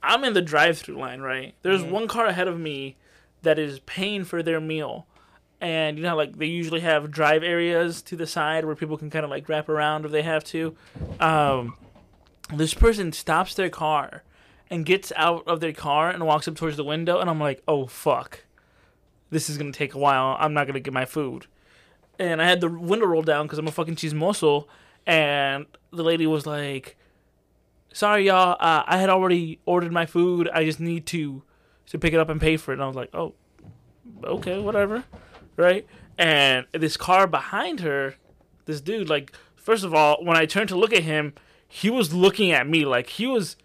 I'm 0.00 0.22
in 0.22 0.32
the 0.32 0.42
drive-through 0.42 0.96
line, 0.96 1.22
right? 1.22 1.54
There's 1.62 1.82
one 1.82 2.06
car 2.06 2.26
ahead 2.26 2.46
of 2.46 2.60
me 2.60 2.94
that 3.42 3.58
is 3.58 3.80
paying 3.80 4.22
for 4.22 4.44
their 4.44 4.60
meal, 4.60 5.08
and 5.60 5.96
you 5.96 6.04
know, 6.04 6.10
how, 6.10 6.16
like 6.16 6.38
they 6.38 6.46
usually 6.46 6.80
have 6.82 7.10
drive 7.10 7.42
areas 7.42 8.00
to 8.02 8.14
the 8.14 8.28
side 8.28 8.64
where 8.64 8.76
people 8.76 8.96
can 8.96 9.10
kind 9.10 9.24
of 9.24 9.30
like 9.30 9.48
wrap 9.48 9.68
around 9.68 10.04
if 10.04 10.12
they 10.12 10.22
have 10.22 10.44
to. 10.44 10.76
Um, 11.18 11.76
this 12.54 12.74
person 12.74 13.10
stops 13.10 13.56
their 13.56 13.70
car 13.70 14.22
and 14.70 14.84
gets 14.84 15.12
out 15.16 15.46
of 15.46 15.60
their 15.60 15.72
car 15.72 16.10
and 16.10 16.26
walks 16.26 16.48
up 16.48 16.56
towards 16.56 16.76
the 16.76 16.84
window, 16.84 17.20
and 17.20 17.30
I'm 17.30 17.40
like, 17.40 17.62
oh 17.68 17.86
fuck 17.86 18.44
this 19.30 19.50
is 19.50 19.58
gonna 19.58 19.72
take 19.72 19.94
a 19.94 19.98
while. 19.98 20.36
I'm 20.38 20.54
not 20.54 20.66
gonna 20.66 20.80
get 20.80 20.92
my 20.92 21.04
food. 21.04 21.46
And 22.18 22.40
I 22.40 22.48
had 22.48 22.60
the 22.60 22.68
window 22.68 23.06
rolled 23.06 23.26
down 23.26 23.46
because 23.46 23.58
I'm 23.58 23.68
a 23.68 23.72
fucking 23.72 23.96
cheese 23.96 24.12
chismoso. 24.14 24.66
And 25.06 25.66
the 25.92 26.02
lady 26.02 26.26
was 26.26 26.46
like, 26.46 26.96
"Sorry, 27.92 28.26
y'all. 28.26 28.56
Uh, 28.58 28.82
I 28.86 28.98
had 28.98 29.10
already 29.10 29.60
ordered 29.66 29.92
my 29.92 30.06
food. 30.06 30.48
I 30.52 30.64
just 30.64 30.80
need 30.80 31.06
to 31.06 31.42
to 31.86 31.98
pick 31.98 32.12
it 32.12 32.20
up 32.20 32.28
and 32.28 32.40
pay 32.40 32.56
for 32.56 32.72
it." 32.72 32.74
And 32.74 32.82
I 32.82 32.86
was 32.86 32.96
like, 32.96 33.14
"Oh, 33.14 33.34
okay, 34.24 34.58
whatever." 34.58 35.04
Right? 35.56 35.86
And 36.18 36.66
this 36.72 36.96
car 36.96 37.26
behind 37.26 37.80
her, 37.80 38.16
this 38.64 38.80
dude, 38.80 39.08
like, 39.08 39.32
first 39.54 39.84
of 39.84 39.94
all, 39.94 40.24
when 40.24 40.36
I 40.36 40.46
turned 40.46 40.68
to 40.70 40.76
look 40.76 40.92
at 40.92 41.02
him, 41.02 41.34
he 41.68 41.90
was 41.90 42.14
looking 42.14 42.52
at 42.52 42.66
me 42.68 42.84
like 42.86 43.10
he 43.10 43.26
was, 43.26 43.56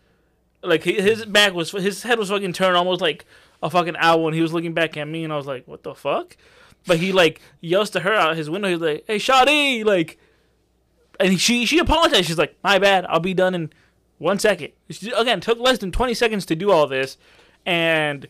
like 0.63 0.83
his 0.83 1.25
back 1.25 1.53
was, 1.53 1.71
his 1.71 2.03
head 2.03 2.19
was 2.19 2.29
fucking 2.29 2.53
turned 2.53 2.77
almost 2.77 3.01
like 3.01 3.25
a 3.63 3.69
fucking 3.69 3.95
owl, 3.97 4.27
and 4.27 4.35
he 4.35 4.41
was 4.41 4.53
looking 4.53 4.73
back 4.73 4.97
at 4.97 5.07
me, 5.07 5.23
and 5.23 5.31
I 5.31 5.37
was 5.37 5.47
like, 5.47 5.67
"What 5.67 5.83
the 5.83 5.95
fuck?" 5.95 6.35
But 6.85 6.97
he 6.97 7.11
like 7.11 7.41
yells 7.59 7.89
to 7.91 8.01
her 8.01 8.13
out 8.13 8.35
his 8.35 8.49
window. 8.49 8.69
He's 8.69 8.79
like, 8.79 9.03
"Hey, 9.07 9.17
Shawty!" 9.17 9.85
Like, 9.85 10.17
and 11.19 11.39
she 11.39 11.65
she 11.65 11.79
apologized. 11.79 12.25
She's 12.25 12.37
like, 12.37 12.55
"My 12.63 12.79
bad. 12.79 13.05
I'll 13.07 13.19
be 13.19 13.33
done 13.33 13.55
in 13.55 13.71
one 14.17 14.39
second. 14.39 14.73
She, 14.89 15.11
again, 15.11 15.41
took 15.41 15.59
less 15.59 15.79
than 15.79 15.91
twenty 15.91 16.13
seconds 16.13 16.45
to 16.47 16.55
do 16.55 16.71
all 16.71 16.87
this, 16.87 17.17
and 17.65 18.27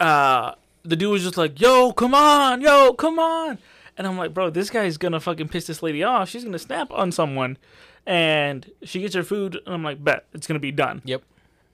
uh, 0.00 0.54
the 0.82 0.96
dude 0.96 1.12
was 1.12 1.22
just 1.22 1.36
like, 1.36 1.60
"Yo, 1.60 1.92
come 1.92 2.14
on, 2.14 2.60
yo, 2.60 2.92
come 2.94 3.18
on," 3.18 3.58
and 3.96 4.06
I'm 4.06 4.18
like, 4.18 4.34
"Bro, 4.34 4.50
this 4.50 4.70
guy's 4.70 4.96
gonna 4.96 5.20
fucking 5.20 5.48
piss 5.48 5.66
this 5.66 5.82
lady 5.82 6.02
off. 6.02 6.28
She's 6.28 6.44
gonna 6.44 6.58
snap 6.58 6.90
on 6.92 7.12
someone." 7.12 7.58
And 8.06 8.70
she 8.82 9.00
gets 9.00 9.14
her 9.14 9.22
food, 9.22 9.60
and 9.64 9.74
I'm 9.74 9.84
like, 9.84 10.02
"Bet 10.02 10.24
it's 10.32 10.46
gonna 10.46 10.58
be 10.60 10.72
done." 10.72 11.02
Yep. 11.04 11.22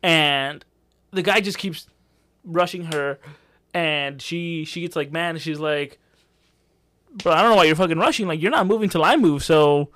and 0.02 0.64
the 1.10 1.22
guy 1.22 1.40
just 1.40 1.58
keeps 1.58 1.86
rushing 2.44 2.84
her 2.92 3.18
and 3.74 4.20
she 4.20 4.64
she 4.64 4.80
gets 4.82 4.94
like 4.94 5.10
mad 5.10 5.30
and 5.30 5.40
she's 5.40 5.58
like 5.58 5.98
bro 7.22 7.32
i 7.32 7.40
don't 7.42 7.50
know 7.50 7.56
why 7.56 7.64
you're 7.64 7.74
fucking 7.76 7.98
rushing 7.98 8.26
like 8.26 8.40
you're 8.40 8.50
not 8.50 8.66
moving 8.66 8.88
till 8.88 9.02
i 9.04 9.16
move 9.16 9.42
so 9.42 9.88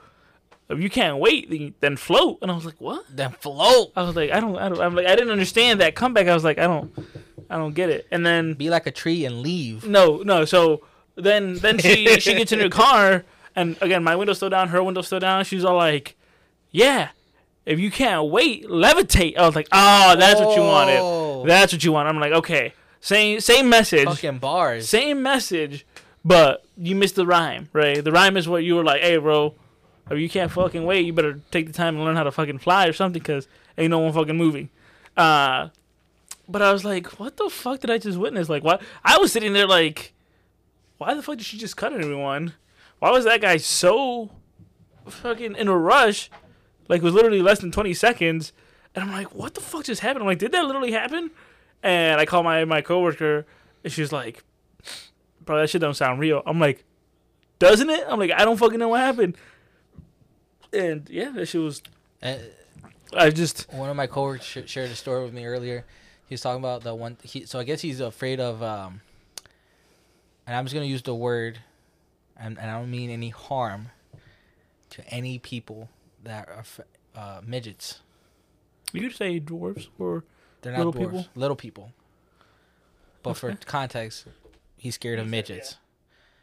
if 0.68 0.80
you 0.80 0.88
can't 0.88 1.18
wait, 1.18 1.50
then, 1.50 1.74
then 1.80 1.96
float. 1.98 2.38
And 2.40 2.50
I 2.50 2.54
was 2.54 2.64
like, 2.64 2.80
what? 2.80 3.04
Then 3.14 3.32
float. 3.32 3.92
I 3.94 4.02
was 4.04 4.16
like, 4.16 4.30
I 4.30 4.40
don't, 4.40 4.56
I 4.56 4.70
don't, 4.70 4.80
I'm 4.80 4.94
like, 4.94 5.06
I 5.06 5.14
didn't 5.14 5.32
understand 5.32 5.82
that 5.82 5.94
comeback. 5.94 6.28
I 6.28 6.32
was 6.34 6.44
like, 6.44 6.56
I 6.56 6.66
don't, 6.66 6.90
I 7.50 7.58
don't 7.58 7.74
get 7.74 7.90
it. 7.90 8.06
And 8.10 8.24
then 8.24 8.54
Be 8.54 8.70
like 8.70 8.86
a 8.86 8.90
tree 8.90 9.26
and 9.26 9.42
leave. 9.42 9.86
no, 9.86 10.18
no. 10.18 10.46
So 10.46 10.82
then, 11.14 11.56
then 11.56 11.78
she 11.78 12.18
she 12.20 12.32
gets 12.34 12.52
in 12.52 12.60
her 12.60 12.70
car, 12.82 13.24
and 13.54 13.76
again, 13.82 14.02
my 14.02 14.16
window's 14.16 14.38
still 14.38 14.48
down, 14.48 14.68
her 14.68 14.82
window's 14.82 15.06
still 15.08 15.20
down. 15.20 15.44
She's 15.44 15.62
all 15.64 15.76
like, 15.76 16.16
"Yeah, 16.72 17.10
if 17.64 17.78
you 17.78 17.90
can't 17.90 18.28
wait, 18.30 18.66
levitate." 18.66 19.36
I 19.38 19.46
was 19.46 19.54
like, 19.54 19.68
"Oh, 19.70 20.16
that's 20.18 20.40
what 20.40 20.56
you 20.56 20.62
Oh. 20.62 21.38
wanted. 21.38 21.48
That's 21.48 21.72
what 21.72 21.84
you 21.84 21.92
want." 21.92 22.08
I'm 22.08 22.18
like, 22.18 22.32
"Okay, 22.32 22.72
same 23.00 23.38
same 23.40 23.68
message, 23.68 24.06
Fucking 24.08 24.38
bars. 24.38 24.88
same 24.88 25.22
message, 25.22 25.86
but 26.24 26.64
you 26.76 26.96
missed 26.96 27.14
the 27.16 27.26
rhyme, 27.26 27.68
right? 27.72 28.02
The 28.02 28.10
rhyme 28.12 28.36
is 28.36 28.48
what 28.48 28.64
you 28.64 28.74
were 28.74 28.84
like, 28.84 29.02
"Hey, 29.02 29.16
bro, 29.18 29.54
if 30.10 30.18
you 30.18 30.28
can't 30.28 30.50
fucking 30.50 30.84
wait, 30.84 31.06
you 31.06 31.12
better 31.12 31.40
take 31.52 31.66
the 31.68 31.72
time 31.72 31.94
and 31.96 32.04
learn 32.04 32.16
how 32.16 32.24
to 32.24 32.32
fucking 32.32 32.58
fly 32.58 32.86
or 32.86 32.92
something, 32.92 33.22
cause 33.22 33.46
ain't 33.78 33.90
no 33.90 33.98
one 34.00 34.12
fucking 34.12 34.36
moving." 34.36 34.70
Uh, 35.16 35.68
but 36.48 36.62
I 36.62 36.72
was 36.72 36.84
like, 36.84 37.18
"What 37.20 37.36
the 37.36 37.48
fuck 37.50 37.80
did 37.80 37.90
I 37.90 37.98
just 37.98 38.18
witness? 38.18 38.48
Like, 38.48 38.64
what?" 38.64 38.80
I 39.04 39.18
was 39.18 39.30
sitting 39.32 39.52
there 39.52 39.66
like 39.66 40.12
why 40.98 41.14
the 41.14 41.22
fuck 41.22 41.36
did 41.36 41.44
she 41.44 41.58
just 41.58 41.76
cut 41.76 41.92
everyone? 41.92 42.54
Why 43.00 43.10
was 43.10 43.24
that 43.24 43.40
guy 43.40 43.56
so 43.56 44.30
fucking 45.08 45.56
in 45.56 45.66
a 45.66 45.76
rush? 45.76 46.30
Like 46.88 46.98
it 46.98 47.04
was 47.04 47.14
literally 47.14 47.42
less 47.42 47.60
than 47.60 47.70
twenty 47.70 47.94
seconds, 47.94 48.52
and 48.94 49.04
I'm 49.04 49.10
like, 49.10 49.34
what 49.34 49.54
the 49.54 49.60
fuck 49.60 49.84
just 49.84 50.00
happened? 50.00 50.22
I'm 50.22 50.26
like, 50.26 50.38
did 50.38 50.52
that 50.52 50.64
literally 50.64 50.92
happen? 50.92 51.30
And 51.82 52.20
I 52.20 52.26
call 52.26 52.42
my 52.42 52.64
my 52.64 52.82
coworker, 52.82 53.46
and 53.82 53.92
she's 53.92 54.12
like, 54.12 54.44
bro, 55.44 55.60
that 55.60 55.70
shit 55.70 55.80
don't 55.80 55.94
sound 55.94 56.20
real. 56.20 56.42
I'm 56.46 56.58
like, 56.60 56.84
doesn't 57.58 57.90
it? 57.90 58.04
I'm 58.08 58.18
like, 58.18 58.32
I 58.32 58.44
don't 58.44 58.56
fucking 58.56 58.78
know 58.78 58.88
what 58.88 59.00
happened. 59.00 59.36
And 60.72 61.08
yeah, 61.10 61.30
that 61.30 61.46
shit 61.46 61.60
was. 61.60 61.82
Uh, 62.22 62.36
I 63.14 63.30
just 63.30 63.72
one 63.72 63.90
of 63.90 63.96
my 63.96 64.06
coworkers 64.06 64.44
sh- 64.44 64.58
shared 64.70 64.90
a 64.90 64.96
story 64.96 65.24
with 65.24 65.34
me 65.34 65.44
earlier. 65.44 65.84
He 66.28 66.34
was 66.34 66.40
talking 66.40 66.60
about 66.60 66.82
the 66.82 66.94
one. 66.94 67.18
He, 67.22 67.44
so 67.46 67.58
I 67.58 67.64
guess 67.64 67.80
he's 67.80 68.00
afraid 68.00 68.40
of. 68.40 68.62
Um, 68.62 69.02
and 70.46 70.56
I'm 70.56 70.64
just 70.64 70.74
gonna 70.74 70.86
use 70.86 71.02
the 71.02 71.14
word, 71.14 71.58
and, 72.36 72.58
and 72.58 72.70
I 72.70 72.78
don't 72.78 72.90
mean 72.90 73.10
any 73.10 73.28
harm 73.28 73.90
to 74.90 75.06
any 75.08 75.38
people 75.38 75.88
that 76.24 76.48
are 76.48 76.58
f- 76.60 76.80
uh, 77.16 77.40
midgets. 77.44 78.00
you 78.92 79.00
could 79.02 79.16
say 79.16 79.38
dwarves 79.40 79.88
or 79.98 80.24
They're 80.62 80.72
not 80.72 80.78
Little 80.86 80.92
dwarves, 80.92 80.98
people? 81.10 81.26
little 81.34 81.56
people. 81.56 81.92
But 83.22 83.34
for 83.34 83.56
context, 83.66 84.26
he's 84.76 84.94
scared 84.96 85.18
of 85.18 85.26
He 85.26 85.30
said, 85.30 85.30
midgets. 85.30 85.76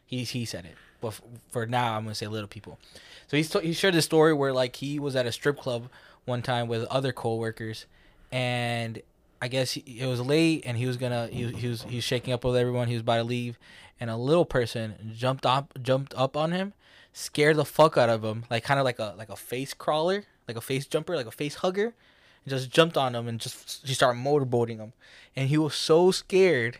He 0.05 0.23
he 0.23 0.45
said 0.45 0.65
it. 0.65 0.75
But 1.01 1.09
f- 1.09 1.21
for 1.49 1.65
now, 1.65 1.95
I'm 1.95 2.03
gonna 2.03 2.15
say 2.15 2.27
little 2.27 2.47
people. 2.47 2.79
So 3.27 3.37
he's 3.37 3.49
t- 3.49 3.59
he 3.61 3.73
shared 3.73 3.93
this 3.93 4.05
story 4.05 4.33
where 4.33 4.53
like 4.53 4.75
he 4.77 4.99
was 4.99 5.15
at 5.15 5.25
a 5.25 5.31
strip 5.31 5.57
club 5.59 5.89
one 6.25 6.41
time 6.41 6.67
with 6.67 6.83
other 6.85 7.11
coworkers, 7.11 7.85
and 8.31 9.01
I 9.41 9.47
guess 9.47 9.71
he, 9.71 9.81
it 9.99 10.05
was 10.07 10.21
late, 10.21 10.63
and 10.65 10.77
he 10.77 10.85
was 10.87 10.97
gonna 10.97 11.27
he, 11.27 11.47
he 11.51 11.67
was 11.67 11.83
he 11.83 11.95
was 11.97 12.03
shaking 12.03 12.33
up 12.33 12.43
with 12.43 12.55
everyone. 12.55 12.87
He 12.87 12.93
was 12.95 13.01
about 13.01 13.17
to 13.17 13.23
leave, 13.23 13.57
and 13.99 14.09
a 14.09 14.15
little 14.17 14.45
person 14.45 15.13
jumped 15.15 15.45
up 15.45 15.73
jumped 15.81 16.13
up 16.15 16.35
on 16.37 16.51
him, 16.51 16.73
scared 17.13 17.55
the 17.55 17.65
fuck 17.65 17.97
out 17.97 18.09
of 18.09 18.23
him, 18.23 18.45
like 18.49 18.63
kind 18.63 18.79
of 18.79 18.85
like 18.85 18.99
a 18.99 19.13
like 19.17 19.29
a 19.29 19.35
face 19.35 19.73
crawler, 19.73 20.23
like 20.47 20.57
a 20.57 20.61
face 20.61 20.85
jumper, 20.85 21.15
like 21.15 21.25
a 21.25 21.31
face 21.31 21.55
hugger, 21.55 21.85
and 21.85 22.49
just 22.49 22.69
jumped 22.69 22.97
on 22.97 23.15
him 23.15 23.27
and 23.27 23.39
just 23.39 23.87
she 23.87 23.93
started 23.93 24.19
motorboating 24.21 24.77
him, 24.77 24.93
and 25.35 25.49
he 25.49 25.57
was 25.57 25.75
so 25.75 26.11
scared 26.11 26.77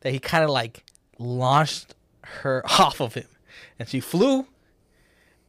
that 0.00 0.12
he 0.12 0.18
kind 0.18 0.44
of 0.44 0.50
like 0.50 0.84
launched 1.18 1.94
her 2.22 2.62
off 2.78 3.00
of 3.00 3.14
him, 3.14 3.28
and 3.78 3.88
she 3.88 4.00
flew, 4.00 4.46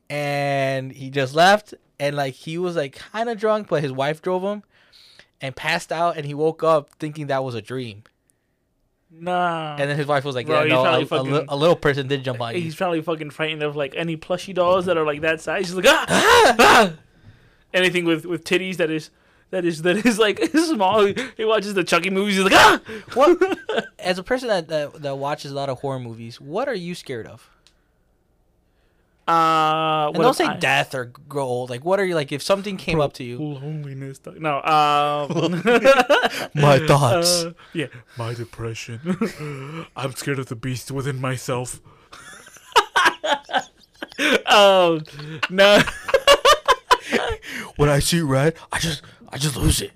and 0.09 0.91
he 0.91 1.09
just 1.09 1.33
left, 1.33 1.73
and 1.99 2.15
like 2.15 2.33
he 2.33 2.57
was 2.57 2.75
like 2.75 2.95
kind 2.95 3.29
of 3.29 3.39
drunk, 3.39 3.67
but 3.69 3.83
his 3.83 3.91
wife 3.91 4.21
drove 4.21 4.43
him, 4.43 4.63
and 5.41 5.55
passed 5.55 5.91
out, 5.91 6.17
and 6.17 6.25
he 6.25 6.33
woke 6.33 6.63
up 6.63 6.89
thinking 6.99 7.27
that 7.27 7.43
was 7.43 7.55
a 7.55 7.61
dream, 7.61 8.03
nah. 9.13 9.75
and 9.77 9.89
then 9.89 9.97
his 9.97 10.07
wife 10.07 10.23
was 10.23 10.35
like, 10.35 10.47
Bro, 10.47 10.63
"Yeah, 10.63 10.75
no, 10.75 11.01
a, 11.01 11.05
probably 11.05 11.31
a 11.31 11.35
li- 11.35 11.45
a 11.49 11.55
little 11.55 11.75
person 11.75 12.07
did 12.07 12.23
jump 12.23 12.41
on 12.41 12.55
you." 12.55 12.61
He's 12.61 12.75
probably 12.75 13.01
fucking 13.01 13.29
frightened 13.31 13.63
of 13.63 13.75
like 13.75 13.93
any 13.95 14.15
plushy 14.15 14.53
dolls 14.53 14.85
that 14.85 14.97
are 14.97 15.05
like 15.05 15.21
that 15.21 15.41
size. 15.41 15.67
He's 15.67 15.75
like 15.75 15.85
ah, 15.87 16.05
ah! 16.59 16.93
anything 17.73 18.05
with 18.05 18.25
with 18.25 18.43
titties 18.43 18.77
that 18.77 18.89
is 18.89 19.09
that 19.51 19.65
is 19.65 19.83
that 19.83 20.05
is 20.05 20.17
like 20.17 20.43
small. 20.53 21.05
He 21.37 21.45
watches 21.45 21.73
the 21.73 21.83
Chucky 21.83 22.09
movies. 22.09 22.35
He's 22.35 22.43
like 22.43 22.53
ah. 22.53 22.81
What, 23.13 23.85
as 23.99 24.17
a 24.17 24.23
person 24.23 24.47
that, 24.49 24.67
that 24.67 25.01
that 25.01 25.15
watches 25.17 25.51
a 25.51 25.55
lot 25.55 25.69
of 25.69 25.79
horror 25.79 25.99
movies, 25.99 26.41
what 26.41 26.67
are 26.67 26.75
you 26.75 26.95
scared 26.95 27.27
of? 27.27 27.49
Uh, 29.25 30.07
And 30.09 30.17
what 30.17 30.23
don't 30.23 30.33
say 30.33 30.45
I- 30.45 30.57
death 30.57 30.93
or 30.93 31.05
grow 31.29 31.45
old. 31.45 31.69
Like, 31.69 31.85
what 31.85 31.99
are 31.99 32.05
you 32.05 32.13
like? 32.15 32.31
If 32.33 32.41
something 32.43 32.75
came 32.77 32.99
up 32.99 33.13
to 33.13 33.23
you, 33.23 33.37
Loneliness. 33.39 34.19
No. 34.37 34.57
Um. 34.61 35.61
my 36.55 36.79
thoughts. 36.85 37.45
uh, 37.45 37.53
yeah. 37.73 37.87
My 38.17 38.33
depression. 38.33 38.99
I'm 39.95 40.11
scared 40.13 40.39
of 40.39 40.47
the 40.47 40.55
beast 40.57 40.91
within 40.91 41.21
myself. 41.21 41.79
um. 44.45 45.03
No. 45.49 45.79
when 47.77 47.89
I 47.89 47.99
see 47.99 48.21
red, 48.21 48.55
I 48.71 48.79
just 48.79 49.01
I 49.29 49.37
just 49.37 49.55
lose 49.55 49.81
it. 49.81 49.91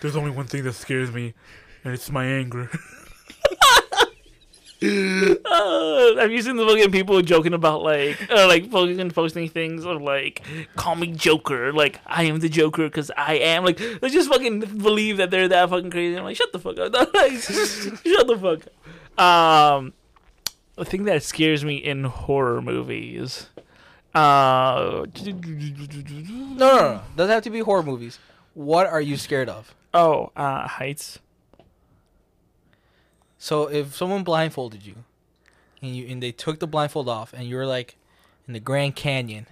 There's 0.00 0.16
only 0.16 0.30
one 0.30 0.46
thing 0.46 0.64
that 0.64 0.72
scares 0.74 1.12
me, 1.12 1.34
and 1.84 1.94
it's 1.94 2.10
my 2.10 2.24
anger. 2.26 2.68
Uh, 4.82 6.16
have 6.20 6.30
you 6.30 6.40
seen 6.40 6.56
the 6.56 6.66
fucking 6.66 6.90
people 6.90 7.20
joking 7.22 7.52
about 7.52 7.82
like, 7.82 8.18
uh, 8.30 8.46
like 8.46 8.70
fucking 8.70 9.10
posting 9.10 9.48
things 9.48 9.84
of 9.84 10.00
like, 10.00 10.42
call 10.76 10.94
me 10.96 11.08
Joker, 11.08 11.72
like 11.72 12.00
I 12.06 12.24
am 12.24 12.40
the 12.40 12.48
Joker 12.48 12.84
because 12.84 13.10
I 13.16 13.34
am 13.34 13.64
like 13.64 13.76
they 13.78 14.08
just 14.08 14.30
fucking 14.30 14.60
believe 14.60 15.18
that 15.18 15.30
they're 15.30 15.48
that 15.48 15.68
fucking 15.68 15.90
crazy. 15.90 16.16
I'm 16.16 16.24
like, 16.24 16.36
shut 16.36 16.52
the 16.52 16.58
fuck 16.58 16.78
up, 16.78 16.92
Like, 17.14 17.32
shut 17.32 18.26
the 18.26 18.38
fuck 18.40 18.66
up. 19.18 19.22
Um, 19.22 19.92
the 20.76 20.84
thing 20.86 21.04
that 21.04 21.22
scares 21.22 21.62
me 21.64 21.76
in 21.76 22.04
horror 22.04 22.62
movies, 22.62 23.48
uh, 24.14 25.04
No, 25.24 25.32
no, 25.32 26.54
no. 26.56 27.00
Doesn't 27.16 27.32
have 27.34 27.42
to 27.44 27.50
be 27.50 27.60
horror 27.60 27.82
movies. 27.82 28.18
What 28.54 28.86
are 28.86 29.00
you 29.00 29.16
scared 29.16 29.48
of? 29.48 29.74
oh, 29.92 30.30
uh, 30.36 30.66
heights. 30.66 31.18
So 33.42 33.68
if 33.68 33.96
someone 33.96 34.22
blindfolded 34.22 34.84
you, 34.84 34.96
and 35.80 35.96
you 35.96 36.06
and 36.08 36.22
they 36.22 36.30
took 36.30 36.60
the 36.60 36.66
blindfold 36.66 37.08
off, 37.08 37.32
and 37.32 37.44
you 37.48 37.56
were 37.56 37.64
like 37.66 37.96
in 38.46 38.52
the 38.52 38.60
Grand 38.60 38.94
Canyon, 38.94 39.46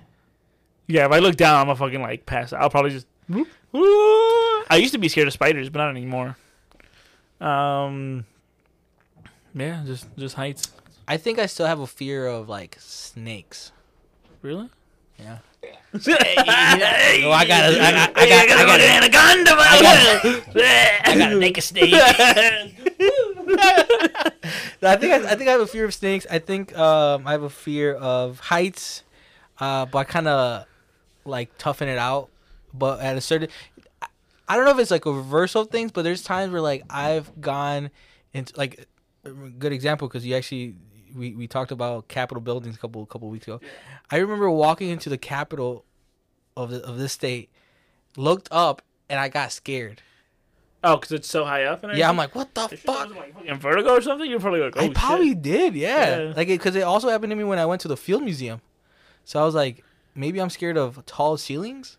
Yeah, 0.86 1.06
if 1.06 1.12
I 1.12 1.18
look 1.20 1.36
down, 1.36 1.56
I'm 1.62 1.70
a 1.70 1.74
fucking 1.74 2.02
like 2.02 2.26
pass. 2.26 2.52
I'll 2.52 2.68
probably 2.70 2.90
just. 2.90 3.06
I 4.70 4.76
used 4.76 4.92
to 4.92 4.98
be 4.98 5.08
scared 5.08 5.26
of 5.26 5.32
spiders, 5.32 5.70
but 5.70 5.78
not 5.78 5.90
anymore. 5.90 6.36
Um. 7.40 8.26
Yeah, 9.54 9.82
just 9.86 10.06
just 10.18 10.34
heights. 10.34 10.68
I 11.08 11.16
think 11.16 11.38
I 11.38 11.46
still 11.46 11.66
have 11.66 11.80
a 11.80 11.86
fear 11.86 12.26
of 12.26 12.48
like 12.48 12.76
snakes. 12.78 13.72
Really? 14.42 14.68
Yeah. 15.18 15.38
hey, 15.62 17.24
Oh, 17.24 17.30
I 17.32 17.44
got 17.46 17.72
a- 17.72 17.82
I 17.82 17.90
got- 17.90 18.16
I 18.16 18.28
got- 18.28 18.50
I 18.50 18.64
got 18.66 18.80
a- 18.80 18.90
anaconda. 18.90 19.50
I 21.04 21.14
got 21.18 21.32
a 21.32 21.36
naked 21.36 21.64
snake. 21.64 21.94
I 23.56 24.96
think 24.96 25.12
I, 25.12 25.30
I 25.32 25.34
think 25.34 25.48
I 25.48 25.52
have 25.52 25.60
a 25.60 25.66
fear 25.66 25.84
of 25.84 25.94
snakes. 25.94 26.26
I 26.30 26.38
think 26.38 26.76
um, 26.76 27.26
I 27.26 27.32
have 27.32 27.42
a 27.42 27.50
fear 27.50 27.94
of 27.94 28.40
heights, 28.40 29.02
uh, 29.58 29.86
but 29.86 29.98
I 29.98 30.04
kind 30.04 30.28
of 30.28 30.66
like 31.24 31.56
toughen 31.58 31.88
it 31.88 31.98
out. 31.98 32.28
But 32.74 33.00
at 33.00 33.16
a 33.16 33.20
certain, 33.20 33.48
I- 34.48 34.56
don't 34.56 34.64
know 34.64 34.70
if 34.72 34.78
it's 34.78 34.90
like 34.90 35.06
a 35.06 35.12
reversal 35.12 35.62
of 35.62 35.68
things, 35.70 35.92
but 35.92 36.02
there's 36.02 36.22
times 36.22 36.52
where 36.52 36.60
like 36.60 36.84
I've 36.90 37.40
gone 37.40 37.90
into 38.32 38.52
like 38.56 38.86
a 39.24 39.30
good 39.30 39.72
example 39.72 40.08
because 40.08 40.24
you 40.26 40.34
actually 40.36 40.74
we, 41.16 41.34
we 41.34 41.46
talked 41.46 41.72
about 41.72 42.08
Capitol 42.08 42.40
buildings 42.40 42.76
a 42.76 42.78
couple 42.78 43.04
couple 43.06 43.28
weeks 43.28 43.46
ago. 43.46 43.60
I 44.10 44.16
remember 44.18 44.50
walking 44.50 44.88
into 44.90 45.08
the 45.08 45.18
Capitol 45.18 45.84
of 46.56 46.70
the, 46.70 46.84
of 46.84 46.98
this 46.98 47.12
state, 47.12 47.48
looked 48.16 48.48
up, 48.50 48.82
and 49.08 49.18
I 49.18 49.28
got 49.28 49.52
scared. 49.52 50.02
Oh, 50.84 50.96
because 50.96 51.10
it's 51.12 51.28
so 51.28 51.44
high 51.44 51.64
up. 51.64 51.82
And 51.82 51.96
Yeah, 51.98 52.08
I'm 52.08 52.16
like, 52.16 52.34
what 52.34 52.54
the 52.54 52.64
It 52.64 52.70
should've 52.70 52.80
fuck? 52.84 53.08
been, 53.08 53.16
like 53.16 53.34
fucking 53.34 53.58
vertigo 53.58 53.90
or 53.94 54.00
something. 54.00 54.30
You're 54.30 54.38
probably 54.40 54.60
like, 54.60 54.74
oh 54.76 54.84
I 54.84 54.88
probably 54.90 55.30
shit. 55.30 55.42
did, 55.42 55.74
yeah. 55.74 56.18
Yeah. 56.26 56.32
Like, 56.36 56.48
because 56.48 56.76
it, 56.76 56.82
also 56.82 57.08
happened 57.08 57.30
to 57.30 57.36
me 57.36 57.44
when 57.44 57.58
I 57.58 57.66
went 57.66 57.80
to 57.82 57.88
the 57.88 57.96
field 57.96 58.22
museum. 58.22 58.60
So 59.24 59.40
I 59.40 59.44
was 59.44 59.54
like, 59.56 59.84
maybe 60.14 60.40
I'm 60.40 60.50
scared 60.50 60.76
of 60.76 61.04
tall 61.04 61.36
ceilings. 61.36 61.98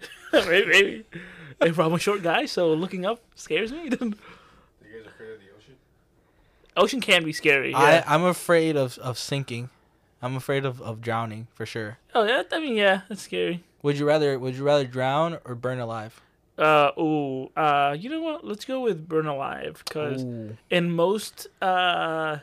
maybe. 0.32 0.66
maybe. 0.66 1.04
If 1.60 1.78
I'm 1.78 1.94
a 1.94 1.98
short 1.98 2.22
guy, 2.22 2.44
so 2.46 2.72
looking 2.74 3.06
up 3.06 3.20
scares 3.34 3.72
me. 3.72 3.84
You 3.90 3.90
guys 3.90 5.06
afraid 5.06 5.30
of 5.32 5.40
the 5.40 5.46
ocean? 5.56 5.74
Ocean 6.76 7.00
can 7.00 7.24
be 7.24 7.32
scary. 7.32 7.74
I, 7.74 8.02
I'm 8.06 8.24
afraid 8.24 8.76
of, 8.76 8.98
of 8.98 9.18
sinking. 9.18 9.70
I'm 10.22 10.36
afraid 10.36 10.64
of, 10.64 10.80
of 10.82 11.00
drowning 11.00 11.46
for 11.54 11.64
sure. 11.66 11.98
oh 12.14 12.24
yeah. 12.24 12.42
I 12.52 12.60
mean, 12.60 12.76
yeah, 12.76 13.02
that's 13.08 13.22
scary. 13.22 13.64
Would 13.82 13.98
you 13.98 14.06
rather 14.06 14.38
Would 14.38 14.54
you 14.56 14.64
rather 14.64 14.84
drown 14.86 15.38
or 15.44 15.54
burn 15.54 15.78
alive? 15.78 16.20
Uh, 16.58 16.90
ooh, 16.98 17.50
uh, 17.56 17.94
you 17.98 18.08
know 18.08 18.20
what? 18.22 18.44
Let's 18.44 18.64
go 18.64 18.80
with 18.80 19.08
burn 19.08 19.26
alive, 19.26 19.82
because 19.84 20.24
in 20.70 20.90
most 20.90 21.48
uh, 21.60 22.38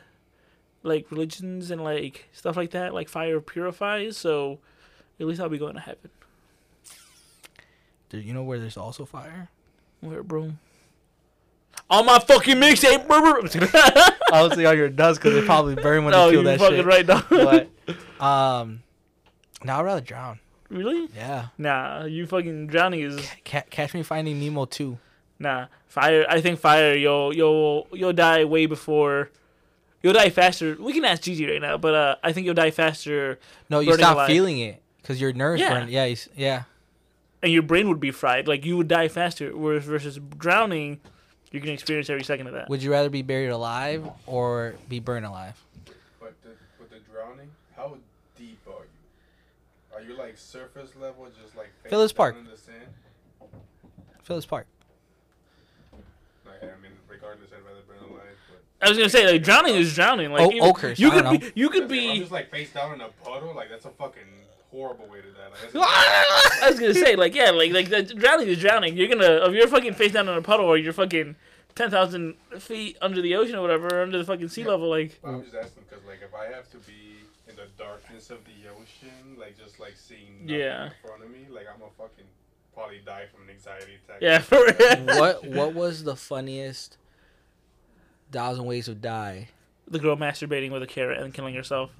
like 0.84 1.10
religions 1.10 1.70
and 1.70 1.82
like 1.82 2.28
stuff 2.32 2.56
like 2.56 2.70
that, 2.70 2.94
like 2.94 3.08
fire 3.08 3.40
purifies. 3.40 4.16
So, 4.16 4.60
at 5.18 5.26
least 5.26 5.40
I'll 5.40 5.48
be 5.48 5.58
going 5.58 5.74
to 5.74 5.80
heaven. 5.80 6.10
Dude, 8.08 8.24
you 8.24 8.32
know 8.32 8.44
where 8.44 8.60
there's 8.60 8.76
also 8.76 9.04
fire? 9.04 9.48
Where, 10.00 10.22
bro? 10.22 10.52
On 11.90 12.06
my 12.06 12.18
fucking 12.20 12.56
mixtape, 12.56 13.06
bro. 13.08 13.40
Obviously 14.32 14.66
on 14.66 14.76
your 14.76 14.88
nuts 14.88 15.18
because 15.18 15.34
they 15.34 15.44
probably 15.44 15.74
burn 15.74 16.04
when 16.04 16.12
no, 16.12 16.26
they 16.26 16.32
feel 16.32 16.40
you 16.40 16.46
that 16.46 16.58
fucking 16.60 16.76
shit. 16.76 16.86
right 16.86 17.06
now. 17.06 17.24
But 17.28 17.68
um, 18.24 18.82
now 19.64 19.80
I'd 19.80 19.84
rather 19.84 20.00
drown. 20.00 20.38
Really? 20.68 21.08
Yeah. 21.14 21.46
Nah, 21.58 22.04
you 22.04 22.26
fucking 22.26 22.66
drowning 22.68 23.00
is 23.00 23.26
Ca- 23.44 23.64
catch 23.70 23.94
me 23.94 24.02
finding 24.02 24.38
Nemo 24.40 24.64
too. 24.64 24.98
nah. 25.38 25.66
Fire. 25.88 26.26
I 26.28 26.40
think 26.40 26.58
fire. 26.58 26.94
You'll 26.94 27.32
you'll 27.34 27.86
you'll 27.92 28.12
die 28.12 28.44
way 28.44 28.66
before. 28.66 29.30
You'll 30.02 30.12
die 30.12 30.28
faster. 30.30 30.76
We 30.78 30.92
can 30.92 31.04
ask 31.04 31.22
Gigi 31.22 31.46
right 31.48 31.60
now, 31.62 31.78
but 31.78 31.94
uh, 31.94 32.16
I 32.22 32.32
think 32.32 32.44
you'll 32.46 32.54
die 32.54 32.72
faster, 32.72 33.38
No, 33.70 33.80
you 33.80 33.94
stop 33.94 34.14
alive. 34.16 34.26
feeling 34.26 34.58
it 34.58 34.82
because 35.00 35.20
your 35.20 35.32
nerves 35.32 35.60
Yeah. 35.62 35.70
burn. 35.72 35.88
Yeah, 35.88 36.14
yeah. 36.36 36.62
and 37.42 37.52
your 37.52 37.62
brain 37.62 37.88
would 37.88 38.00
be 38.00 38.10
fried. 38.10 38.46
Like 38.48 38.64
you 38.66 38.76
would 38.76 38.88
die 38.88 39.08
faster. 39.08 39.56
Whereas 39.56 39.84
versus 39.84 40.18
drowning, 40.36 41.00
you 41.52 41.60
can 41.60 41.70
experience 41.70 42.10
every 42.10 42.24
second 42.24 42.48
of 42.48 42.52
that. 42.54 42.68
Would 42.68 42.82
you 42.82 42.90
rather 42.90 43.08
be 43.08 43.22
buried 43.22 43.48
alive 43.50 44.06
or 44.26 44.74
be 44.88 44.98
burned 45.00 45.24
alive? 45.26 45.62
But 46.20 46.34
the, 46.42 46.50
with 46.80 46.90
the 46.90 46.98
drowning, 47.10 47.50
how 47.76 47.96
deep 48.36 48.58
are 48.66 48.72
you? 48.82 48.88
Are 49.94 50.02
you 50.02 50.16
like 50.16 50.36
surface 50.36 50.90
level, 51.00 51.26
just 51.42 51.56
like 51.56 51.70
face 51.82 51.90
Phyllis 51.90 52.12
down 52.12 52.16
Park. 52.16 52.36
in 52.38 52.44
the 52.50 52.56
sand? 52.56 52.88
Phyllis 54.22 54.46
Park. 54.46 54.66
Like, 56.44 56.62
I 56.62 56.66
mean, 56.82 56.92
regardless, 57.08 57.50
I'd 57.52 57.64
rather 57.64 57.80
burn 57.86 58.10
alive. 58.10 58.22
I 58.82 58.88
was 58.88 58.98
gonna 58.98 59.08
say 59.10 59.26
like 59.30 59.42
drowning 59.42 59.74
is 59.76 59.94
drowning. 59.94 60.30
Like 60.32 60.42
Oh, 60.42 60.50
even- 60.52 60.62
Oakhurst, 60.68 61.00
you 61.00 61.10
I 61.10 61.20
could 61.22 61.30
be 61.40 61.46
know. 61.46 61.52
you 61.54 61.68
could 61.70 61.84
If 61.84 61.90
I'm 61.90 61.96
be. 62.14 62.18
just 62.20 62.32
like 62.32 62.50
face 62.50 62.72
down 62.72 62.92
in 62.94 63.00
a 63.00 63.08
puddle. 63.08 63.54
Like 63.54 63.70
that's 63.70 63.86
a 63.86 63.90
fucking 63.90 64.22
horrible 64.70 65.06
way 65.08 65.20
to 65.22 65.28
die. 65.30 65.48
Like, 65.50 65.72
that's 65.72 65.74
I 66.62 66.70
was 66.70 66.80
gonna 66.80 66.94
say 66.94 67.16
like 67.16 67.34
yeah 67.34 67.50
like 67.50 67.72
like 67.72 67.88
the 67.88 68.02
drowning 68.02 68.48
is 68.48 68.58
drowning. 68.58 68.96
You're 68.96 69.08
gonna 69.08 69.46
if 69.46 69.54
you're 69.54 69.68
fucking 69.68 69.94
face 69.94 70.12
down 70.12 70.28
in 70.28 70.36
a 70.36 70.42
puddle 70.42 70.66
or 70.66 70.76
you're 70.76 70.92
fucking 70.92 71.36
ten 71.74 71.90
thousand 71.90 72.34
feet 72.58 72.98
under 73.00 73.22
the 73.22 73.34
ocean 73.36 73.54
or 73.54 73.62
whatever 73.62 74.02
under 74.02 74.18
the 74.18 74.24
fucking 74.24 74.48
sea 74.48 74.62
Yeah. 74.62 74.68
level 74.68 74.90
like 74.90 75.18
I'm 75.24 75.42
just 75.42 75.54
asking 75.54 75.84
because 75.88 76.04
like 76.06 76.20
if 76.22 76.34
I 76.34 76.54
have 76.54 76.68
to 76.72 76.76
be 76.78 76.92
in 76.92 77.13
the 77.64 77.82
darkness 77.82 78.30
of 78.30 78.38
the 78.44 78.68
ocean, 78.70 79.36
like 79.38 79.56
just 79.58 79.78
like 79.80 79.94
seeing 79.96 80.40
nothing 80.46 80.58
Yeah. 80.60 80.84
in 80.86 80.92
front 81.04 81.22
of 81.22 81.30
me, 81.30 81.46
like 81.50 81.66
I'm 81.72 81.80
a 81.82 81.90
fucking 81.96 82.24
probably 82.74 83.00
die 83.06 83.26
from 83.32 83.44
an 83.44 83.50
anxiety 83.50 83.98
attack. 84.04 84.18
yeah 84.20 84.38
for 84.38 84.58
real. 84.66 85.18
what 85.20 85.44
What 85.46 85.74
was 85.74 86.04
the 86.04 86.16
funniest 86.16 86.96
thousand 88.32 88.64
ways 88.64 88.86
to 88.86 88.94
die? 88.94 89.48
the 89.86 89.98
girl 89.98 90.16
masturbating 90.16 90.70
with 90.70 90.82
a 90.82 90.86
carrot 90.86 91.20
and 91.20 91.34
killing 91.34 91.54
herself. 91.54 91.90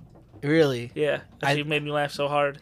Really? 0.43 0.91
Yeah, 0.95 1.21
that 1.41 1.51
I- 1.51 1.55
she 1.57 1.63
made 1.65 1.83
me 1.85 1.91
laugh 1.91 2.13
so 2.13 2.29
hard. 2.29 2.61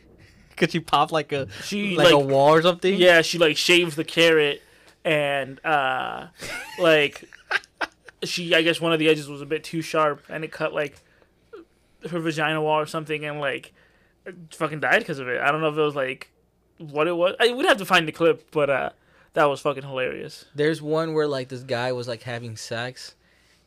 Could 0.57 0.75
you 0.75 0.81
pop 0.83 1.13
like 1.13 1.33
a 1.33 1.49
She 1.63 1.97
like, 1.97 2.07
like, 2.07 2.15
a 2.15 2.19
wall 2.19 2.51
or 2.55 2.61
something? 2.63 2.95
yeah 2.95 3.23
she 3.23 3.39
like 3.39 3.57
shaved 3.57 3.97
the 3.97 4.05
carrot 4.05 4.63
and 5.05 5.65
uh 5.65 6.27
like 6.79 7.25
she 8.25 8.55
I 8.55 8.63
guess 8.63 8.81
one 8.81 8.93
of 8.93 8.99
the 8.99 9.09
edges 9.09 9.29
was 9.29 9.41
a 9.41 9.47
bit 9.47 9.65
too 9.65 9.81
sharp 9.81 10.23
and 10.29 10.45
it 10.45 10.53
cut 10.53 10.75
like 10.75 11.01
her 12.11 12.21
vagina 12.21 12.61
wall 12.63 12.79
or 12.81 12.87
something 12.87 13.25
and 13.25 13.41
like 13.41 13.73
fucking 14.51 14.81
died 14.81 15.01
because 15.01 15.19
of 15.19 15.29
it. 15.29 15.41
I 15.41 15.51
don't 15.51 15.61
know 15.61 15.69
if 15.69 15.77
it 15.77 15.81
was 15.81 15.95
like 15.97 16.31
what 16.79 17.07
it 17.09 17.17
was. 17.17 17.35
I 17.41 17.53
would 17.53 17.67
have 17.67 17.79
to 17.79 17.85
find 17.85 18.07
the 18.09 18.13
clip, 18.13 18.51
but 18.51 18.71
uh 18.71 18.91
that 19.35 19.45
was 19.47 19.61
fucking 19.61 19.83
hilarious. 19.85 20.45
There's 20.55 20.83
one 20.83 21.15
where 21.15 21.27
like 21.27 21.49
this 21.49 21.63
guy 21.63 21.93
was 21.93 22.07
like 22.09 22.23
having 22.23 22.57
sex, 22.57 23.15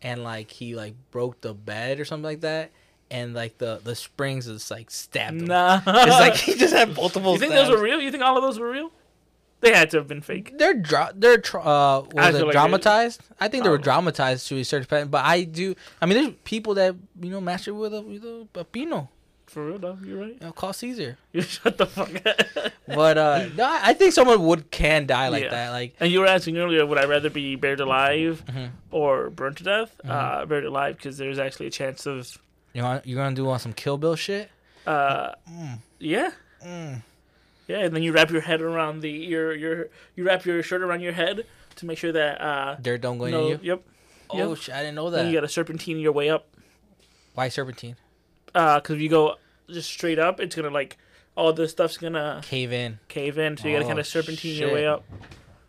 and 0.02 0.24
like 0.24 0.52
he 0.52 0.76
like 0.76 0.94
broke 1.12 1.42
the 1.42 1.54
bed 1.54 2.00
or 2.00 2.06
something 2.06 2.24
like 2.24 2.42
that, 2.42 2.72
and 3.10 3.34
like 3.34 3.58
the 3.58 3.80
the 3.84 3.96
springs 3.96 4.46
just 4.46 4.70
like 4.70 4.92
stabbed 4.92 5.42
him. 5.42 5.48
Nah, 5.48 5.82
It's 5.86 6.12
like 6.20 6.36
he 6.36 6.54
just 6.58 6.74
had 6.74 6.96
multiple. 6.96 7.34
you 7.34 7.40
think 7.40 7.52
stabs. 7.54 7.70
those 7.70 7.78
were 7.78 7.84
real? 7.84 8.00
You 8.00 8.12
think 8.12 8.24
all 8.24 8.38
of 8.38 8.44
those 8.44 8.60
were 8.60 8.70
real? 8.70 8.92
They 9.66 9.74
had 9.74 9.90
to 9.92 9.98
have 9.98 10.08
been 10.08 10.22
fake. 10.22 10.54
They're 10.60 10.76
dra- 10.76 11.12
they're 11.16 11.40
tr- 11.40 11.60
uh 11.60 12.02
was 12.14 12.36
it 12.36 12.44
like 12.46 12.52
dramatized? 12.54 13.22
I 13.40 13.48
think 13.50 13.64
they 13.64 13.70
were 13.70 13.80
dramatized 13.90 14.48
to 14.50 14.58
a 14.60 14.64
certain 14.64 14.84
extent, 14.84 15.12
but 15.12 15.26
I 15.26 15.44
do. 15.44 15.76
I 16.02 16.06
mean, 16.06 16.18
there's 16.24 16.34
people 16.44 16.74
that 16.76 16.96
you 17.20 17.30
know 17.32 17.42
master 17.42 17.74
with 17.74 17.94
a 17.94 18.02
with 18.02 18.24
a, 18.24 18.48
a 18.56 18.64
pino. 18.64 19.10
For 19.48 19.66
real, 19.68 19.78
though, 19.78 19.98
you're 20.04 20.20
right. 20.22 20.34
You 20.42 20.48
know, 20.48 20.52
call 20.52 20.74
Cesar. 20.74 21.18
You 21.34 21.42
shut 21.42 21.78
the 21.78 21.86
fuck 21.86 22.10
up. 22.26 22.72
But 22.88 23.18
uh, 23.18 23.46
no, 23.56 23.66
I 23.90 23.94
think 23.94 24.12
someone 24.14 24.44
would 24.46 24.70
can 24.72 25.06
die 25.08 25.30
like 25.30 25.44
Yeah. 25.44 25.50
that. 25.52 25.70
Like 25.72 25.96
And 26.00 26.12
you 26.12 26.20
were 26.20 26.28
asking 26.28 26.58
earlier, 26.58 26.86
would 26.86 26.98
I 26.98 27.06
rather 27.06 27.30
be 27.30 27.56
buried 27.56 27.80
alive 27.80 28.44
Mhm. 28.48 28.70
or 28.92 29.30
burned 29.30 29.58
to 29.58 29.64
death? 29.64 29.92
Mhm. 30.04 30.10
Uh, 30.12 30.46
buried 30.46 30.66
alive 30.66 30.98
because 30.98 31.18
there's 31.18 31.40
actually 31.40 31.68
a 31.68 31.72
chance 31.72 32.06
of, 32.06 32.38
you 32.74 32.82
know, 32.82 33.00
you're 33.06 33.18
gonna 33.22 33.36
do 33.36 33.48
on 33.50 33.60
some 33.60 33.74
Kill 33.74 33.98
Bill 33.98 34.16
shit. 34.16 34.50
uh, 34.88 35.32
Mm. 35.50 35.80
yeah, 36.00 36.32
Mm. 36.66 37.02
Yeah. 37.68 37.80
And 37.80 37.96
then 37.96 38.04
you 38.04 38.12
wrap 38.12 38.30
your 38.32 38.42
head 38.42 38.62
around 38.62 39.02
the 39.02 39.10
your 39.10 39.54
your 39.54 39.90
you 40.16 40.24
wrap 40.26 40.46
your 40.46 40.62
shirt 40.64 40.82
around 40.82 41.02
your 41.02 41.14
head 41.14 41.46
to 41.78 41.86
make 41.86 41.98
sure 41.98 42.12
that 42.12 42.42
uh, 42.42 42.76
Dirt 42.82 43.02
don't 43.02 43.18
go 43.18 43.28
no, 43.28 43.42
in 43.42 43.48
you. 43.48 43.60
yep. 43.62 43.84
Oh 44.30 44.38
yep. 44.50 44.58
shit! 44.58 44.74
I 44.76 44.80
didn't 44.80 44.96
know 44.96 45.10
that. 45.12 45.26
you 45.28 45.34
got 45.34 45.42
to 45.42 45.48
serpentine 45.48 46.00
your 46.00 46.12
way 46.12 46.30
up. 46.30 46.48
Why 47.36 47.50
serpentine? 47.50 47.96
Uh, 48.54 48.80
because 48.80 48.96
if 48.96 49.02
you 49.02 49.10
go 49.10 49.36
just 49.70 49.90
straight 49.90 50.18
up, 50.20 50.40
it's 50.40 50.56
gonna 50.56 50.70
like 50.70 50.98
all 51.36 51.52
this 51.54 51.72
stuff's 51.72 51.98
gonna 51.98 52.42
Cave 52.44 52.72
in. 52.72 53.00
cave 53.10 53.38
in. 53.38 53.58
So 53.58 53.68
you 53.68 53.74
gotta 53.74 53.86
Oh, 53.86 53.90
kind 53.90 54.00
of 54.00 54.08
serpentine 54.08 54.56
your 54.56 54.74
way 54.74 54.88
up. 54.88 55.04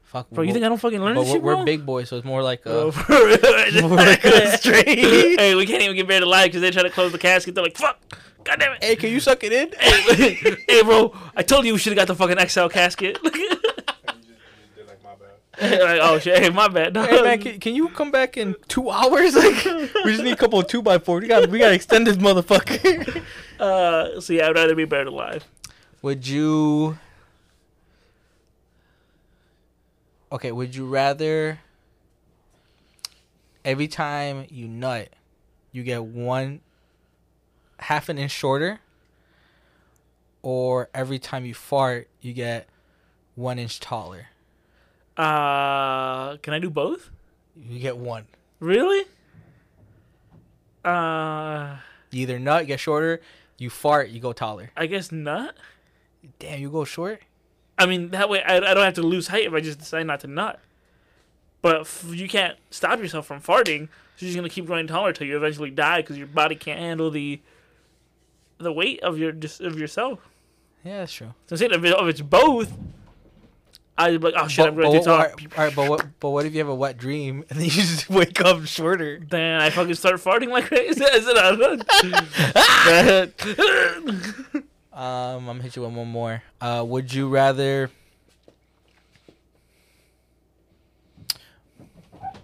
Fuck. 0.06 0.30
Bro, 0.30 0.44
you 0.44 0.52
think 0.52 0.64
I 0.64 0.68
don't 0.68 0.78
fucking 0.78 1.00
learn 1.00 1.16
but 1.16 1.24
this 1.24 1.34
we're, 1.34 1.56
we're 1.56 1.64
big 1.64 1.84
boys, 1.84 2.08
so 2.08 2.16
it's 2.16 2.24
more 2.24 2.40
like 2.40 2.64
uh, 2.64 2.90
for 2.92 3.12
like 3.28 4.24
a 4.24 4.56
straight. 4.56 4.86
hey, 5.40 5.56
we 5.56 5.66
can't 5.66 5.82
even 5.82 5.96
get 5.96 6.06
buried 6.06 6.22
alive 6.22 6.46
because 6.46 6.60
they 6.60 6.70
try 6.70 6.84
to 6.84 6.90
close 6.90 7.10
the 7.10 7.18
casket. 7.18 7.56
They're 7.56 7.64
like, 7.64 7.76
"Fuck, 7.76 7.98
god 8.44 8.60
damn 8.60 8.74
it!" 8.74 8.84
Hey, 8.84 8.94
can 8.94 9.10
you 9.10 9.18
suck 9.18 9.42
it 9.42 9.52
in? 9.52 9.72
hey, 9.76 10.56
hey, 10.68 10.82
bro, 10.82 11.12
I 11.34 11.42
told 11.42 11.66
you 11.66 11.72
we 11.72 11.80
should 11.80 11.90
have 11.90 11.96
got 11.96 12.06
the 12.06 12.14
fucking 12.14 12.38
XL 12.48 12.68
casket. 12.68 13.18
And 13.24 13.34
you 13.34 13.48
just, 13.48 13.64
you 13.64 14.34
just 14.62 14.76
did 14.76 14.86
like 14.86 15.02
my 15.02 15.10
bad. 15.58 15.80
like, 15.80 16.00
oh 16.00 16.20
shit, 16.20 16.38
hey, 16.38 16.50
my 16.50 16.68
bad. 16.68 16.96
Hey 16.96 17.22
man, 17.22 17.40
can, 17.40 17.58
can 17.58 17.74
you 17.74 17.88
come 17.88 18.12
back 18.12 18.36
in 18.36 18.54
two 18.68 18.88
hours? 18.88 19.34
Like, 19.34 19.64
we 20.04 20.12
just 20.12 20.22
need 20.22 20.34
a 20.34 20.36
couple 20.36 20.60
of 20.60 20.68
two 20.68 20.82
by 20.82 20.98
four. 20.98 21.18
We 21.18 21.26
got 21.26 21.50
we 21.50 21.58
got 21.58 21.70
to 21.70 21.74
extend 21.74 22.06
this 22.06 22.16
motherfucker. 22.16 23.24
uh, 23.58 24.20
so 24.20 24.32
yeah, 24.32 24.46
I'd 24.46 24.54
rather 24.54 24.76
be 24.76 24.84
buried 24.84 25.08
alive. 25.08 25.44
Would 26.02 26.28
you? 26.28 26.96
Okay, 30.32 30.50
would 30.52 30.74
you 30.74 30.86
rather 30.86 31.60
every 33.64 33.88
time 33.88 34.46
you 34.50 34.66
nut, 34.68 35.08
you 35.72 35.82
get 35.82 36.04
one 36.04 36.60
half 37.78 38.08
an 38.08 38.18
inch 38.18 38.32
shorter, 38.32 38.80
or 40.42 40.88
every 40.94 41.18
time 41.18 41.44
you 41.44 41.54
fart, 41.54 42.08
you 42.20 42.32
get 42.32 42.68
one 43.34 43.58
inch 43.58 43.78
taller? 43.80 44.26
Uh, 45.16 46.36
can 46.38 46.52
I 46.52 46.58
do 46.58 46.70
both? 46.70 47.10
You 47.56 47.78
get 47.78 47.96
one. 47.96 48.26
Really? 48.60 49.04
Uh, 50.84 51.76
You 52.10 52.22
either 52.22 52.38
nut, 52.38 52.62
you 52.62 52.66
get 52.68 52.80
shorter. 52.80 53.20
You 53.58 53.70
fart, 53.70 54.10
you 54.10 54.20
go 54.20 54.32
taller. 54.32 54.70
I 54.76 54.86
guess 54.86 55.10
nut. 55.10 55.56
Damn, 56.38 56.60
you 56.60 56.70
go 56.70 56.84
short. 56.84 57.22
I 57.78 57.86
mean, 57.86 58.10
that 58.10 58.28
way 58.28 58.42
I, 58.42 58.56
I 58.56 58.74
don't 58.74 58.84
have 58.84 58.94
to 58.94 59.02
lose 59.02 59.28
height 59.28 59.44
if 59.46 59.52
I 59.52 59.60
just 59.60 59.78
decide 59.78 60.06
not 60.06 60.20
to 60.20 60.26
nut. 60.26 60.60
But 61.62 61.82
f- 61.82 62.04
you 62.08 62.28
can't 62.28 62.56
stop 62.70 62.98
yourself 63.00 63.26
from 63.26 63.40
farting. 63.40 63.88
So 64.16 64.24
you're 64.24 64.28
just 64.28 64.36
gonna 64.36 64.48
keep 64.48 64.66
growing 64.66 64.86
taller 64.86 65.12
till 65.12 65.26
you 65.26 65.36
eventually 65.36 65.70
die 65.70 66.00
because 66.00 66.16
your 66.16 66.26
body 66.26 66.54
can't 66.54 66.78
handle 66.80 67.10
the 67.10 67.40
the 68.58 68.72
weight 68.72 69.00
of 69.02 69.18
your 69.18 69.32
just 69.32 69.60
of 69.60 69.78
yourself. 69.78 70.20
Yeah, 70.84 70.98
that's 70.98 71.12
true. 71.12 71.34
So 71.46 71.54
I'm 71.54 71.56
saying 71.58 71.72
if, 71.72 71.84
it, 71.84 71.94
if 71.98 72.06
it's 72.08 72.20
both, 72.22 72.72
I'd 73.98 74.20
be 74.20 74.26
like, 74.30 74.34
oh 74.38 74.46
shit, 74.48 74.62
But, 74.64 74.68
I'm 74.68 74.74
growing 74.76 74.92
but, 74.92 74.98
too 75.00 75.04
tall. 75.04 75.20
all 75.20 75.64
right, 75.64 75.74
but 75.74 75.90
what? 75.90 76.06
But 76.20 76.30
what 76.30 76.46
if 76.46 76.52
you 76.52 76.60
have 76.60 76.68
a 76.68 76.74
wet 76.74 76.96
dream 76.96 77.44
and 77.50 77.58
then 77.58 77.64
you 77.64 77.70
just 77.70 78.08
wake 78.08 78.40
up 78.40 78.64
shorter? 78.66 79.20
Then 79.28 79.60
I 79.60 79.70
fucking 79.70 79.94
start 79.96 80.14
farting 80.16 80.48
like 80.50 80.66
crazy. 80.66 81.04
Is 81.12 81.26
it 81.28 81.36
out? 81.36 81.58
Um, 84.96 85.02
I'm 85.02 85.46
gonna 85.46 85.62
hit 85.62 85.76
you 85.76 85.82
with 85.82 85.92
one 85.92 86.08
more. 86.08 86.42
Uh, 86.60 86.82
would 86.86 87.12
you 87.12 87.28
rather? 87.28 87.90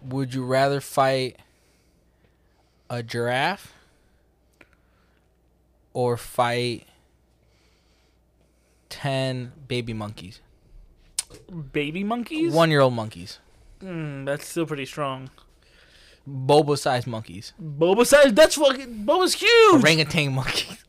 Would 0.09 0.35
you 0.35 0.45
rather 0.45 0.81
fight 0.81 1.37
a 2.91 3.03
giraffe 3.03 3.73
or 5.95 6.17
fight 6.17 6.87
ten 8.89 9.53
baby 9.69 9.93
monkeys, 9.93 10.41
Baby 11.73 12.05
monkeys? 12.05 12.53
one 12.53 12.71
year 12.71 12.81
old 12.81 12.95
monkeys, 12.95 13.39
Mm, 13.83 14.27
that's 14.27 14.47
still 14.47 14.67
pretty 14.67 14.87
strong. 14.87 15.31
boba 16.29 16.77
sized 16.79 17.07
monkeys, 17.07 17.53
Boba 17.61 18.05
sized. 18.05 18.37
That's 18.37 18.57
fucking. 18.57 19.05
Boba's 19.07 19.35
huge! 19.35 19.83
orangutan 19.83 20.35
monkeys? 20.35 20.85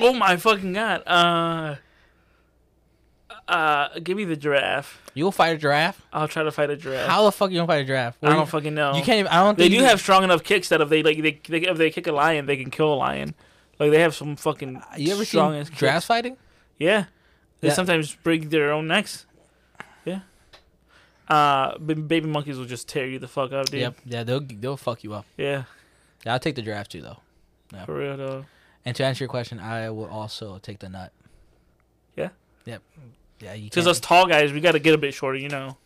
Oh 0.00 0.12
my 0.12 0.36
fucking 0.36 0.72
god. 0.72 1.02
Uh. 1.06 1.76
Uh, 3.48 3.88
give 4.00 4.16
me 4.16 4.24
the 4.24 4.36
giraffe. 4.36 5.00
You 5.14 5.24
will 5.24 5.32
fight 5.32 5.50
a 5.54 5.56
giraffe? 5.58 6.02
I'll 6.12 6.26
try 6.26 6.42
to 6.42 6.50
fight 6.50 6.68
a 6.70 6.76
giraffe. 6.76 7.08
How 7.08 7.24
the 7.24 7.32
fuck 7.32 7.50
you 7.50 7.58
gonna 7.58 7.68
fight 7.68 7.82
a 7.82 7.84
giraffe? 7.84 8.16
I 8.22 8.30
don't 8.30 8.40
you, 8.40 8.46
fucking 8.46 8.74
know. 8.74 8.96
you 8.96 9.02
can't. 9.02 9.20
Even, 9.20 9.30
I 9.30 9.44
don't. 9.44 9.56
They 9.56 9.68
do 9.68 9.82
have 9.84 10.00
strong 10.00 10.24
enough 10.24 10.42
kicks 10.42 10.68
that 10.70 10.80
if 10.80 10.88
they 10.88 11.02
like 11.04 11.22
they, 11.22 11.40
they 11.48 11.60
if 11.68 11.78
they 11.78 11.90
kick 11.90 12.08
a 12.08 12.12
lion, 12.12 12.46
they 12.46 12.56
can 12.56 12.70
kill 12.70 12.92
a 12.92 12.96
lion. 12.96 13.34
Like 13.78 13.92
they 13.92 14.00
have 14.00 14.14
some 14.16 14.34
fucking. 14.36 14.82
You 14.96 15.12
ever 15.14 15.24
strong 15.24 15.64
seen 15.64 15.74
giraffes 15.76 16.06
fighting? 16.06 16.36
Yeah. 16.78 17.04
They 17.60 17.68
Yeah. 17.68 17.74
sometimes 17.74 18.14
break 18.16 18.50
their 18.50 18.72
own 18.72 18.88
necks. 18.88 19.26
Yeah. 20.04 20.20
Uh, 21.28 21.78
ba- 21.78 21.94
baby 21.94 22.26
monkeys 22.26 22.58
will 22.58 22.64
just 22.66 22.88
tear 22.88 23.06
you 23.06 23.18
the 23.18 23.28
fuck 23.28 23.52
up, 23.52 23.66
dude. 23.66 23.80
Yep. 23.80 23.96
Yeah, 24.06 24.24
they'll 24.24 24.40
they'll 24.40 24.76
fuck 24.76 25.04
you 25.04 25.14
up. 25.14 25.24
Yeah. 25.36 25.64
Yeah, 26.24 26.32
I'll 26.32 26.40
take 26.40 26.56
the 26.56 26.62
giraffe 26.62 26.88
too, 26.88 27.02
though. 27.02 27.18
Yeah. 27.72 27.84
For 27.84 27.94
real 27.96 28.16
though. 28.16 28.44
And 28.86 28.96
to 28.96 29.04
answer 29.04 29.24
your 29.24 29.28
question, 29.28 29.58
I 29.60 29.90
will 29.90 30.06
also 30.06 30.58
take 30.58 30.78
the 30.78 30.88
nut. 30.88 31.12
Yeah? 32.16 32.28
Yep. 32.64 32.82
Yeah, 33.40 33.52
you 33.54 33.64
Because 33.64 33.84
can't. 33.84 33.90
us 33.96 34.00
tall 34.00 34.26
guys, 34.26 34.52
we 34.52 34.60
got 34.60 34.72
to 34.72 34.78
get 34.78 34.94
a 34.94 34.98
bit 34.98 35.12
shorter, 35.12 35.36
you 35.38 35.48
know. 35.50 35.76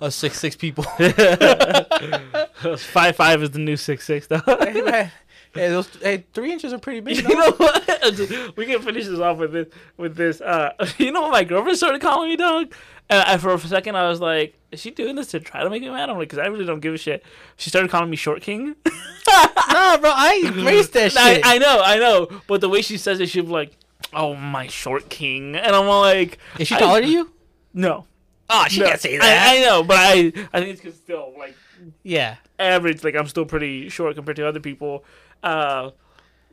us 0.00 0.14
six 0.14 0.38
six 0.38 0.54
people. 0.56 0.84
Us 0.98 2.82
five 2.84 3.16
five 3.16 3.42
is 3.42 3.50
the 3.50 3.58
new 3.58 3.76
six 3.76 4.04
six 4.06 4.26
though. 4.26 4.40
hey, 5.56 5.68
those 5.68 5.88
hey 5.96 6.24
three 6.32 6.52
inches 6.52 6.72
are 6.72 6.78
pretty 6.78 7.00
big. 7.00 7.16
you 7.18 7.34
know 7.34 7.50
what? 7.52 8.56
we 8.56 8.66
can 8.66 8.80
finish 8.82 9.06
this 9.06 9.18
off 9.18 9.38
with 9.38 9.52
this. 9.52 9.68
With 9.96 10.16
this, 10.16 10.40
uh, 10.40 10.72
you 10.98 11.12
know 11.12 11.22
what 11.22 11.32
my 11.32 11.44
girlfriend 11.44 11.76
started 11.78 12.00
calling 12.00 12.30
me, 12.30 12.36
dog. 12.36 12.72
And 13.08 13.22
I, 13.22 13.36
for 13.38 13.52
a 13.54 13.58
second, 13.58 13.96
I 13.96 14.08
was 14.08 14.20
like, 14.20 14.58
"Is 14.72 14.80
she 14.80 14.90
doing 14.90 15.14
this 15.16 15.28
to 15.28 15.40
try 15.40 15.62
to 15.62 15.70
make 15.70 15.82
me 15.82 15.88
mad?" 15.90 16.10
I'm 16.10 16.18
like, 16.18 16.28
"Cause 16.28 16.38
I 16.40 16.46
really 16.46 16.64
don't 16.64 16.80
give 16.80 16.94
a 16.94 16.98
shit." 16.98 17.22
She 17.56 17.70
started 17.70 17.90
calling 17.90 18.10
me 18.10 18.16
Short 18.16 18.42
King. 18.42 18.74
nah, 18.86 19.96
bro, 19.98 20.10
I 20.12 20.42
embrace 20.44 20.88
that 20.88 21.16
I, 21.16 21.34
shit. 21.34 21.46
I 21.46 21.58
know, 21.58 21.80
I 21.84 21.98
know, 21.98 22.28
but 22.48 22.60
the 22.60 22.68
way 22.68 22.82
she 22.82 22.96
says 22.98 23.20
it, 23.20 23.28
she'll 23.28 23.44
be 23.44 23.50
like, 23.50 23.76
"Oh, 24.12 24.34
my 24.34 24.66
Short 24.66 25.08
King," 25.08 25.54
and 25.54 25.74
I'm 25.76 25.86
like, 25.86 26.38
Is 26.58 26.66
she 26.68 26.74
I- 26.74 26.78
taller 26.80 27.00
than 27.00 27.10
you? 27.10 27.30
"No." 27.72 28.06
Oh, 28.48 28.66
she 28.68 28.80
no. 28.80 28.86
can't 28.88 29.00
say 29.00 29.16
I, 29.16 29.18
that. 29.20 29.56
I 29.56 29.60
know, 29.60 29.82
but 29.82 29.96
I, 29.98 30.12
I 30.52 30.60
think 30.60 30.70
it's 30.70 30.80
'cause 30.80 30.94
still 30.94 31.32
like 31.38 31.56
yeah. 32.02 32.36
average. 32.58 33.02
Like 33.04 33.14
I'm 33.16 33.26
still 33.28 33.44
pretty 33.44 33.88
short 33.88 34.14
compared 34.14 34.36
to 34.36 34.48
other 34.48 34.60
people. 34.60 35.04
Uh, 35.42 35.90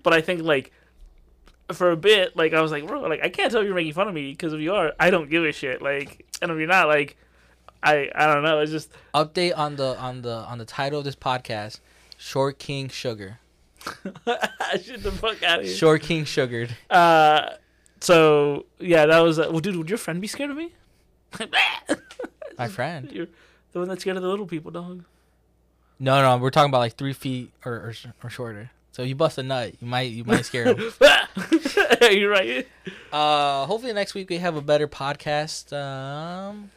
but 0.04 0.14
I 0.14 0.22
think 0.22 0.44
like 0.44 0.72
for 1.72 1.92
a 1.92 1.98
bit, 1.98 2.36
like 2.36 2.54
I 2.54 2.62
was 2.62 2.72
like, 2.72 2.88
bro, 2.88 3.02
like 3.02 3.24
I 3.24 3.30
can't 3.30 3.52
tell 3.52 3.62
if 3.62 3.66
you're 3.66 3.76
making 3.76 3.94
fun 3.94 4.08
of 4.08 4.14
me 4.14 4.32
because 4.32 4.54
if 4.54 4.60
you 4.60 4.74
are, 4.74 4.94
I 5.00 5.10
don't 5.10 5.30
give 5.30 5.44
a 5.44 5.52
shit. 5.52 5.82
Like, 5.82 6.26
and 6.42 6.52
if 6.52 6.58
you're 6.58 6.68
not, 6.68 6.88
like, 6.88 7.18
I, 7.82 8.10
I 8.14 8.34
don't 8.34 8.44
know. 8.44 8.60
It's 8.60 8.72
just 8.72 8.92
Update 9.14 9.58
on 9.58 9.76
the 9.76 9.98
on 9.98 10.22
the 10.22 10.34
on 10.34 10.58
the 10.58 10.66
title 10.66 11.00
of 11.00 11.06
this 11.06 11.16
podcast: 11.16 11.80
Short 12.18 12.60
King 12.60 12.90
Sugar. 12.90 13.40
shit 14.82 15.04
the 15.04 15.12
fuck 15.12 15.44
out 15.44 15.60
of 15.60 15.66
here. 15.66 15.76
Short 15.76 16.02
King 16.02 16.26
Sugared. 16.26 16.76
Uh, 16.90 17.50
so 18.00 18.66
yeah, 18.80 19.06
that 19.06 19.20
was. 19.20 19.40
Uh, 19.40 19.48
well, 19.50 19.60
dude, 19.60 19.76
would 19.76 19.90
your 19.90 19.98
friend 19.98 20.22
be 20.22 20.28
scared 20.28 20.52
of 20.52 20.58
me? 20.58 20.74
My 22.58 22.68
friend. 22.68 23.12
You're 23.12 23.28
the 23.72 23.80
one 23.80 23.88
that's 23.88 24.02
scared 24.02 24.18
of 24.18 24.24
the 24.24 24.30
little 24.30 24.46
people, 24.46 24.72
dog. 24.72 25.04
No, 26.00 26.22
no, 26.22 26.38
we're 26.42 26.50
talking 26.50 26.70
about 26.70 26.80
like 26.80 26.96
three 26.96 27.14
feet 27.14 27.52
or 27.66 27.74
or, 27.74 27.94
or 28.24 28.30
shorter. 28.30 28.72
So 28.92 29.02
you 29.02 29.16
bust 29.16 29.38
a 29.38 29.44
nut, 29.44 29.74
you 29.82 29.88
might 29.88 30.12
you 30.12 30.24
might 30.24 30.46
scare 30.46 30.66
him. 30.66 30.78
you're 32.12 32.30
right. 32.30 32.68
uh, 33.12 33.66
hopefully 33.66 33.94
next 33.94 34.14
week 34.14 34.30
we 34.30 34.38
have 34.38 34.56
a 34.56 34.62
better 34.62 34.88
podcast. 34.88 35.74
Um, 35.74 36.70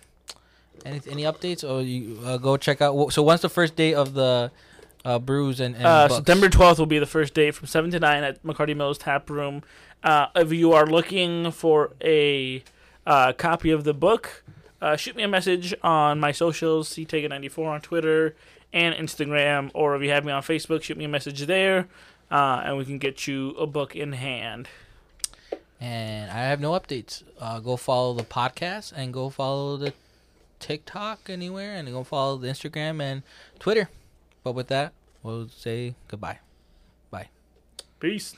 any 0.84 1.00
any 1.10 1.22
updates 1.24 1.68
or 1.68 1.82
you 1.82 2.18
uh, 2.24 2.38
go 2.38 2.56
check 2.56 2.80
out. 2.80 3.12
So 3.12 3.22
when's 3.22 3.42
the 3.42 3.48
first 3.50 3.76
day 3.76 3.92
of 3.92 4.14
the 4.14 4.50
uh, 5.04 5.18
brews 5.18 5.60
and, 5.60 5.74
and 5.76 5.86
Uh, 5.86 6.08
September 6.08 6.48
12th 6.48 6.78
will 6.78 6.86
be 6.86 6.98
the 6.98 7.06
first 7.06 7.32
day 7.34 7.50
from 7.50 7.66
7 7.68 7.90
to 7.92 8.00
9 8.00 8.24
at 8.24 8.42
McCarty 8.42 8.76
Mills 8.76 8.98
Tap 8.98 9.30
Room. 9.30 9.62
Uh, 10.02 10.26
if 10.34 10.52
you 10.52 10.72
are 10.72 10.86
looking 10.86 11.50
for 11.52 11.92
a 12.02 12.62
uh, 13.06 13.32
copy 13.32 13.70
of 13.70 13.84
the 13.84 13.94
book, 13.94 14.42
uh, 14.82 14.96
shoot 14.96 15.14
me 15.16 15.22
a 15.22 15.28
message 15.28 15.74
on 15.82 16.18
my 16.18 16.32
socials, 16.32 16.88
ctake94 16.90 17.66
on 17.66 17.80
Twitter 17.80 18.34
and 18.72 18.94
Instagram, 18.94 19.70
or 19.74 19.96
if 19.96 20.02
you 20.02 20.10
have 20.10 20.24
me 20.24 20.32
on 20.32 20.42
Facebook, 20.42 20.82
shoot 20.82 20.96
me 20.96 21.04
a 21.04 21.08
message 21.08 21.40
there, 21.46 21.88
uh, 22.30 22.62
and 22.64 22.76
we 22.76 22.84
can 22.84 22.98
get 22.98 23.26
you 23.26 23.50
a 23.50 23.66
book 23.66 23.96
in 23.96 24.12
hand. 24.12 24.68
And 25.80 26.30
I 26.30 26.44
have 26.44 26.60
no 26.60 26.72
updates. 26.72 27.22
Uh, 27.38 27.60
go 27.60 27.76
follow 27.76 28.14
the 28.14 28.24
podcast 28.24 28.92
and 28.96 29.12
go 29.12 29.28
follow 29.28 29.76
the 29.76 29.92
TikTok 30.58 31.28
anywhere 31.28 31.74
and 31.74 31.88
go 31.88 32.02
follow 32.02 32.38
the 32.38 32.48
Instagram 32.48 33.00
and 33.02 33.22
Twitter. 33.58 33.90
But 34.42 34.52
with 34.52 34.68
that, 34.68 34.92
we'll 35.22 35.48
say 35.48 35.94
goodbye. 36.08 36.38
Bye. 37.10 37.28
Peace. 38.00 38.34